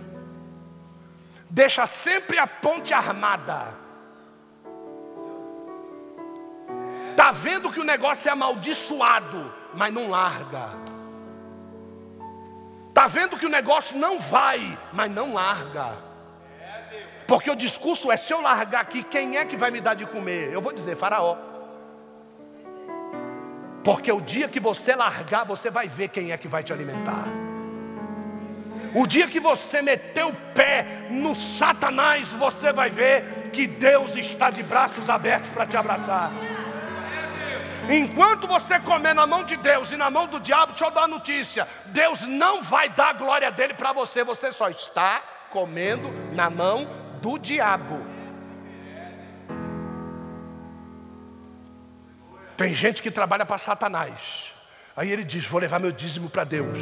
Deixa 1.48 1.86
sempre 1.86 2.38
a 2.38 2.46
ponte 2.46 2.94
armada. 2.94 3.74
Está 7.20 7.32
vendo 7.32 7.70
que 7.70 7.78
o 7.78 7.84
negócio 7.84 8.30
é 8.30 8.32
amaldiçoado, 8.32 9.52
mas 9.74 9.92
não 9.92 10.08
larga. 10.08 10.70
Está 12.88 13.06
vendo 13.06 13.36
que 13.36 13.44
o 13.44 13.48
negócio 13.50 13.94
não 13.98 14.18
vai, 14.18 14.78
mas 14.90 15.10
não 15.10 15.34
larga. 15.34 15.98
Porque 17.26 17.50
o 17.50 17.54
discurso 17.54 18.10
é: 18.10 18.16
se 18.16 18.32
eu 18.32 18.40
largar 18.40 18.80
aqui, 18.80 19.02
quem 19.02 19.36
é 19.36 19.44
que 19.44 19.54
vai 19.54 19.70
me 19.70 19.82
dar 19.82 19.92
de 19.92 20.06
comer? 20.06 20.50
Eu 20.50 20.62
vou 20.62 20.72
dizer: 20.72 20.96
Faraó. 20.96 21.36
Porque 23.84 24.10
o 24.10 24.22
dia 24.22 24.48
que 24.48 24.58
você 24.58 24.96
largar, 24.96 25.44
você 25.44 25.68
vai 25.68 25.88
ver 25.88 26.08
quem 26.08 26.32
é 26.32 26.38
que 26.38 26.48
vai 26.48 26.62
te 26.62 26.72
alimentar. 26.72 27.26
O 28.94 29.06
dia 29.06 29.28
que 29.28 29.38
você 29.38 29.82
meter 29.82 30.24
o 30.24 30.32
pé 30.54 31.08
no 31.10 31.34
Satanás, 31.34 32.28
você 32.28 32.72
vai 32.72 32.88
ver 32.88 33.50
que 33.52 33.66
Deus 33.66 34.16
está 34.16 34.48
de 34.48 34.62
braços 34.62 35.10
abertos 35.10 35.50
para 35.50 35.66
te 35.66 35.76
abraçar. 35.76 36.32
Enquanto 37.88 38.46
você 38.46 38.78
comer 38.80 39.14
na 39.14 39.26
mão 39.26 39.44
de 39.44 39.56
Deus 39.56 39.90
e 39.90 39.96
na 39.96 40.10
mão 40.10 40.26
do 40.26 40.38
diabo, 40.38 40.72
deixa 40.72 40.84
eu 40.84 40.90
dar 40.90 41.02
uma 41.02 41.08
notícia: 41.08 41.66
Deus 41.86 42.22
não 42.22 42.62
vai 42.62 42.88
dar 42.88 43.10
a 43.10 43.12
glória 43.14 43.50
dele 43.50 43.74
para 43.74 43.92
você, 43.92 44.22
você 44.22 44.52
só 44.52 44.68
está 44.68 45.22
comendo 45.50 46.10
na 46.34 46.50
mão 46.50 46.86
do 47.20 47.38
diabo. 47.38 48.04
Tem 52.56 52.74
gente 52.74 53.02
que 53.02 53.10
trabalha 53.10 53.46
para 53.46 53.56
Satanás. 53.56 54.52
Aí 54.96 55.10
ele 55.10 55.24
diz: 55.24 55.46
Vou 55.46 55.60
levar 55.60 55.80
meu 55.80 55.92
dízimo 55.92 56.28
para 56.28 56.44
Deus. 56.44 56.78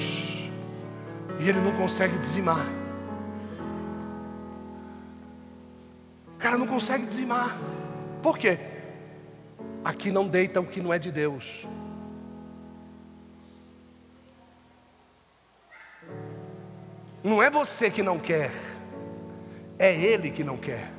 E 1.38 1.48
ele 1.48 1.60
não 1.60 1.72
consegue 1.76 2.18
dizimar. 2.18 2.66
O 6.34 6.38
cara 6.38 6.58
não 6.58 6.66
consegue 6.66 7.06
dizimar. 7.06 7.56
Por 8.22 8.36
quê? 8.36 8.77
Aqui 9.84 10.10
não 10.10 10.26
deita 10.26 10.60
o 10.60 10.66
que 10.66 10.80
não 10.80 10.92
é 10.92 10.98
de 10.98 11.10
Deus. 11.10 11.66
Não 17.22 17.42
é 17.42 17.50
você 17.50 17.90
que 17.90 18.02
não 18.02 18.18
quer, 18.18 18.52
é 19.78 19.92
Ele 19.94 20.30
que 20.30 20.44
não 20.44 20.56
quer. 20.56 20.90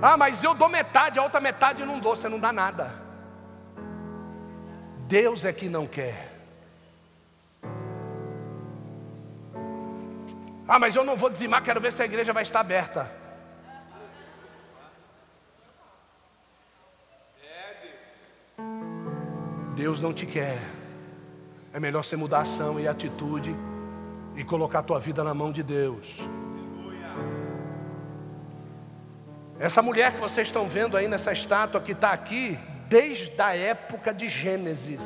Ah, 0.00 0.16
mas 0.16 0.42
eu 0.42 0.54
dou 0.54 0.68
metade, 0.68 1.18
a 1.18 1.22
outra 1.22 1.40
metade 1.40 1.82
eu 1.82 1.86
não 1.86 2.00
dou, 2.00 2.16
você 2.16 2.28
não 2.28 2.40
dá 2.40 2.52
nada. 2.52 2.92
Deus 5.06 5.44
é 5.44 5.52
que 5.52 5.68
não 5.68 5.86
quer. 5.86 6.28
Ah, 10.66 10.78
mas 10.78 10.96
eu 10.96 11.04
não 11.04 11.16
vou 11.16 11.28
dizimar, 11.28 11.62
quero 11.62 11.80
ver 11.80 11.92
se 11.92 12.02
a 12.02 12.04
igreja 12.04 12.32
vai 12.32 12.42
estar 12.42 12.60
aberta. 12.60 13.21
Deus 19.82 20.00
não 20.00 20.12
te 20.12 20.24
quer. 20.24 20.60
É 21.72 21.80
melhor 21.80 22.04
você 22.04 22.14
mudar 22.14 22.38
a 22.38 22.42
ação 22.42 22.78
e 22.78 22.86
atitude 22.86 23.52
e 24.36 24.44
colocar 24.44 24.78
a 24.78 24.82
tua 24.84 25.00
vida 25.00 25.24
na 25.24 25.34
mão 25.34 25.50
de 25.50 25.60
Deus. 25.60 26.20
Essa 29.58 29.82
mulher 29.82 30.12
que 30.12 30.20
vocês 30.20 30.46
estão 30.46 30.68
vendo 30.68 30.96
aí 30.96 31.08
nessa 31.08 31.32
estátua 31.32 31.80
que 31.80 31.90
está 31.90 32.12
aqui, 32.12 32.56
desde 32.86 33.42
a 33.42 33.56
época 33.56 34.14
de 34.14 34.28
Gênesis. 34.28 35.02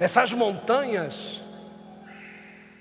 Essas 0.00 0.32
montanhas, 0.32 1.40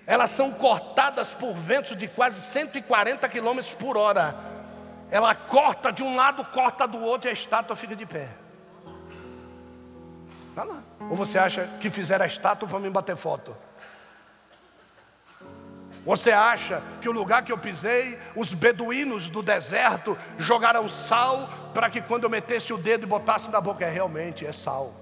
elas 0.07 0.31
são 0.31 0.53
cortadas 0.53 1.35
por 1.35 1.53
ventos 1.53 1.95
de 1.95 2.07
quase 2.07 2.41
140 2.41 3.29
quilômetros 3.29 3.75
por 3.75 3.95
hora. 3.95 4.35
Ela 5.11 5.35
corta 5.35 5.91
de 5.91 6.01
um 6.01 6.15
lado, 6.15 6.43
corta 6.45 6.87
do 6.87 6.97
outro 6.97 7.29
e 7.29 7.29
a 7.29 7.33
estátua 7.33 7.75
fica 7.75 7.95
de 7.95 8.07
pé. 8.07 8.41
Está 10.53 10.63
lá. 10.63 10.83
Ou 11.09 11.17
você 11.17 11.39
acha 11.39 11.67
que 11.81 11.89
fizeram 11.89 12.23
a 12.23 12.27
estátua 12.27 12.69
para 12.69 12.77
me 12.77 12.87
bater 12.87 13.15
foto? 13.15 13.57
Você 16.05 16.31
acha 16.31 16.83
que 17.01 17.09
o 17.09 17.11
lugar 17.11 17.43
que 17.43 17.51
eu 17.51 17.57
pisei, 17.57 18.19
os 18.35 18.53
beduínos 18.53 19.29
do 19.29 19.41
deserto 19.41 20.15
jogaram 20.37 20.87
sal 20.87 21.49
para 21.73 21.89
que 21.89 21.99
quando 22.01 22.25
eu 22.25 22.29
metesse 22.29 22.71
o 22.71 22.77
dedo 22.77 23.03
e 23.03 23.07
botasse 23.07 23.49
na 23.49 23.59
boca, 23.59 23.83
é 23.83 23.89
realmente 23.89 24.45
é 24.45 24.53
sal. 24.53 24.93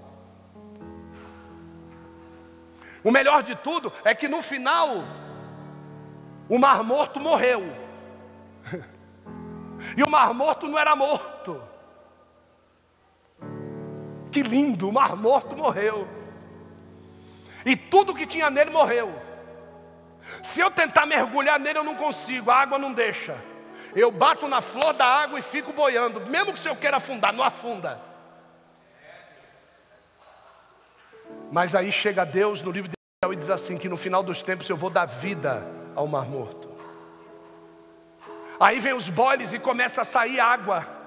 O 3.04 3.10
melhor 3.10 3.42
de 3.42 3.54
tudo 3.54 3.92
é 4.04 4.14
que 4.14 4.28
no 4.28 4.40
final 4.40 5.04
o 6.48 6.58
mar 6.58 6.82
morto 6.82 7.20
morreu. 7.20 7.62
E 9.96 10.02
o 10.04 10.08
mar 10.08 10.32
morto 10.32 10.68
não 10.68 10.78
era 10.78 10.94
morto. 10.94 11.60
Que 14.32 14.42
lindo, 14.42 14.88
o 14.88 14.92
mar 14.92 15.14
morto 15.14 15.54
morreu. 15.54 16.08
E 17.64 17.76
tudo 17.76 18.14
que 18.14 18.26
tinha 18.26 18.50
nele 18.50 18.70
morreu. 18.70 19.14
Se 20.42 20.60
eu 20.60 20.70
tentar 20.70 21.04
mergulhar 21.06 21.60
nele, 21.60 21.78
eu 21.78 21.84
não 21.84 21.94
consigo, 21.94 22.50
a 22.50 22.56
água 22.56 22.78
não 22.78 22.92
deixa. 22.92 23.36
Eu 23.94 24.10
bato 24.10 24.48
na 24.48 24.62
flor 24.62 24.94
da 24.94 25.04
água 25.04 25.38
e 25.38 25.42
fico 25.42 25.72
boiando, 25.72 26.22
mesmo 26.26 26.54
que 26.54 26.60
se 26.60 26.68
eu 26.68 26.74
queira 26.74 26.96
afundar, 26.96 27.32
não 27.32 27.44
afunda. 27.44 28.00
Mas 31.50 31.74
aí 31.74 31.92
chega 31.92 32.24
Deus 32.24 32.62
no 32.62 32.70
livro 32.70 32.90
de 32.90 32.94
Daniel 33.22 33.34
e 33.34 33.36
diz 33.36 33.50
assim: 33.50 33.76
que 33.76 33.88
no 33.88 33.98
final 33.98 34.22
dos 34.22 34.42
tempos 34.42 34.66
eu 34.70 34.76
vou 34.76 34.88
dar 34.88 35.04
vida 35.04 35.62
ao 35.94 36.06
mar 36.06 36.24
morto. 36.24 36.70
Aí 38.58 38.80
vem 38.80 38.94
os 38.94 39.08
boles 39.10 39.52
e 39.52 39.58
começa 39.58 40.00
a 40.00 40.04
sair 40.04 40.40
água. 40.40 41.01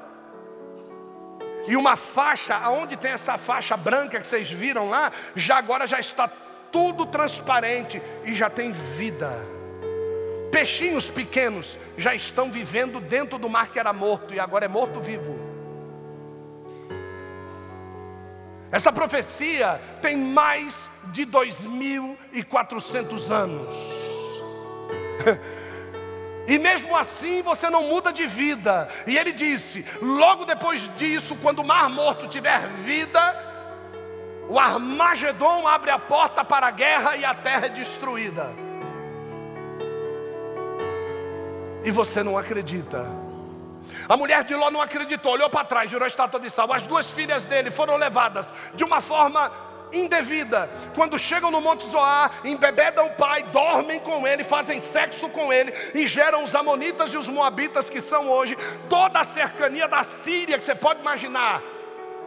E 1.67 1.75
uma 1.75 1.95
faixa, 1.95 2.55
aonde 2.55 2.95
tem 2.95 3.11
essa 3.11 3.37
faixa 3.37 3.75
branca 3.75 4.19
que 4.19 4.27
vocês 4.27 4.51
viram 4.51 4.89
lá, 4.89 5.11
já 5.35 5.57
agora 5.57 5.87
já 5.87 5.99
está 5.99 6.27
tudo 6.71 7.05
transparente 7.05 8.01
e 8.23 8.33
já 8.33 8.49
tem 8.49 8.71
vida. 8.71 9.31
Peixinhos 10.51 11.09
pequenos 11.09 11.77
já 11.97 12.13
estão 12.13 12.51
vivendo 12.51 12.99
dentro 12.99 13.37
do 13.37 13.49
mar 13.49 13.69
que 13.69 13.79
era 13.79 13.91
morto 13.91 14.33
e 14.33 14.39
agora 14.39 14.65
é 14.65 14.67
morto 14.67 15.01
vivo. 15.01 15.55
Essa 18.71 18.91
profecia 18.91 19.79
tem 20.01 20.17
mais 20.17 20.89
de 21.05 21.25
2.400 21.25 23.31
anos. 23.31 23.75
E 26.47 26.57
mesmo 26.59 26.95
assim 26.95 27.41
você 27.41 27.69
não 27.69 27.83
muda 27.83 28.11
de 28.13 28.27
vida. 28.27 28.87
E 29.07 29.17
ele 29.17 29.31
disse: 29.31 29.85
logo 30.01 30.45
depois 30.45 30.89
disso, 30.95 31.35
quando 31.41 31.59
o 31.59 31.65
mar 31.65 31.89
morto 31.89 32.27
tiver 32.27 32.67
vida, 32.83 33.35
o 34.47 34.59
Armagedon 34.59 35.67
abre 35.67 35.89
a 35.89 35.97
porta 35.97 36.43
para 36.43 36.67
a 36.67 36.71
guerra 36.71 37.15
e 37.15 37.25
a 37.25 37.33
terra 37.33 37.65
é 37.65 37.69
destruída. 37.69 38.47
E 41.83 41.91
você 41.91 42.23
não 42.23 42.37
acredita. 42.37 43.05
A 44.09 44.17
mulher 44.17 44.43
de 44.43 44.55
Ló 44.55 44.71
não 44.71 44.81
acreditou, 44.81 45.33
olhou 45.33 45.49
para 45.49 45.63
trás, 45.63 45.89
virou 45.89 46.03
a 46.03 46.07
estátua 46.07 46.39
de 46.39 46.49
sal. 46.49 46.71
As 46.73 46.85
duas 46.87 47.09
filhas 47.11 47.45
dele 47.45 47.69
foram 47.69 47.95
levadas 47.95 48.51
de 48.73 48.83
uma 48.83 49.01
forma 49.01 49.51
indevida. 49.95 50.69
Quando 50.93 51.17
chegam 51.17 51.49
no 51.49 51.61
Monte 51.61 51.85
Zoar, 51.87 52.41
embebedam 52.43 53.07
o 53.07 53.11
pai, 53.11 53.43
dormem 53.43 53.99
com 53.99 54.27
ele, 54.27 54.43
fazem 54.43 54.81
sexo 54.81 55.29
com 55.29 55.51
ele 55.51 55.73
e 55.93 56.05
geram 56.05 56.43
os 56.43 56.53
amonitas 56.53 57.13
e 57.13 57.17
os 57.17 57.27
moabitas 57.27 57.89
que 57.89 58.01
são 58.01 58.29
hoje 58.29 58.57
toda 58.89 59.19
a 59.19 59.23
cercania 59.23 59.87
da 59.87 60.03
Síria 60.03 60.57
que 60.57 60.65
você 60.65 60.75
pode 60.75 60.99
imaginar. 60.99 61.61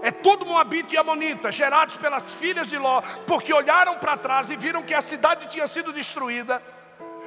É 0.01 0.11
tudo 0.11 0.47
Moabita 0.47 0.95
e 0.95 0.99
Amonita, 0.99 1.51
gerados 1.51 1.97
pelas 1.97 2.33
filhas 2.35 2.67
de 2.67 2.79
Ló, 2.79 3.03
porque 3.27 3.53
olharam 3.53 3.97
para 3.97 4.17
trás 4.17 4.49
e 4.51 4.57
viram 4.57 4.83
que 4.83 4.95
a 4.95 5.01
cidade 5.01 5.49
tinha 5.49 5.67
sido 5.67 5.93
destruída. 5.93 6.63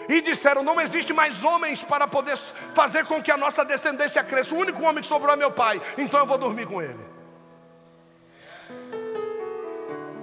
E 0.07 0.21
disseram: 0.21 0.63
Não 0.63 0.79
existe 0.79 1.13
mais 1.13 1.43
homens 1.43 1.83
para 1.83 2.07
poder 2.07 2.37
fazer 2.73 3.05
com 3.05 3.21
que 3.21 3.31
a 3.31 3.37
nossa 3.37 3.63
descendência 3.63 4.23
cresça. 4.23 4.55
O 4.55 4.57
único 4.57 4.81
homem 4.83 5.01
que 5.01 5.07
sobrou 5.07 5.33
é 5.33 5.37
meu 5.37 5.51
pai, 5.51 5.81
então 5.97 6.19
eu 6.19 6.25
vou 6.25 6.37
dormir 6.37 6.65
com 6.65 6.81
ele. 6.81 7.20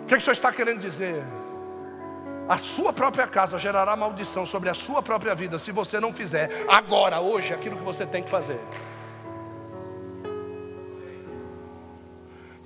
Que, 0.08 0.14
que 0.16 0.22
o 0.22 0.24
senhor 0.24 0.32
está 0.32 0.50
querendo 0.50 0.80
dizer? 0.80 1.22
A 2.48 2.56
sua 2.56 2.94
própria 2.94 3.26
casa 3.26 3.58
gerará 3.58 3.94
maldição 3.94 4.46
sobre 4.46 4.70
a 4.70 4.74
sua 4.74 5.02
própria 5.02 5.34
vida 5.34 5.58
se 5.58 5.70
você 5.70 6.00
não 6.00 6.14
fizer 6.14 6.64
agora, 6.66 7.20
hoje, 7.20 7.52
aquilo 7.52 7.76
que 7.76 7.84
você 7.84 8.06
tem 8.06 8.22
que 8.22 8.30
fazer. 8.30 8.58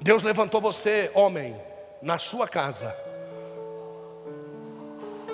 Deus 0.01 0.23
levantou 0.23 0.61
você, 0.61 1.11
homem, 1.15 1.57
na 2.01 2.17
sua 2.17 2.47
casa, 2.47 2.95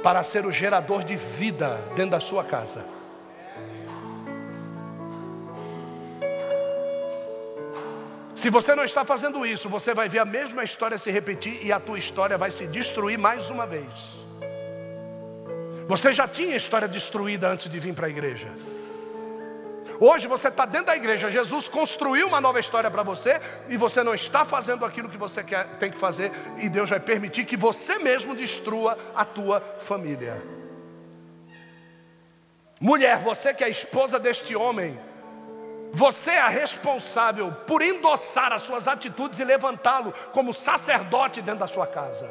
para 0.02 0.22
ser 0.22 0.46
o 0.46 0.52
gerador 0.52 1.04
de 1.04 1.16
vida 1.16 1.76
dentro 1.94 2.12
da 2.12 2.20
sua 2.20 2.42
casa. 2.42 2.84
Se 8.39 8.51
você 8.51 8.72
não 8.72 8.84
está 8.84 9.05
fazendo 9.05 9.45
isso, 9.45 9.68
você 9.68 9.93
vai 9.93 10.09
ver 10.09 10.20
a 10.20 10.24
mesma 10.24 10.62
história 10.62 10.97
se 10.97 11.11
repetir 11.11 11.59
e 11.61 11.72
a 11.72 11.80
tua 11.80 11.99
história 11.99 12.39
vai 12.39 12.53
se 12.53 12.68
destruir 12.68 13.18
mais 13.18 13.51
uma 13.51 13.66
vez. 13.66 13.91
Você 15.89 16.12
já 16.12 16.28
tinha 16.28 16.55
história 16.55 16.86
destruída 16.86 17.49
antes 17.49 17.68
de 17.68 17.80
vir 17.80 17.93
para 17.95 18.07
a 18.07 18.09
igreja. 18.09 18.49
Hoje 19.99 20.28
você 20.28 20.47
está 20.47 20.64
dentro 20.64 20.86
da 20.86 20.97
igreja, 20.97 21.28
Jesus 21.28 21.68
construiu 21.68 22.28
uma 22.28 22.41
nova 22.41 22.61
história 22.61 22.89
para 22.89 23.03
você 23.03 23.41
e 23.68 23.76
você 23.76 24.05
não 24.05 24.14
está 24.14 24.45
fazendo 24.45 24.84
aquilo 24.84 25.09
que 25.09 25.18
você 25.18 25.43
quer, 25.43 25.76
tem 25.78 25.91
que 25.91 25.99
fazer, 25.99 26.30
e 26.59 26.68
Deus 26.68 26.89
vai 26.89 27.01
permitir 27.01 27.45
que 27.45 27.57
você 27.57 27.99
mesmo 27.99 28.36
destrua 28.36 28.97
a 29.16 29.24
tua 29.24 29.61
família. 29.80 30.41
Mulher, 32.80 33.18
você 33.18 33.53
que 33.53 33.64
é 33.64 33.68
esposa 33.68 34.16
deste 34.20 34.55
homem, 34.55 34.97
você 35.93 36.30
é 36.30 36.49
responsável 36.49 37.53
por 37.66 37.82
endossar 37.82 38.53
as 38.53 38.62
suas 38.62 38.86
atitudes 38.86 39.39
e 39.39 39.45
levantá-lo 39.45 40.12
como 40.32 40.53
sacerdote 40.53 41.41
dentro 41.41 41.61
da 41.61 41.66
sua 41.66 41.86
casa. 41.86 42.28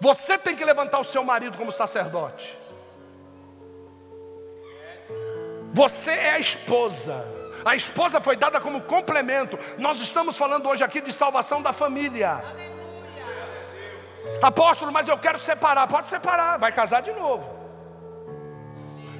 Você 0.00 0.36
tem 0.38 0.56
que 0.56 0.64
levantar 0.64 0.98
o 0.98 1.04
seu 1.04 1.22
marido 1.22 1.56
como 1.56 1.70
sacerdote. 1.70 2.58
Você 5.72 6.10
é 6.10 6.30
a 6.30 6.38
esposa. 6.38 7.24
A 7.64 7.74
esposa 7.74 8.20
foi 8.20 8.36
dada 8.36 8.60
como 8.60 8.82
complemento. 8.82 9.58
Nós 9.78 10.00
estamos 10.00 10.36
falando 10.36 10.68
hoje 10.68 10.84
aqui 10.84 11.00
de 11.00 11.12
salvação 11.12 11.62
da 11.62 11.72
família. 11.72 12.42
Apóstolo, 14.42 14.92
mas 14.92 15.08
eu 15.08 15.18
quero 15.18 15.38
separar. 15.38 15.86
Pode 15.86 16.08
separar, 16.08 16.58
vai 16.58 16.72
casar 16.72 17.00
de 17.00 17.12
novo. 17.12 17.53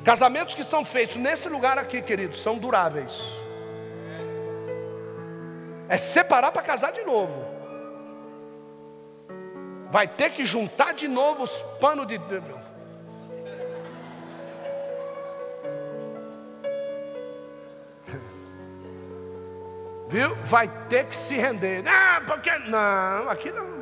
Casamentos 0.05 0.55
que 0.55 0.63
são 0.63 0.85
feitos 0.85 1.17
nesse 1.17 1.49
lugar 1.49 1.79
aqui, 1.79 2.03
queridos, 2.03 2.43
são 2.43 2.59
duráveis. 2.59 3.19
É 5.89 5.97
separar 5.97 6.53
para 6.53 6.61
casar 6.61 6.93
de 6.93 7.03
novo. 7.03 7.43
Vai 9.91 10.07
ter 10.07 10.31
que 10.33 10.45
juntar 10.45 10.93
de 10.93 11.09
novo 11.09 11.45
os 11.45 11.63
panos 11.81 12.07
de. 12.07 12.19
Viu? 20.09 20.37
Vai 20.45 20.69
ter 20.89 21.07
que 21.07 21.17
se 21.17 21.35
render. 21.35 21.83
Não, 21.83 22.27
porque. 22.27 22.51
Não, 22.59 23.31
aqui 23.31 23.51
não. 23.51 23.73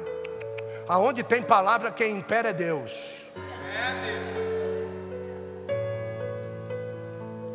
Aonde 0.86 1.24
tem 1.24 1.42
palavra, 1.42 1.90
quem 1.90 2.16
impera 2.16 2.50
é 2.50 2.52
Deus. 2.52 2.92
É 3.34 3.94
Deus. 4.06 4.31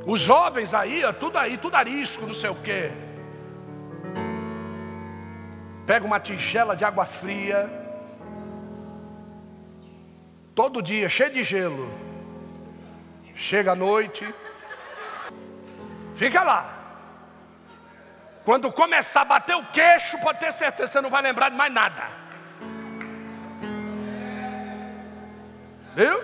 Os 0.08 0.22
jovens 0.22 0.74
aí, 0.74 1.02
tudo 1.20 1.38
aí, 1.38 1.58
tudo 1.58 1.76
arisco, 1.76 2.26
não 2.26 2.34
sei 2.34 2.50
o 2.50 2.56
quê. 2.56 2.92
Pega 5.86 6.06
uma 6.06 6.18
tigela 6.18 6.78
de 6.78 6.86
água 6.86 7.04
fria. 7.04 7.70
Todo 10.56 10.82
dia, 10.82 11.10
cheio 11.10 11.34
de 11.34 11.44
gelo. 11.44 11.92
Chega 13.36 13.74
à 13.74 13.76
noite. 13.76 14.34
Fica 16.16 16.42
lá. 16.42 16.74
Quando 18.46 18.72
começar 18.72 19.24
a 19.24 19.26
bater 19.26 19.58
o 19.58 19.66
queixo, 19.66 20.18
pode 20.20 20.40
ter 20.40 20.54
certeza, 20.54 20.90
você 20.90 21.02
não 21.02 21.10
vai 21.10 21.22
lembrar 21.22 21.50
de 21.50 21.58
mais 21.58 21.74
nada. 21.74 22.08
Viu? 25.94 26.24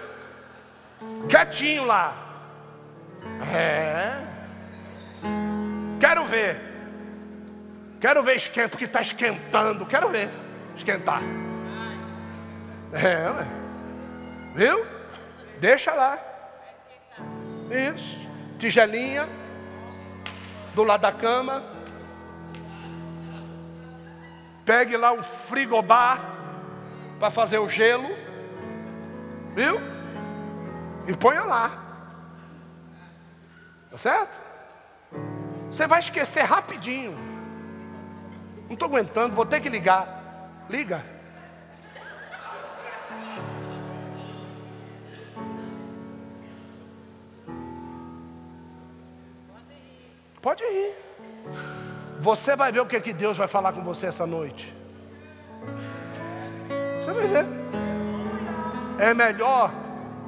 Quietinho 1.28 1.84
lá. 1.84 2.33
É. 3.54 4.24
Quero 6.00 6.26
ver. 6.26 6.60
Quero 8.00 8.24
ver 8.24 8.36
esquenta, 8.36 8.70
porque 8.70 8.86
está 8.86 9.02
esquentando. 9.02 9.86
Quero 9.86 10.10
ver 10.10 10.30
esquentar. 10.76 11.22
É, 12.92 13.30
ué. 13.30 13.48
Viu? 14.56 14.86
Deixa 15.60 15.94
lá. 15.94 16.20
Isso. 17.70 18.28
Tigelinha. 18.60 19.28
Do 20.76 20.84
lado 20.84 21.02
da 21.02 21.12
cama. 21.12 21.64
Pegue 24.66 24.96
lá 24.96 25.12
um 25.12 25.24
frigobar 25.24 26.20
para 27.20 27.30
fazer 27.30 27.60
o 27.60 27.70
gelo. 27.70 28.10
Viu? 29.54 29.80
E 31.08 31.16
ponha 31.16 31.44
lá. 31.44 31.83
Tá 33.94 33.98
certo? 34.00 34.42
Você 35.70 35.86
vai 35.86 36.00
esquecer 36.00 36.42
rapidinho. 36.42 37.16
Não 38.66 38.74
estou 38.74 38.88
aguentando, 38.88 39.36
vou 39.36 39.46
ter 39.46 39.62
que 39.62 39.70
ligar. 39.70 40.66
Liga. 40.68 41.06
Pode 50.42 50.64
ir. 50.64 50.96
Você 52.20 52.56
vai 52.56 52.72
ver 52.72 52.80
o 52.80 52.88
que, 52.88 53.00
que 53.00 53.14
Deus 53.14 53.38
vai 53.38 53.48
falar 53.48 53.74
com 53.74 53.84
você 53.84 54.08
essa 54.08 54.26
noite. 54.26 54.76
Você 57.00 57.12
vai 57.12 57.28
ver. 57.28 57.46
É 58.98 59.14
melhor 59.14 59.72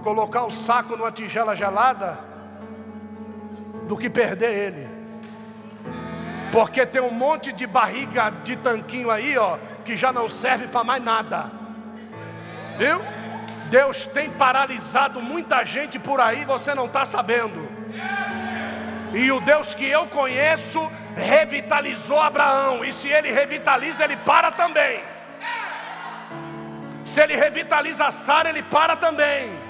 colocar 0.03 0.43
o 0.43 0.51
saco 0.51 0.95
numa 0.95 1.11
tigela 1.11 1.55
gelada 1.55 2.34
do 3.87 3.97
que 3.97 4.09
perder 4.09 4.51
ele. 4.51 4.89
Porque 6.51 6.85
tem 6.85 7.01
um 7.01 7.11
monte 7.11 7.51
de 7.51 7.67
barriga 7.67 8.29
de 8.43 8.55
tanquinho 8.55 9.11
aí, 9.11 9.37
ó, 9.37 9.57
que 9.83 9.95
já 9.95 10.11
não 10.11 10.29
serve 10.29 10.67
para 10.67 10.83
mais 10.83 11.03
nada. 11.03 11.51
Viu? 12.77 13.01
Deus 13.69 14.05
tem 14.05 14.29
paralisado 14.29 15.19
muita 15.19 15.65
gente 15.65 15.97
por 15.97 16.21
aí, 16.21 16.45
você 16.45 16.73
não 16.73 16.85
está 16.85 17.03
sabendo. 17.03 17.67
E 19.13 19.31
o 19.31 19.39
Deus 19.39 19.73
que 19.73 19.85
eu 19.85 20.07
conheço 20.07 20.91
revitalizou 21.15 22.19
Abraão. 22.19 22.83
E 22.83 22.91
se 22.91 23.07
ele 23.07 23.31
revitaliza, 23.31 24.03
ele 24.03 24.17
para 24.17 24.51
também. 24.51 24.99
Se 27.05 27.21
ele 27.21 27.35
revitaliza 27.35 28.11
Sara, 28.11 28.49
ele 28.49 28.63
para 28.63 28.95
também. 28.95 29.64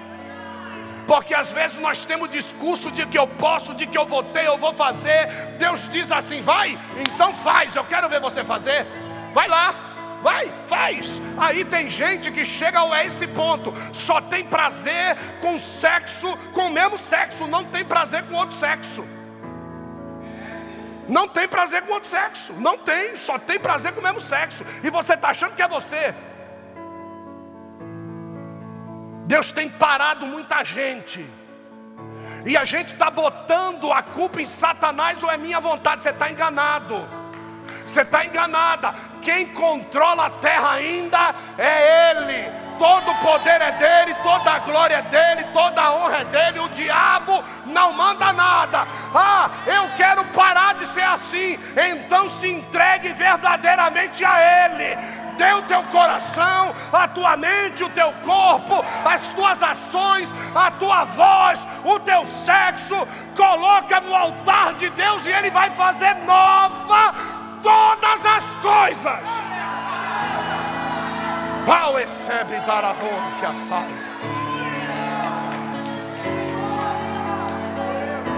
Porque 1.08 1.34
às 1.34 1.52
vezes 1.52 1.78
nós 1.78 2.04
temos 2.04 2.30
discurso 2.30 2.92
de 2.92 3.06
que 3.06 3.18
eu 3.18 3.28
posso, 3.28 3.74
de 3.74 3.86
que 3.86 3.98
eu 3.98 4.06
vou 4.06 4.24
ter, 4.24 4.46
eu 4.46 4.58
vou 4.58 4.74
fazer. 4.74 5.28
Deus 5.60 5.88
diz 5.90 6.12
assim: 6.12 6.42
vai, 6.42 6.80
então 6.98 7.34
faz, 7.34 7.76
eu 7.76 7.86
quero 7.86 8.10
ver 8.10 8.20
você 8.20 8.44
fazer. 8.44 8.86
Vai 9.34 9.48
lá, 9.48 9.76
vai, 10.24 10.52
faz. 10.66 11.08
Aí 11.38 11.64
tem 11.64 11.90
gente 11.90 12.32
que 12.32 12.44
chega 12.44 12.82
a 12.82 13.06
esse 13.06 13.28
ponto, 13.28 13.74
só 13.92 14.20
tem 14.20 14.44
prazer 14.44 15.16
com 15.42 15.58
sexo, 15.58 16.36
com 16.54 16.68
o 16.68 16.72
mesmo 16.72 16.98
sexo, 16.98 17.46
não 17.46 17.64
tem 17.64 17.86
prazer 17.86 18.24
com 18.24 18.36
outro 18.36 18.58
sexo. 18.58 19.06
Não 21.08 21.28
tem 21.28 21.48
prazer 21.48 21.84
com 21.84 21.94
outro 21.94 22.10
sexo, 22.10 22.54
não 22.54 22.80
tem, 22.80 23.16
só 23.16 23.38
tem 23.38 23.60
prazer 23.60 23.94
com 23.94 24.00
o 24.00 24.04
mesmo 24.04 24.20
sexo. 24.20 24.66
E 24.84 24.90
você 24.90 25.14
está 25.14 25.30
achando 25.30 25.56
que 25.56 25.62
é 25.62 25.68
você. 25.68 26.16
Deus 29.26 29.52
tem 29.52 29.70
parado 29.70 30.26
muita 30.26 30.64
gente. 30.64 31.26
E 32.46 32.56
a 32.56 32.64
gente 32.64 32.94
está 32.94 33.10
botando 33.10 33.92
a 33.92 34.04
culpa 34.04 34.40
em 34.40 34.46
Satanás 34.46 35.22
ou 35.24 35.32
é 35.32 35.38
minha 35.38 35.60
vontade. 35.60 36.04
Você 36.04 36.10
está 36.10 36.30
enganado. 36.30 36.96
Você 37.86 38.02
está 38.02 38.24
enganada. 38.24 38.94
Quem 39.22 39.48
controla 39.48 40.28
a 40.28 40.30
terra 40.30 40.74
ainda 40.74 41.34
é 41.58 42.12
Ele. 42.12 42.66
Todo 42.78 43.10
o 43.10 43.16
poder 43.20 43.62
é 43.62 43.72
dele, 43.72 44.14
toda 44.22 44.52
a 44.52 44.60
glória 44.60 44.96
é 44.96 45.02
dele, 45.04 45.48
toda 45.54 45.82
a 45.82 45.96
honra 45.96 46.18
é 46.18 46.26
dele. 46.26 46.60
O 46.60 46.70
diabo 46.70 47.44
não 47.66 47.94
manda 47.94 48.34
nada. 48.34 48.86
Ah, 49.14 49.50
eu 49.66 49.95
Então 51.76 52.30
se 52.30 52.48
entregue 52.48 53.14
verdadeiramente 53.14 54.24
a 54.24 54.66
Ele 54.66 54.98
dê 55.38 55.54
o 55.54 55.62
teu 55.64 55.84
coração, 55.84 56.74
a 56.92 57.08
tua 57.08 57.38
mente, 57.38 57.84
o 57.84 57.90
teu 57.90 58.12
corpo, 58.24 58.84
as 59.06 59.22
tuas 59.34 59.62
ações, 59.62 60.34
a 60.54 60.72
tua 60.72 61.06
voz, 61.06 61.66
o 61.84 62.00
teu 62.00 62.26
sexo, 62.46 63.08
coloca 63.36 64.00
no 64.02 64.16
altar 64.16 64.74
de 64.76 64.90
Deus 64.92 65.26
e 65.26 65.32
Ele 65.32 65.52
vai 65.52 65.70
fazer 65.72 66.14
nova 66.26 67.14
todas 67.62 68.26
as 68.26 68.44
coisas. 68.58 69.46
Ao 71.68 71.96
recebe 71.96 72.58
daravon 72.66 73.22
que 73.40 73.46
assai. 73.46 74.15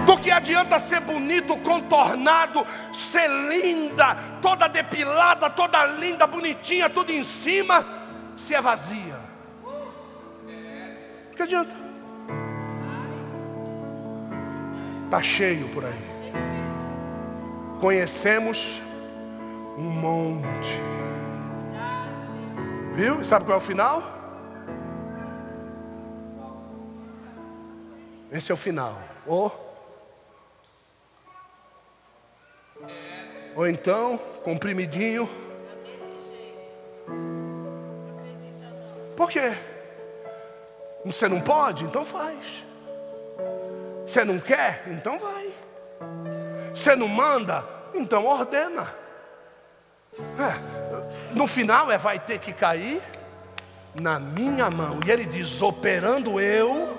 Do 0.08 0.16
que 0.16 0.30
adianta 0.30 0.78
ser 0.78 1.00
bonito, 1.00 1.54
contornado, 1.58 2.66
ser 2.94 3.28
linda, 3.28 4.16
toda 4.40 4.66
depilada, 4.66 5.50
toda 5.50 5.84
linda, 5.84 6.26
bonitinha, 6.26 6.88
tudo 6.88 7.12
em 7.12 7.22
cima, 7.22 7.84
se 8.34 8.54
é 8.54 8.60
vazia? 8.62 9.20
O 11.30 11.36
que 11.36 11.42
adianta? 11.42 11.76
Está 15.04 15.22
cheio 15.22 15.68
por 15.74 15.84
aí. 15.84 16.32
Conhecemos 17.78 18.80
um 19.76 19.90
monte. 19.90 20.74
Viu? 22.94 23.20
E 23.20 23.26
sabe 23.26 23.44
qual 23.44 23.58
é 23.58 23.60
o 23.60 23.62
final? 23.62 24.02
Esse 28.32 28.50
é 28.50 28.54
o 28.54 28.58
final. 28.58 28.98
Oh. 29.26 29.67
Ou 33.58 33.66
então, 33.66 34.16
comprimidinho. 34.44 35.28
Por 39.16 39.28
quê? 39.28 39.52
Você 41.04 41.26
não 41.26 41.40
pode? 41.40 41.82
Então 41.82 42.04
faz. 42.04 42.38
Você 44.06 44.24
não 44.24 44.38
quer? 44.38 44.84
Então 44.86 45.18
vai. 45.18 45.50
Você 46.72 46.94
não 46.94 47.08
manda? 47.08 47.64
Então 47.92 48.26
ordena. 48.26 48.94
É, 50.38 51.34
no 51.34 51.48
final 51.48 51.90
é 51.90 51.98
vai 51.98 52.20
ter 52.20 52.38
que 52.38 52.52
cair 52.52 53.02
na 54.00 54.20
minha 54.20 54.70
mão. 54.70 55.00
E 55.04 55.10
ele 55.10 55.24
diz: 55.24 55.60
operando 55.60 56.38
eu, 56.38 56.96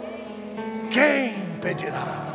quem 0.92 1.36
pedirá? 1.62 2.29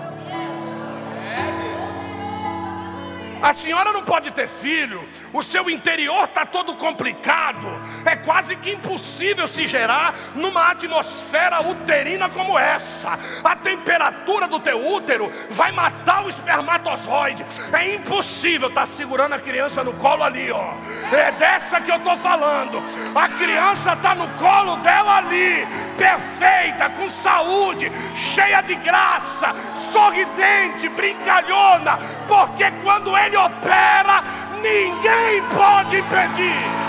A 3.45 3.53
senhora 3.53 3.93
não 3.93 4.03
pode 4.03 4.31
ter 4.31 4.49
filho, 4.49 5.07
o 5.31 5.43
seu 5.43 5.69
interior 5.69 6.25
está 6.25 6.47
todo 6.47 6.77
complicado, 6.77 7.69
é 8.03 8.17
quase 8.17 8.57
que 8.57 8.73
impossível 8.73 9.47
se 9.47 9.67
gerar 9.67 10.15
numa 10.35 10.71
atmosfera 10.71 11.61
uterina 11.61 12.27
como 12.31 12.59
essa. 12.59 13.19
A 13.45 13.55
temperatura 13.55 14.49
do 14.49 14.59
teu 14.59 14.91
útero 14.91 15.31
vai 15.51 15.73
matar 15.73 16.25
o 16.25 16.31
espermatozoide. 16.31 17.45
É 17.71 17.95
impossível 17.97 18.69
estar 18.69 18.81
tá 18.81 18.87
segurando 18.87 19.35
a 19.35 19.39
criança 19.39 19.85
no 19.85 19.93
colo 19.93 20.23
ali, 20.23 20.51
ó. 20.51 20.73
É 21.13 21.31
dessa 21.33 21.83
que 21.83 21.91
eu 21.91 21.97
estou 21.97 22.17
falando. 22.17 22.83
A 23.15 23.29
criança 23.29 23.93
está 23.93 24.15
no 24.15 24.27
colo 24.39 24.77
dela 24.77 25.19
ali, 25.19 25.67
perfeita, 25.99 26.89
com 26.97 27.11
saúde, 27.11 27.93
cheia 28.15 28.63
de 28.63 28.75
graça, 28.77 29.55
sorridente, 29.93 30.89
brincalhona, 30.89 31.99
porque 32.27 32.71
quando 32.83 33.15
ele 33.17 33.34
opera, 33.37 34.23
ninguém 34.63 35.43
pode 35.55 35.99
impedir. 35.99 36.85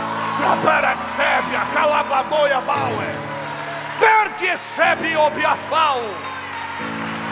Percebe 0.62 1.56
a 1.56 1.66
calabadoia 1.74 2.60
bauer, 2.62 3.16
percebe 4.38 5.16
o 5.16 5.30
biafal, 5.30 6.02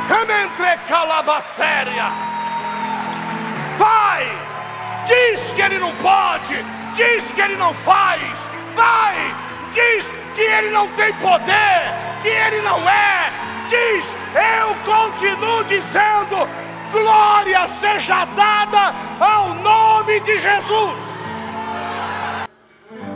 entre 0.10 0.78
calabacéria. 0.88 2.06
Vai, 3.78 4.26
diz 5.06 5.42
que 5.52 5.62
ele 5.62 5.80
não 5.80 5.92
pode, 5.96 6.64
diz 6.96 7.24
que 7.34 7.42
ele 7.42 7.56
não 7.58 7.74
faz, 7.74 8.22
vai, 8.76 9.36
diz 9.74 10.06
que 10.36 10.42
ele 10.42 10.70
não 10.72 10.88
tem 10.90 11.14
poder, 11.14 11.94
que 12.22 12.30
ele 12.30 12.62
não 12.62 12.88
é, 12.88 13.32
diz, 13.70 14.06
eu 14.36 14.76
continuo 14.86 15.64
dizendo, 15.66 16.48
glória 16.94 17.68
seja 17.80 18.24
dada 18.26 18.94
ao 19.20 19.56
nome 19.56 20.20
de 20.22 20.38
Jesus. 20.38 21.00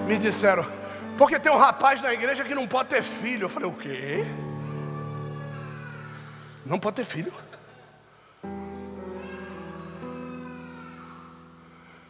Me 0.08 0.18
disseram, 0.18 0.66
porque 1.18 1.40
tem 1.40 1.52
um 1.52 1.58
rapaz 1.58 2.02
na 2.02 2.14
igreja 2.14 2.44
que 2.44 2.56
não 2.56 2.68
pode 2.68 2.90
ter 2.90 3.04
filho. 3.04 3.46
Eu 3.46 3.50
falei, 3.50 3.70
o 3.70 3.74
quê? 3.74 4.26
Não 6.66 6.80
pode 6.80 6.98
ter 6.98 7.06
filho. 7.06 7.32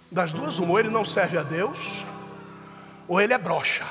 Das 0.09 0.31
duas, 0.31 0.57
uma, 0.57 0.71
ou 0.71 0.79
ele 0.79 0.89
não 0.89 1.03
serve 1.03 1.37
a 1.37 1.43
Deus, 1.43 2.03
ou 3.07 3.19
ele 3.19 3.33
é 3.33 3.37
broxa. 3.37 3.85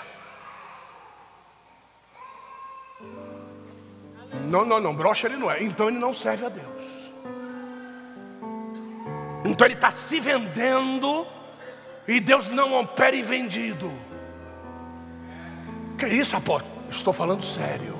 Não, 4.47 4.65
não, 4.65 4.81
não, 4.81 4.95
broxa 4.95 5.27
ele 5.27 5.37
não 5.37 5.51
é. 5.51 5.63
Então 5.63 5.89
ele 5.89 5.99
não 5.99 6.15
serve 6.15 6.47
a 6.47 6.49
Deus. 6.49 6.96
Então 9.47 9.67
ele 9.67 9.75
está 9.75 9.91
se 9.91 10.19
vendendo 10.19 11.27
e 12.07 12.21
Deus 12.21 12.49
não 12.49 12.79
opera 12.79 13.15
em 13.15 13.23
vendido. 13.23 13.93
Que 15.99 16.07
isso, 16.07 16.37
apóstolo? 16.37 16.75
Estou 16.91 17.13
falando 17.13 17.43
sério. 17.43 17.97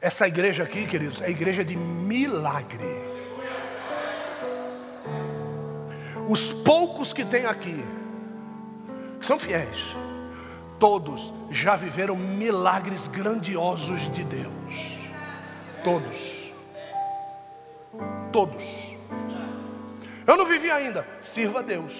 Essa 0.00 0.26
igreja 0.26 0.62
aqui, 0.62 0.86
queridos, 0.86 1.20
é 1.20 1.26
a 1.26 1.30
igreja 1.30 1.62
de 1.62 1.76
milagre. 1.76 3.10
Os 6.28 6.52
poucos 6.52 7.12
que 7.12 7.24
tem 7.24 7.44
aqui, 7.44 7.84
que 9.18 9.26
são 9.26 9.38
fiéis, 9.38 9.94
todos 10.78 11.32
já 11.50 11.76
viveram 11.76 12.16
milagres 12.16 13.06
grandiosos 13.08 14.08
de 14.12 14.24
Deus. 14.24 14.74
Todos. 15.84 16.39
Todos. 18.32 18.62
Eu 20.26 20.36
não 20.36 20.44
vivi 20.44 20.70
ainda. 20.70 21.06
Sirva 21.22 21.60
a 21.60 21.62
Deus. 21.62 21.92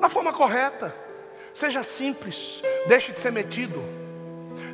Da 0.00 0.08
forma 0.08 0.32
correta. 0.32 0.94
Seja 1.52 1.82
simples. 1.82 2.62
Deixe 2.86 3.12
de 3.12 3.20
ser 3.20 3.32
metido. 3.32 3.82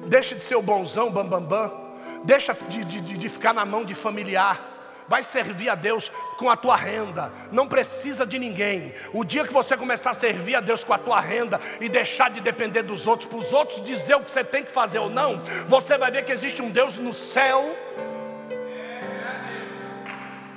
Deixe 0.06 0.34
de 0.34 0.44
ser 0.44 0.56
o 0.56 0.62
bonzão, 0.62 1.10
bambambam. 1.10 1.48
Bam, 1.48 1.68
bam. 1.68 2.22
Deixa 2.24 2.52
de, 2.68 2.84
de, 2.84 3.00
de 3.00 3.28
ficar 3.28 3.52
na 3.52 3.64
mão 3.64 3.84
de 3.84 3.94
familiar 3.94 4.76
vai 5.08 5.22
servir 5.22 5.68
a 5.68 5.74
Deus 5.74 6.10
com 6.36 6.50
a 6.50 6.56
tua 6.56 6.76
renda, 6.76 7.32
não 7.52 7.66
precisa 7.66 8.26
de 8.26 8.38
ninguém. 8.38 8.94
O 9.12 9.24
dia 9.24 9.44
que 9.44 9.52
você 9.52 9.76
começar 9.76 10.10
a 10.10 10.14
servir 10.14 10.54
a 10.54 10.60
Deus 10.60 10.84
com 10.84 10.92
a 10.92 10.98
tua 10.98 11.20
renda 11.20 11.60
e 11.80 11.88
deixar 11.88 12.30
de 12.30 12.40
depender 12.40 12.82
dos 12.82 13.06
outros, 13.06 13.28
para 13.28 13.38
os 13.38 13.52
outros 13.52 13.82
dizer 13.82 14.16
o 14.16 14.20
que 14.20 14.32
você 14.32 14.44
tem 14.44 14.64
que 14.64 14.72
fazer 14.72 14.98
ou 14.98 15.10
não, 15.10 15.40
você 15.68 15.96
vai 15.96 16.10
ver 16.10 16.24
que 16.24 16.32
existe 16.32 16.60
um 16.60 16.70
Deus 16.70 16.98
no 16.98 17.12
céu 17.12 17.76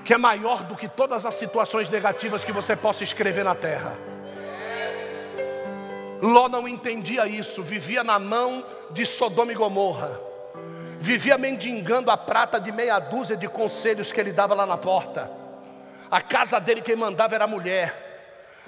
que 0.10 0.14
é 0.16 0.18
maior 0.18 0.64
do 0.64 0.76
que 0.76 0.88
todas 0.90 1.24
as 1.24 1.36
situações 1.36 1.88
negativas 1.88 2.44
que 2.44 2.52
você 2.52 2.76
possa 2.76 3.04
escrever 3.04 3.46
na 3.46 3.54
terra. 3.54 3.96
Ló 6.20 6.50
não 6.50 6.68
entendia 6.68 7.28
isso, 7.28 7.62
vivia 7.62 8.04
na 8.04 8.18
mão 8.18 8.66
de 8.90 9.06
Sodoma 9.06 9.52
e 9.52 9.56
Gomorra, 9.56 10.20
vivia 11.00 11.38
mendigando 11.38 12.10
a 12.10 12.18
prata 12.18 12.60
de 12.60 12.72
meia 12.72 12.98
dúzia 12.98 13.38
de 13.38 13.48
conselhos 13.48 14.12
que 14.12 14.20
ele 14.20 14.32
dava 14.32 14.56
lá 14.56 14.66
na 14.66 14.78
porta. 14.78 15.30
A 16.10 16.24
casa 16.24 16.60
dele 16.60 16.82
quem 16.82 16.96
mandava 16.96 17.36
era 17.36 17.44
a 17.44 17.48
mulher. 17.48 18.09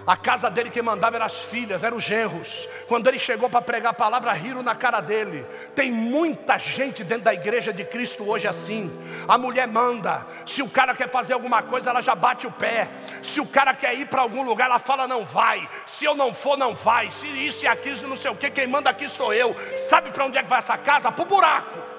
A 0.06 0.18
casa 0.18 0.50
dele 0.50 0.70
quem 0.70 0.82
mandava 0.82 1.16
eram 1.16 1.26
as 1.26 1.39
filhas, 1.39 1.84
eram 1.84 1.98
os 1.98 2.04
genros. 2.04 2.68
Quando 2.88 3.08
ele 3.08 3.20
chegou 3.20 3.50
para 3.50 3.62
pregar 3.62 3.92
a 3.92 3.94
palavra, 3.94 4.32
riram 4.34 4.64
na 4.64 4.74
cara 4.74 5.00
dele. 5.00 5.46
Tem 5.76 5.92
muita 5.92 6.58
gente 6.58 7.04
dentro 7.04 7.26
da 7.26 7.34
igreja 7.34 7.72
de 7.72 7.86
Cristo 7.86 8.28
hoje 8.28 8.48
assim. 8.48 8.92
A 9.28 9.38
mulher 9.38 9.68
manda. 9.68 10.26
Se 10.46 10.62
o 10.62 10.70
cara 10.70 10.96
quer 10.96 11.10
fazer 11.10 11.34
alguma 11.34 11.62
coisa, 11.62 11.92
ela 11.92 12.02
já 12.02 12.16
bate 12.16 12.48
o 12.48 12.52
pé. 12.52 12.89
Se 13.22 13.39
o 13.39 13.46
cara 13.46 13.74
quer 13.76 13.94
ir 13.94 14.08
para 14.08 14.22
algum 14.22 14.44
lugar, 14.44 14.66
ela 14.66 14.80
fala 14.80 15.08
não 15.08 15.24
vai. 15.24 15.70
Se 15.86 16.04
eu 16.04 16.16
não 16.16 16.34
for, 16.34 16.58
não 16.58 16.74
vai. 16.74 17.11
Se 17.11 17.28
isso 17.28 17.64
e 17.64 17.68
aquilo, 17.68 18.07
não 18.07 18.15
sei 18.15 18.32
o 18.32 18.36
que, 18.36 18.49
quem 18.49 18.68
manda 18.68 18.90
aqui 18.90 19.07
sou 19.07 19.34
eu. 19.34 19.56
Sabe 19.78 20.11
para 20.11 20.26
onde 20.26 20.38
é 20.38 20.44
que 20.44 20.49
vai 20.49 20.60
essa 20.60 20.78
casa? 20.78 21.11
Para 21.11 21.24
o 21.24 21.28
buraco. 21.28 21.90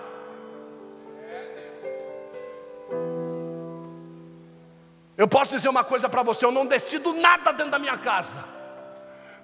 Eu 5.23 5.29
posso 5.29 5.53
dizer 5.53 5.69
uma 5.69 5.85
coisa 5.85 6.09
para 6.09 6.25
você: 6.25 6.45
eu 6.45 6.51
não 6.51 6.67
decido 6.67 7.13
nada 7.13 7.53
dentro 7.53 7.71
da 7.71 7.79
minha 7.79 7.97
casa, 7.97 8.45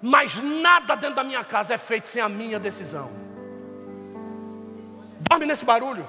mas 0.01 0.35
nada 0.35 0.93
dentro 0.95 1.15
da 1.15 1.23
minha 1.23 1.41
casa 1.41 1.73
é 1.73 1.77
feito 1.77 2.09
sem 2.09 2.21
a 2.21 2.27
minha 2.27 2.59
decisão. 2.59 3.09
Dorme 5.29 5.45
nesse 5.45 5.63
barulho, 5.63 6.05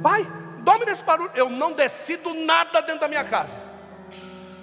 vai, 0.00 0.26
dorme 0.60 0.86
nesse 0.86 1.04
barulho. 1.04 1.30
Eu 1.34 1.50
não 1.50 1.72
decido 1.72 2.32
nada 2.32 2.80
dentro 2.80 3.02
da 3.02 3.08
minha 3.08 3.24
casa, 3.24 3.62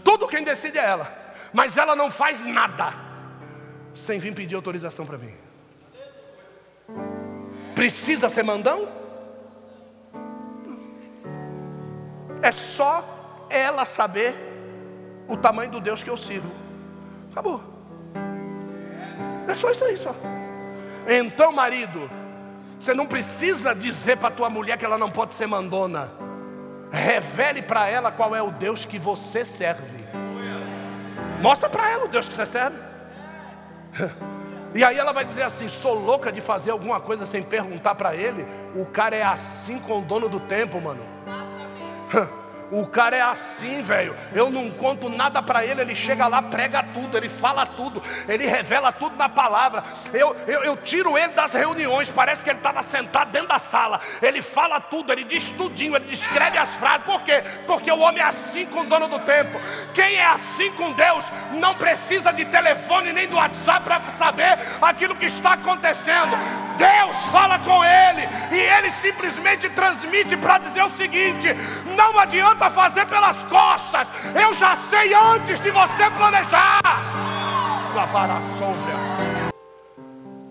tudo 0.04 0.28
quem 0.28 0.44
decide 0.44 0.80
é 0.80 0.84
ela, 0.84 1.08
mas 1.54 1.78
ela 1.78 1.96
não 1.96 2.10
faz 2.10 2.44
nada 2.44 2.96
sem 3.94 4.18
vir 4.18 4.34
pedir 4.34 4.56
autorização 4.56 5.06
para 5.06 5.20
mim. 5.20 5.36
Precisa 7.76 8.28
ser 8.28 8.42
mandão? 8.42 8.88
É 12.42 12.52
só 12.52 13.15
ela 13.58 13.86
saber 13.86 14.36
o 15.28 15.36
tamanho 15.38 15.72
do 15.72 15.80
Deus 15.80 16.04
que 16.04 16.10
eu 16.10 16.18
sirvo. 16.18 16.52
Acabou. 17.32 17.62
É 19.48 19.54
só 19.54 19.72
isso 19.72 19.84
aí, 19.84 19.98
só. 19.98 20.16
Então, 21.08 21.52
marido, 21.52 22.10
você 22.80 22.94
não 22.94 23.06
precisa 23.06 23.74
dizer 23.74 24.18
para 24.18 24.32
tua 24.32 24.50
mulher 24.50 24.78
que 24.78 24.86
ela 24.86 24.98
não 24.98 25.10
pode 25.10 25.34
ser 25.36 25.48
mandona. 25.48 26.12
Revele 26.92 27.62
para 27.62 27.88
ela 27.88 28.12
qual 28.12 28.36
é 28.36 28.42
o 28.42 28.52
Deus 28.52 28.86
que 28.86 28.98
você 28.98 29.46
serve. 29.46 29.98
Mostra 31.42 31.70
para 31.70 31.90
ela 31.90 32.06
o 32.06 32.08
Deus 32.08 32.28
que 32.28 32.34
você 32.34 32.46
serve. 32.46 32.78
E 34.76 34.84
aí 34.84 34.98
ela 34.98 35.14
vai 35.14 35.24
dizer 35.24 35.44
assim: 35.44 35.70
sou 35.70 35.94
louca 35.94 36.34
de 36.34 36.42
fazer 36.42 36.72
alguma 36.72 37.00
coisa 37.00 37.26
sem 37.26 37.42
perguntar 37.42 37.96
para 37.96 38.14
ele. 38.14 38.46
O 38.76 38.86
cara 38.86 39.16
é 39.16 39.24
assim 39.24 39.80
com 39.80 40.00
o 40.00 40.02
dono 40.02 40.28
do 40.28 40.42
tempo, 40.42 40.82
mano. 40.82 41.00
O 42.72 42.86
cara 42.88 43.16
é 43.16 43.22
assim, 43.22 43.82
velho. 43.82 44.16
Eu 44.34 44.50
não 44.50 44.70
conto 44.72 45.10
nada 45.10 45.42
para 45.42 45.66
ele, 45.66 45.82
ele 45.82 45.96
chega 45.96 46.28
lá, 46.28 46.42
prega 46.42 46.82
tudo, 46.82 47.18
ele 47.18 47.30
fala 47.30 47.66
tudo, 47.66 48.02
ele 48.28 48.46
revela 48.46 48.92
tudo 48.92 49.16
na 49.16 49.30
palavra. 49.30 49.84
Eu, 50.14 50.36
eu, 50.48 50.64
eu 50.64 50.78
tiro 50.78 51.18
ele 51.18 51.34
das 51.34 51.54
reuniões, 51.54 52.10
parece 52.10 52.44
que 52.44 52.50
ele 52.50 52.60
estava 52.60 52.82
sentado 52.82 53.32
dentro 53.32 53.50
da 53.50 53.60
sala. 53.60 54.00
Ele 54.22 54.42
fala 54.42 54.80
tudo, 54.80 55.12
ele 55.12 55.24
diz 55.24 55.52
tudinho, 55.52 55.96
ele 55.96 56.06
descreve 56.06 56.58
as 56.58 56.70
frases. 56.76 57.06
Por 57.06 57.22
quê? 57.22 57.44
Porque 57.68 57.92
o 57.92 58.00
homem 58.00 58.22
é 58.22 58.26
assim 58.26 58.66
com 58.66 58.82
o 58.82 58.86
dono 58.86 59.08
do 59.08 59.20
tempo. 59.20 59.60
Quem 59.94 60.16
é 60.16 60.26
assim 60.26 60.72
com 60.72 60.92
Deus 60.94 61.26
não 61.54 61.76
precisa 61.76 62.32
de 62.32 62.46
telefone 62.46 63.14
nem 63.14 63.28
do 63.28 63.36
WhatsApp 63.36 63.84
para 63.84 64.02
saber 64.16 64.58
aquilo 64.82 65.16
que 65.16 65.26
está 65.26 65.54
acontecendo. 65.54 66.36
Deus 66.78 67.16
fala 67.28 67.60
com 67.60 67.84
ele 67.84 68.28
e 68.52 68.60
ele 68.60 68.92
simplesmente 68.92 69.70
transmite 69.70 70.36
para 70.38 70.58
dizer 70.58 70.84
o 70.84 70.90
seguinte: 70.90 71.48
não 71.96 72.18
adianta 72.20 72.55
fazer 72.70 73.06
pelas 73.06 73.44
costas, 73.46 74.08
eu 74.40 74.54
já 74.54 74.76
sei 74.90 75.14
antes 75.14 75.60
de 75.60 75.72
você 75.72 76.10
planejar. 76.18 76.80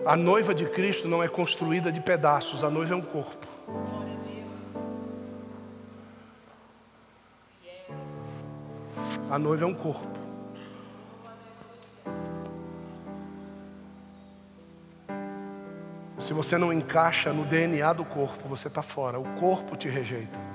A 0.06 0.16
noiva 0.16 0.54
de 0.54 0.66
Cristo 0.66 1.08
não 1.08 1.22
é 1.22 1.28
construída 1.28 1.90
de 1.90 2.00
pedaços, 2.00 2.62
a 2.62 2.70
noiva 2.70 2.94
é 2.94 2.96
um 2.96 3.02
corpo. 3.02 3.46
A 9.30 9.38
noiva 9.38 9.64
é 9.64 9.66
um 9.66 9.74
corpo. 9.74 10.24
Se 16.20 16.32
você 16.32 16.56
não 16.56 16.72
encaixa 16.72 17.32
no 17.32 17.44
DNA 17.44 17.92
do 17.92 18.04
corpo, 18.04 18.48
você 18.48 18.68
está 18.68 18.80
fora. 18.80 19.18
O 19.18 19.24
corpo 19.34 19.76
te 19.76 19.88
rejeita. 19.88 20.53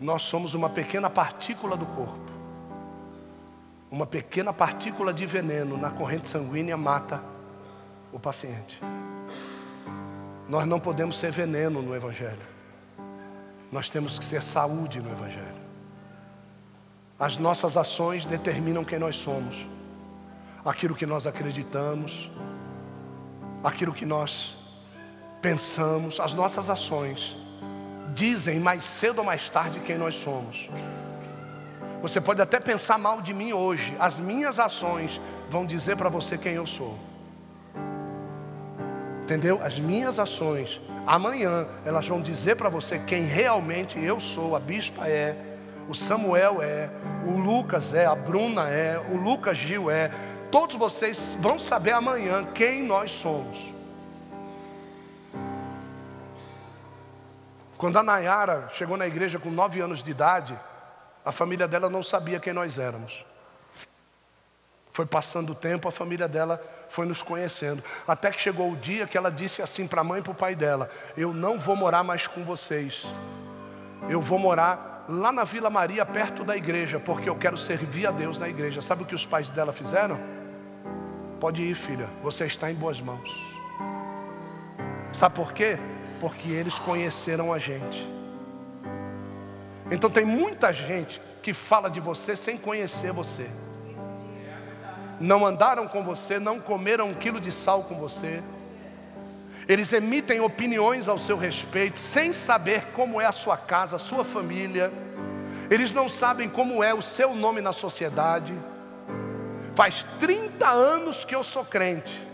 Nós 0.00 0.22
somos 0.22 0.54
uma 0.54 0.68
pequena 0.68 1.10
partícula 1.10 1.76
do 1.76 1.84
corpo. 1.86 2.32
Uma 3.90 4.06
pequena 4.06 4.52
partícula 4.52 5.12
de 5.12 5.26
veneno 5.26 5.76
na 5.76 5.90
corrente 5.90 6.28
sanguínea 6.28 6.76
mata 6.76 7.22
o 8.12 8.18
paciente. 8.18 8.80
Nós 10.48 10.66
não 10.66 10.78
podemos 10.78 11.18
ser 11.18 11.32
veneno 11.32 11.82
no 11.82 11.94
Evangelho. 11.94 12.46
Nós 13.72 13.90
temos 13.90 14.18
que 14.18 14.24
ser 14.24 14.42
saúde 14.42 15.00
no 15.00 15.10
Evangelho. 15.10 15.68
As 17.18 17.36
nossas 17.36 17.76
ações 17.76 18.24
determinam 18.24 18.84
quem 18.84 18.98
nós 18.98 19.16
somos, 19.16 19.66
aquilo 20.64 20.94
que 20.94 21.04
nós 21.04 21.26
acreditamos, 21.26 22.30
aquilo 23.64 23.92
que 23.92 24.06
nós 24.06 24.56
pensamos, 25.42 26.20
as 26.20 26.32
nossas 26.34 26.70
ações 26.70 27.36
dizem 28.18 28.58
mais 28.58 28.82
cedo 28.82 29.20
ou 29.20 29.24
mais 29.24 29.48
tarde 29.48 29.78
quem 29.78 29.96
nós 29.96 30.16
somos. 30.16 30.68
Você 32.02 32.20
pode 32.20 32.42
até 32.42 32.58
pensar 32.58 32.98
mal 32.98 33.22
de 33.22 33.32
mim 33.32 33.52
hoje, 33.52 33.96
as 33.98 34.18
minhas 34.18 34.58
ações 34.58 35.20
vão 35.48 35.64
dizer 35.64 35.96
para 35.96 36.08
você 36.08 36.36
quem 36.36 36.54
eu 36.54 36.66
sou. 36.66 36.98
Entendeu? 39.22 39.60
As 39.62 39.78
minhas 39.78 40.18
ações, 40.18 40.80
amanhã, 41.06 41.68
elas 41.84 42.08
vão 42.08 42.20
dizer 42.20 42.56
para 42.56 42.68
você 42.68 42.98
quem 42.98 43.24
realmente 43.24 44.02
eu 44.02 44.18
sou. 44.18 44.56
A 44.56 44.60
bispa 44.60 45.06
é, 45.06 45.36
o 45.88 45.94
Samuel 45.94 46.60
é, 46.60 46.90
o 47.24 47.36
Lucas 47.36 47.94
é, 47.94 48.04
a 48.04 48.16
Bruna 48.16 48.68
é, 48.68 48.98
o 49.12 49.16
Lucas 49.16 49.58
Gil 49.58 49.90
é. 49.90 50.10
Todos 50.50 50.74
vocês 50.74 51.36
vão 51.40 51.56
saber 51.58 51.92
amanhã 51.92 52.46
quem 52.52 52.82
nós 52.82 53.12
somos. 53.12 53.77
Quando 57.78 57.96
a 57.96 58.02
Nayara 58.02 58.68
chegou 58.72 58.96
na 58.96 59.06
igreja 59.06 59.38
com 59.38 59.50
nove 59.50 59.80
anos 59.80 60.02
de 60.02 60.10
idade, 60.10 60.58
a 61.24 61.30
família 61.30 61.68
dela 61.68 61.88
não 61.88 62.02
sabia 62.02 62.40
quem 62.40 62.52
nós 62.52 62.76
éramos. 62.76 63.24
Foi 64.92 65.06
passando 65.06 65.52
o 65.52 65.54
tempo, 65.54 65.86
a 65.86 65.92
família 65.92 66.26
dela 66.26 66.60
foi 66.90 67.06
nos 67.06 67.22
conhecendo. 67.22 67.80
Até 68.06 68.32
que 68.32 68.40
chegou 68.40 68.72
o 68.72 68.76
dia 68.76 69.06
que 69.06 69.16
ela 69.16 69.30
disse 69.30 69.62
assim 69.62 69.86
para 69.86 70.00
a 70.00 70.04
mãe 70.04 70.18
e 70.18 70.22
para 70.22 70.32
o 70.32 70.34
pai 70.34 70.56
dela: 70.56 70.90
Eu 71.16 71.32
não 71.32 71.56
vou 71.56 71.76
morar 71.76 72.02
mais 72.02 72.26
com 72.26 72.42
vocês. 72.42 73.06
Eu 74.08 74.20
vou 74.20 74.40
morar 74.40 75.06
lá 75.08 75.30
na 75.30 75.44
Vila 75.44 75.70
Maria, 75.70 76.04
perto 76.04 76.42
da 76.42 76.56
igreja, 76.56 76.98
porque 76.98 77.28
eu 77.28 77.36
quero 77.36 77.56
servir 77.56 78.08
a 78.08 78.10
Deus 78.10 78.38
na 78.38 78.48
igreja. 78.48 78.82
Sabe 78.82 79.04
o 79.04 79.06
que 79.06 79.14
os 79.14 79.24
pais 79.24 79.52
dela 79.52 79.72
fizeram? 79.72 80.18
Pode 81.38 81.62
ir, 81.62 81.74
filha, 81.74 82.08
você 82.24 82.44
está 82.44 82.68
em 82.68 82.74
boas 82.74 83.00
mãos. 83.00 83.30
Sabe 85.12 85.36
por 85.36 85.52
quê? 85.52 85.78
Porque 86.20 86.50
eles 86.50 86.78
conheceram 86.78 87.52
a 87.52 87.58
gente. 87.58 88.08
Então 89.90 90.10
tem 90.10 90.24
muita 90.24 90.72
gente 90.72 91.20
que 91.42 91.52
fala 91.52 91.88
de 91.88 92.00
você 92.00 92.36
sem 92.36 92.56
conhecer 92.56 93.12
você. 93.12 93.48
Não 95.20 95.44
andaram 95.44 95.88
com 95.88 96.02
você, 96.02 96.38
não 96.38 96.60
comeram 96.60 97.10
um 97.10 97.14
quilo 97.14 97.40
de 97.40 97.50
sal 97.50 97.84
com 97.84 97.96
você 97.96 98.42
eles 99.68 99.92
emitem 99.92 100.40
opiniões 100.40 101.08
ao 101.08 101.18
seu 101.18 101.36
respeito, 101.36 101.98
sem 101.98 102.32
saber 102.32 102.86
como 102.94 103.20
é 103.20 103.26
a 103.26 103.32
sua 103.32 103.58
casa, 103.58 103.96
a 103.96 103.98
sua 103.98 104.24
família. 104.24 104.90
Eles 105.70 105.92
não 105.92 106.08
sabem 106.08 106.48
como 106.48 106.82
é 106.82 106.94
o 106.94 107.02
seu 107.02 107.34
nome 107.34 107.60
na 107.60 107.74
sociedade. 107.74 108.54
Faz 109.74 110.06
30 110.18 110.66
anos 110.66 111.22
que 111.22 111.34
eu 111.34 111.42
sou 111.42 111.66
crente. 111.66 112.26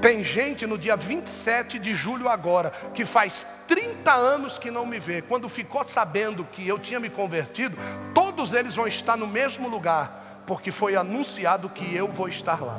Tem 0.00 0.22
gente 0.22 0.66
no 0.66 0.78
dia 0.78 0.96
27 0.96 1.78
de 1.78 1.94
julho 1.94 2.28
agora 2.28 2.70
que 2.94 3.04
faz 3.04 3.44
30 3.66 4.12
anos 4.12 4.56
que 4.56 4.70
não 4.70 4.86
me 4.86 5.00
vê. 5.00 5.22
Quando 5.22 5.48
ficou 5.48 5.82
sabendo 5.84 6.44
que 6.44 6.66
eu 6.66 6.78
tinha 6.78 7.00
me 7.00 7.10
convertido, 7.10 7.76
todos 8.14 8.52
eles 8.52 8.76
vão 8.76 8.86
estar 8.86 9.16
no 9.16 9.26
mesmo 9.26 9.68
lugar, 9.68 10.42
porque 10.46 10.70
foi 10.70 10.94
anunciado 10.94 11.68
que 11.68 11.94
eu 11.94 12.06
vou 12.08 12.28
estar 12.28 12.62
lá. 12.62 12.78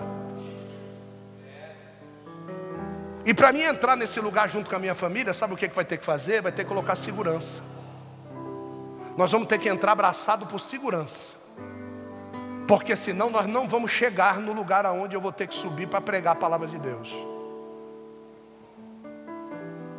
E 3.25 3.33
para 3.33 3.51
mim 3.51 3.61
entrar 3.61 3.95
nesse 3.95 4.19
lugar 4.19 4.47
junto 4.47 4.69
com 4.69 4.75
a 4.75 4.79
minha 4.79 4.95
família, 4.95 5.33
sabe 5.33 5.53
o 5.53 5.57
que, 5.57 5.67
que 5.67 5.75
vai 5.75 5.85
ter 5.85 5.97
que 5.97 6.05
fazer? 6.05 6.41
Vai 6.41 6.51
ter 6.51 6.63
que 6.63 6.69
colocar 6.69 6.95
segurança. 6.95 7.61
Nós 9.17 9.31
vamos 9.31 9.47
ter 9.47 9.59
que 9.59 9.67
entrar 9.67 9.91
abraçado 9.91 10.47
por 10.47 10.59
segurança. 10.59 11.38
Porque 12.69 12.95
senão 12.95 13.31
nós 13.31 13.47
não 13.47 13.67
vamos 13.67 13.89
chegar 13.89 14.37
no 14.37 14.53
lugar 14.53 14.85
aonde 14.85 15.15
eu 15.15 15.19
vou 15.19 15.31
ter 15.31 15.47
que 15.47 15.55
subir 15.55 15.87
para 15.87 15.99
pregar 15.99 16.33
a 16.33 16.35
palavra 16.35 16.67
de 16.67 16.77
Deus. 16.77 17.11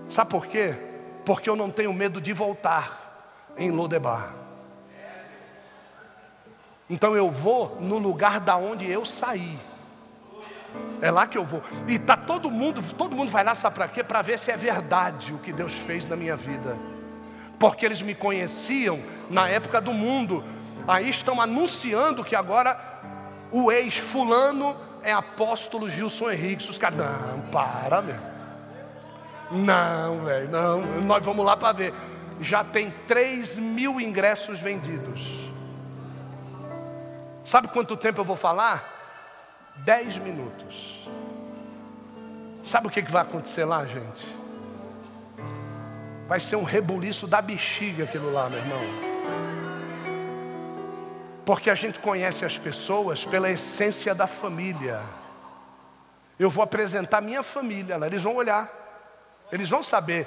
Sabe 0.08 0.30
por 0.30 0.46
quê? 0.46 0.76
Porque 1.24 1.50
eu 1.50 1.56
não 1.56 1.68
tenho 1.68 1.92
medo 1.92 2.20
de 2.20 2.32
voltar 2.32 3.50
em 3.58 3.72
Lodebar. 3.72 4.36
Então 6.88 7.16
eu 7.16 7.28
vou 7.28 7.76
no 7.80 7.98
lugar 7.98 8.38
da 8.38 8.56
onde 8.56 8.88
eu 8.88 9.04
saí. 9.04 9.58
É 11.02 11.10
lá 11.10 11.26
que 11.26 11.36
eu 11.36 11.44
vou. 11.44 11.64
E 11.88 11.98
tá 11.98 12.16
todo 12.16 12.52
mundo, 12.52 12.80
todo 12.94 13.16
mundo 13.16 13.32
vai 13.32 13.42
lá, 13.42 13.52
sabe 13.52 13.74
para 13.74 13.88
quê? 13.88 14.04
Para 14.04 14.22
ver 14.22 14.38
se 14.38 14.52
é 14.52 14.56
verdade 14.56 15.34
o 15.34 15.38
que 15.38 15.52
Deus 15.52 15.74
fez 15.74 16.08
na 16.08 16.14
minha 16.14 16.36
vida. 16.36 16.76
Porque 17.58 17.84
eles 17.84 18.00
me 18.00 18.14
conheciam 18.14 19.00
na 19.28 19.48
época 19.48 19.80
do 19.80 19.92
mundo. 19.92 20.44
Aí 20.90 21.08
estão 21.08 21.40
anunciando 21.40 22.24
que 22.24 22.34
agora 22.34 22.76
o 23.52 23.70
ex-fulano 23.70 24.76
é 25.04 25.12
apóstolo 25.12 25.88
Gilson 25.88 26.32
Henrique. 26.32 26.68
Os 26.68 26.78
caras, 26.78 26.98
não, 26.98 27.40
para, 27.52 28.02
meu. 28.02 28.16
Não, 29.52 30.24
velho, 30.24 30.48
não. 30.48 30.80
Nós 31.02 31.24
vamos 31.24 31.46
lá 31.46 31.56
para 31.56 31.72
ver. 31.72 31.94
Já 32.40 32.64
tem 32.64 32.92
3 33.06 33.60
mil 33.60 34.00
ingressos 34.00 34.58
vendidos. 34.58 35.22
Sabe 37.44 37.68
quanto 37.68 37.96
tempo 37.96 38.20
eu 38.20 38.24
vou 38.24 38.36
falar? 38.36 38.82
Dez 39.76 40.18
minutos. 40.18 41.08
Sabe 42.64 42.88
o 42.88 42.90
que 42.90 43.00
vai 43.02 43.22
acontecer 43.22 43.64
lá, 43.64 43.86
gente? 43.86 44.26
Vai 46.26 46.40
ser 46.40 46.56
um 46.56 46.64
rebuliço 46.64 47.28
da 47.28 47.40
bexiga 47.40 48.04
aquilo 48.04 48.32
lá, 48.32 48.50
meu 48.50 48.58
irmão. 48.58 49.09
Porque 51.44 51.70
a 51.70 51.74
gente 51.74 51.98
conhece 52.00 52.44
as 52.44 52.58
pessoas 52.58 53.24
pela 53.24 53.50
essência 53.50 54.14
da 54.14 54.26
família. 54.26 55.00
Eu 56.38 56.48
vou 56.48 56.62
apresentar 56.62 57.20
minha 57.20 57.42
família, 57.42 57.98
eles 58.06 58.22
vão 58.22 58.36
olhar, 58.36 58.68
eles 59.52 59.68
vão 59.68 59.82
saber 59.82 60.26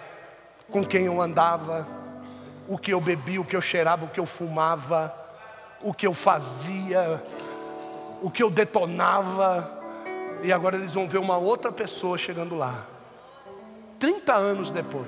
com 0.72 0.84
quem 0.84 1.06
eu 1.06 1.22
andava, 1.22 1.88
o 2.68 2.78
que 2.78 2.94
eu 2.94 3.02
bebia, 3.02 3.42
o 3.42 3.46
que 3.46 3.56
eu 3.56 3.62
cheirava, 3.62 4.06
o 4.06 4.10
que 4.10 4.20
eu 4.20 4.26
fumava, 4.26 5.14
o 5.82 5.94
que 5.94 6.08
eu 6.08 6.14
fazia, 6.14 7.24
o 8.22 8.30
que 8.30 8.42
eu 8.42 8.50
detonava, 8.50 9.82
e 10.42 10.52
agora 10.52 10.76
eles 10.76 10.94
vão 10.94 11.08
ver 11.08 11.18
uma 11.18 11.38
outra 11.38 11.72
pessoa 11.72 12.18
chegando 12.18 12.56
lá. 12.56 12.86
30 14.00 14.34
anos 14.34 14.72
depois, 14.72 15.08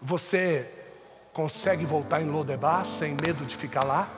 você 0.00 0.70
consegue 1.32 1.86
voltar 1.86 2.20
em 2.20 2.26
Lodebar 2.26 2.84
sem 2.84 3.14
medo 3.14 3.44
de 3.44 3.56
ficar 3.56 3.84
lá? 3.84 4.08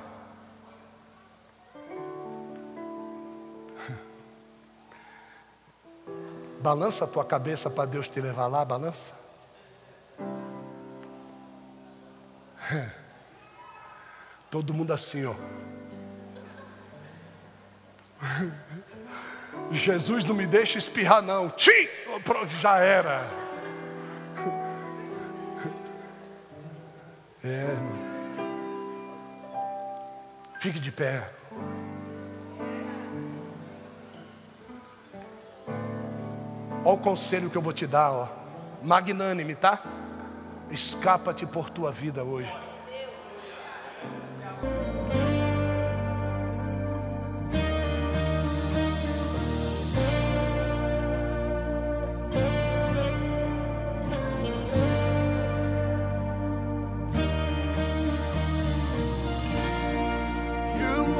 Balança 6.60 7.04
a 7.04 7.08
tua 7.08 7.24
cabeça 7.24 7.70
para 7.70 7.86
Deus 7.86 8.08
te 8.08 8.20
levar 8.20 8.48
lá, 8.48 8.64
balança. 8.64 9.12
Todo 14.50 14.74
mundo 14.74 14.92
assim, 14.92 15.24
ó. 15.26 15.34
Jesus 19.70 20.24
não 20.24 20.34
me 20.34 20.46
deixa 20.46 20.78
espirrar, 20.78 21.22
não. 21.22 21.52
Pronto, 22.24 22.50
já 22.54 22.78
era. 22.78 23.43
É. 27.44 27.76
Fique 30.60 30.80
de 30.80 30.90
pé. 30.90 31.28
Olha 36.82 36.94
o 36.94 36.98
conselho 36.98 37.50
que 37.50 37.56
eu 37.56 37.62
vou 37.62 37.72
te 37.72 37.86
dar, 37.86 38.10
ó. 38.12 38.28
Magnânime, 38.82 39.54
tá? 39.54 39.82
Escapa-te 40.70 41.44
por 41.44 41.68
tua 41.68 41.92
vida 41.92 42.24
hoje. 42.24 42.50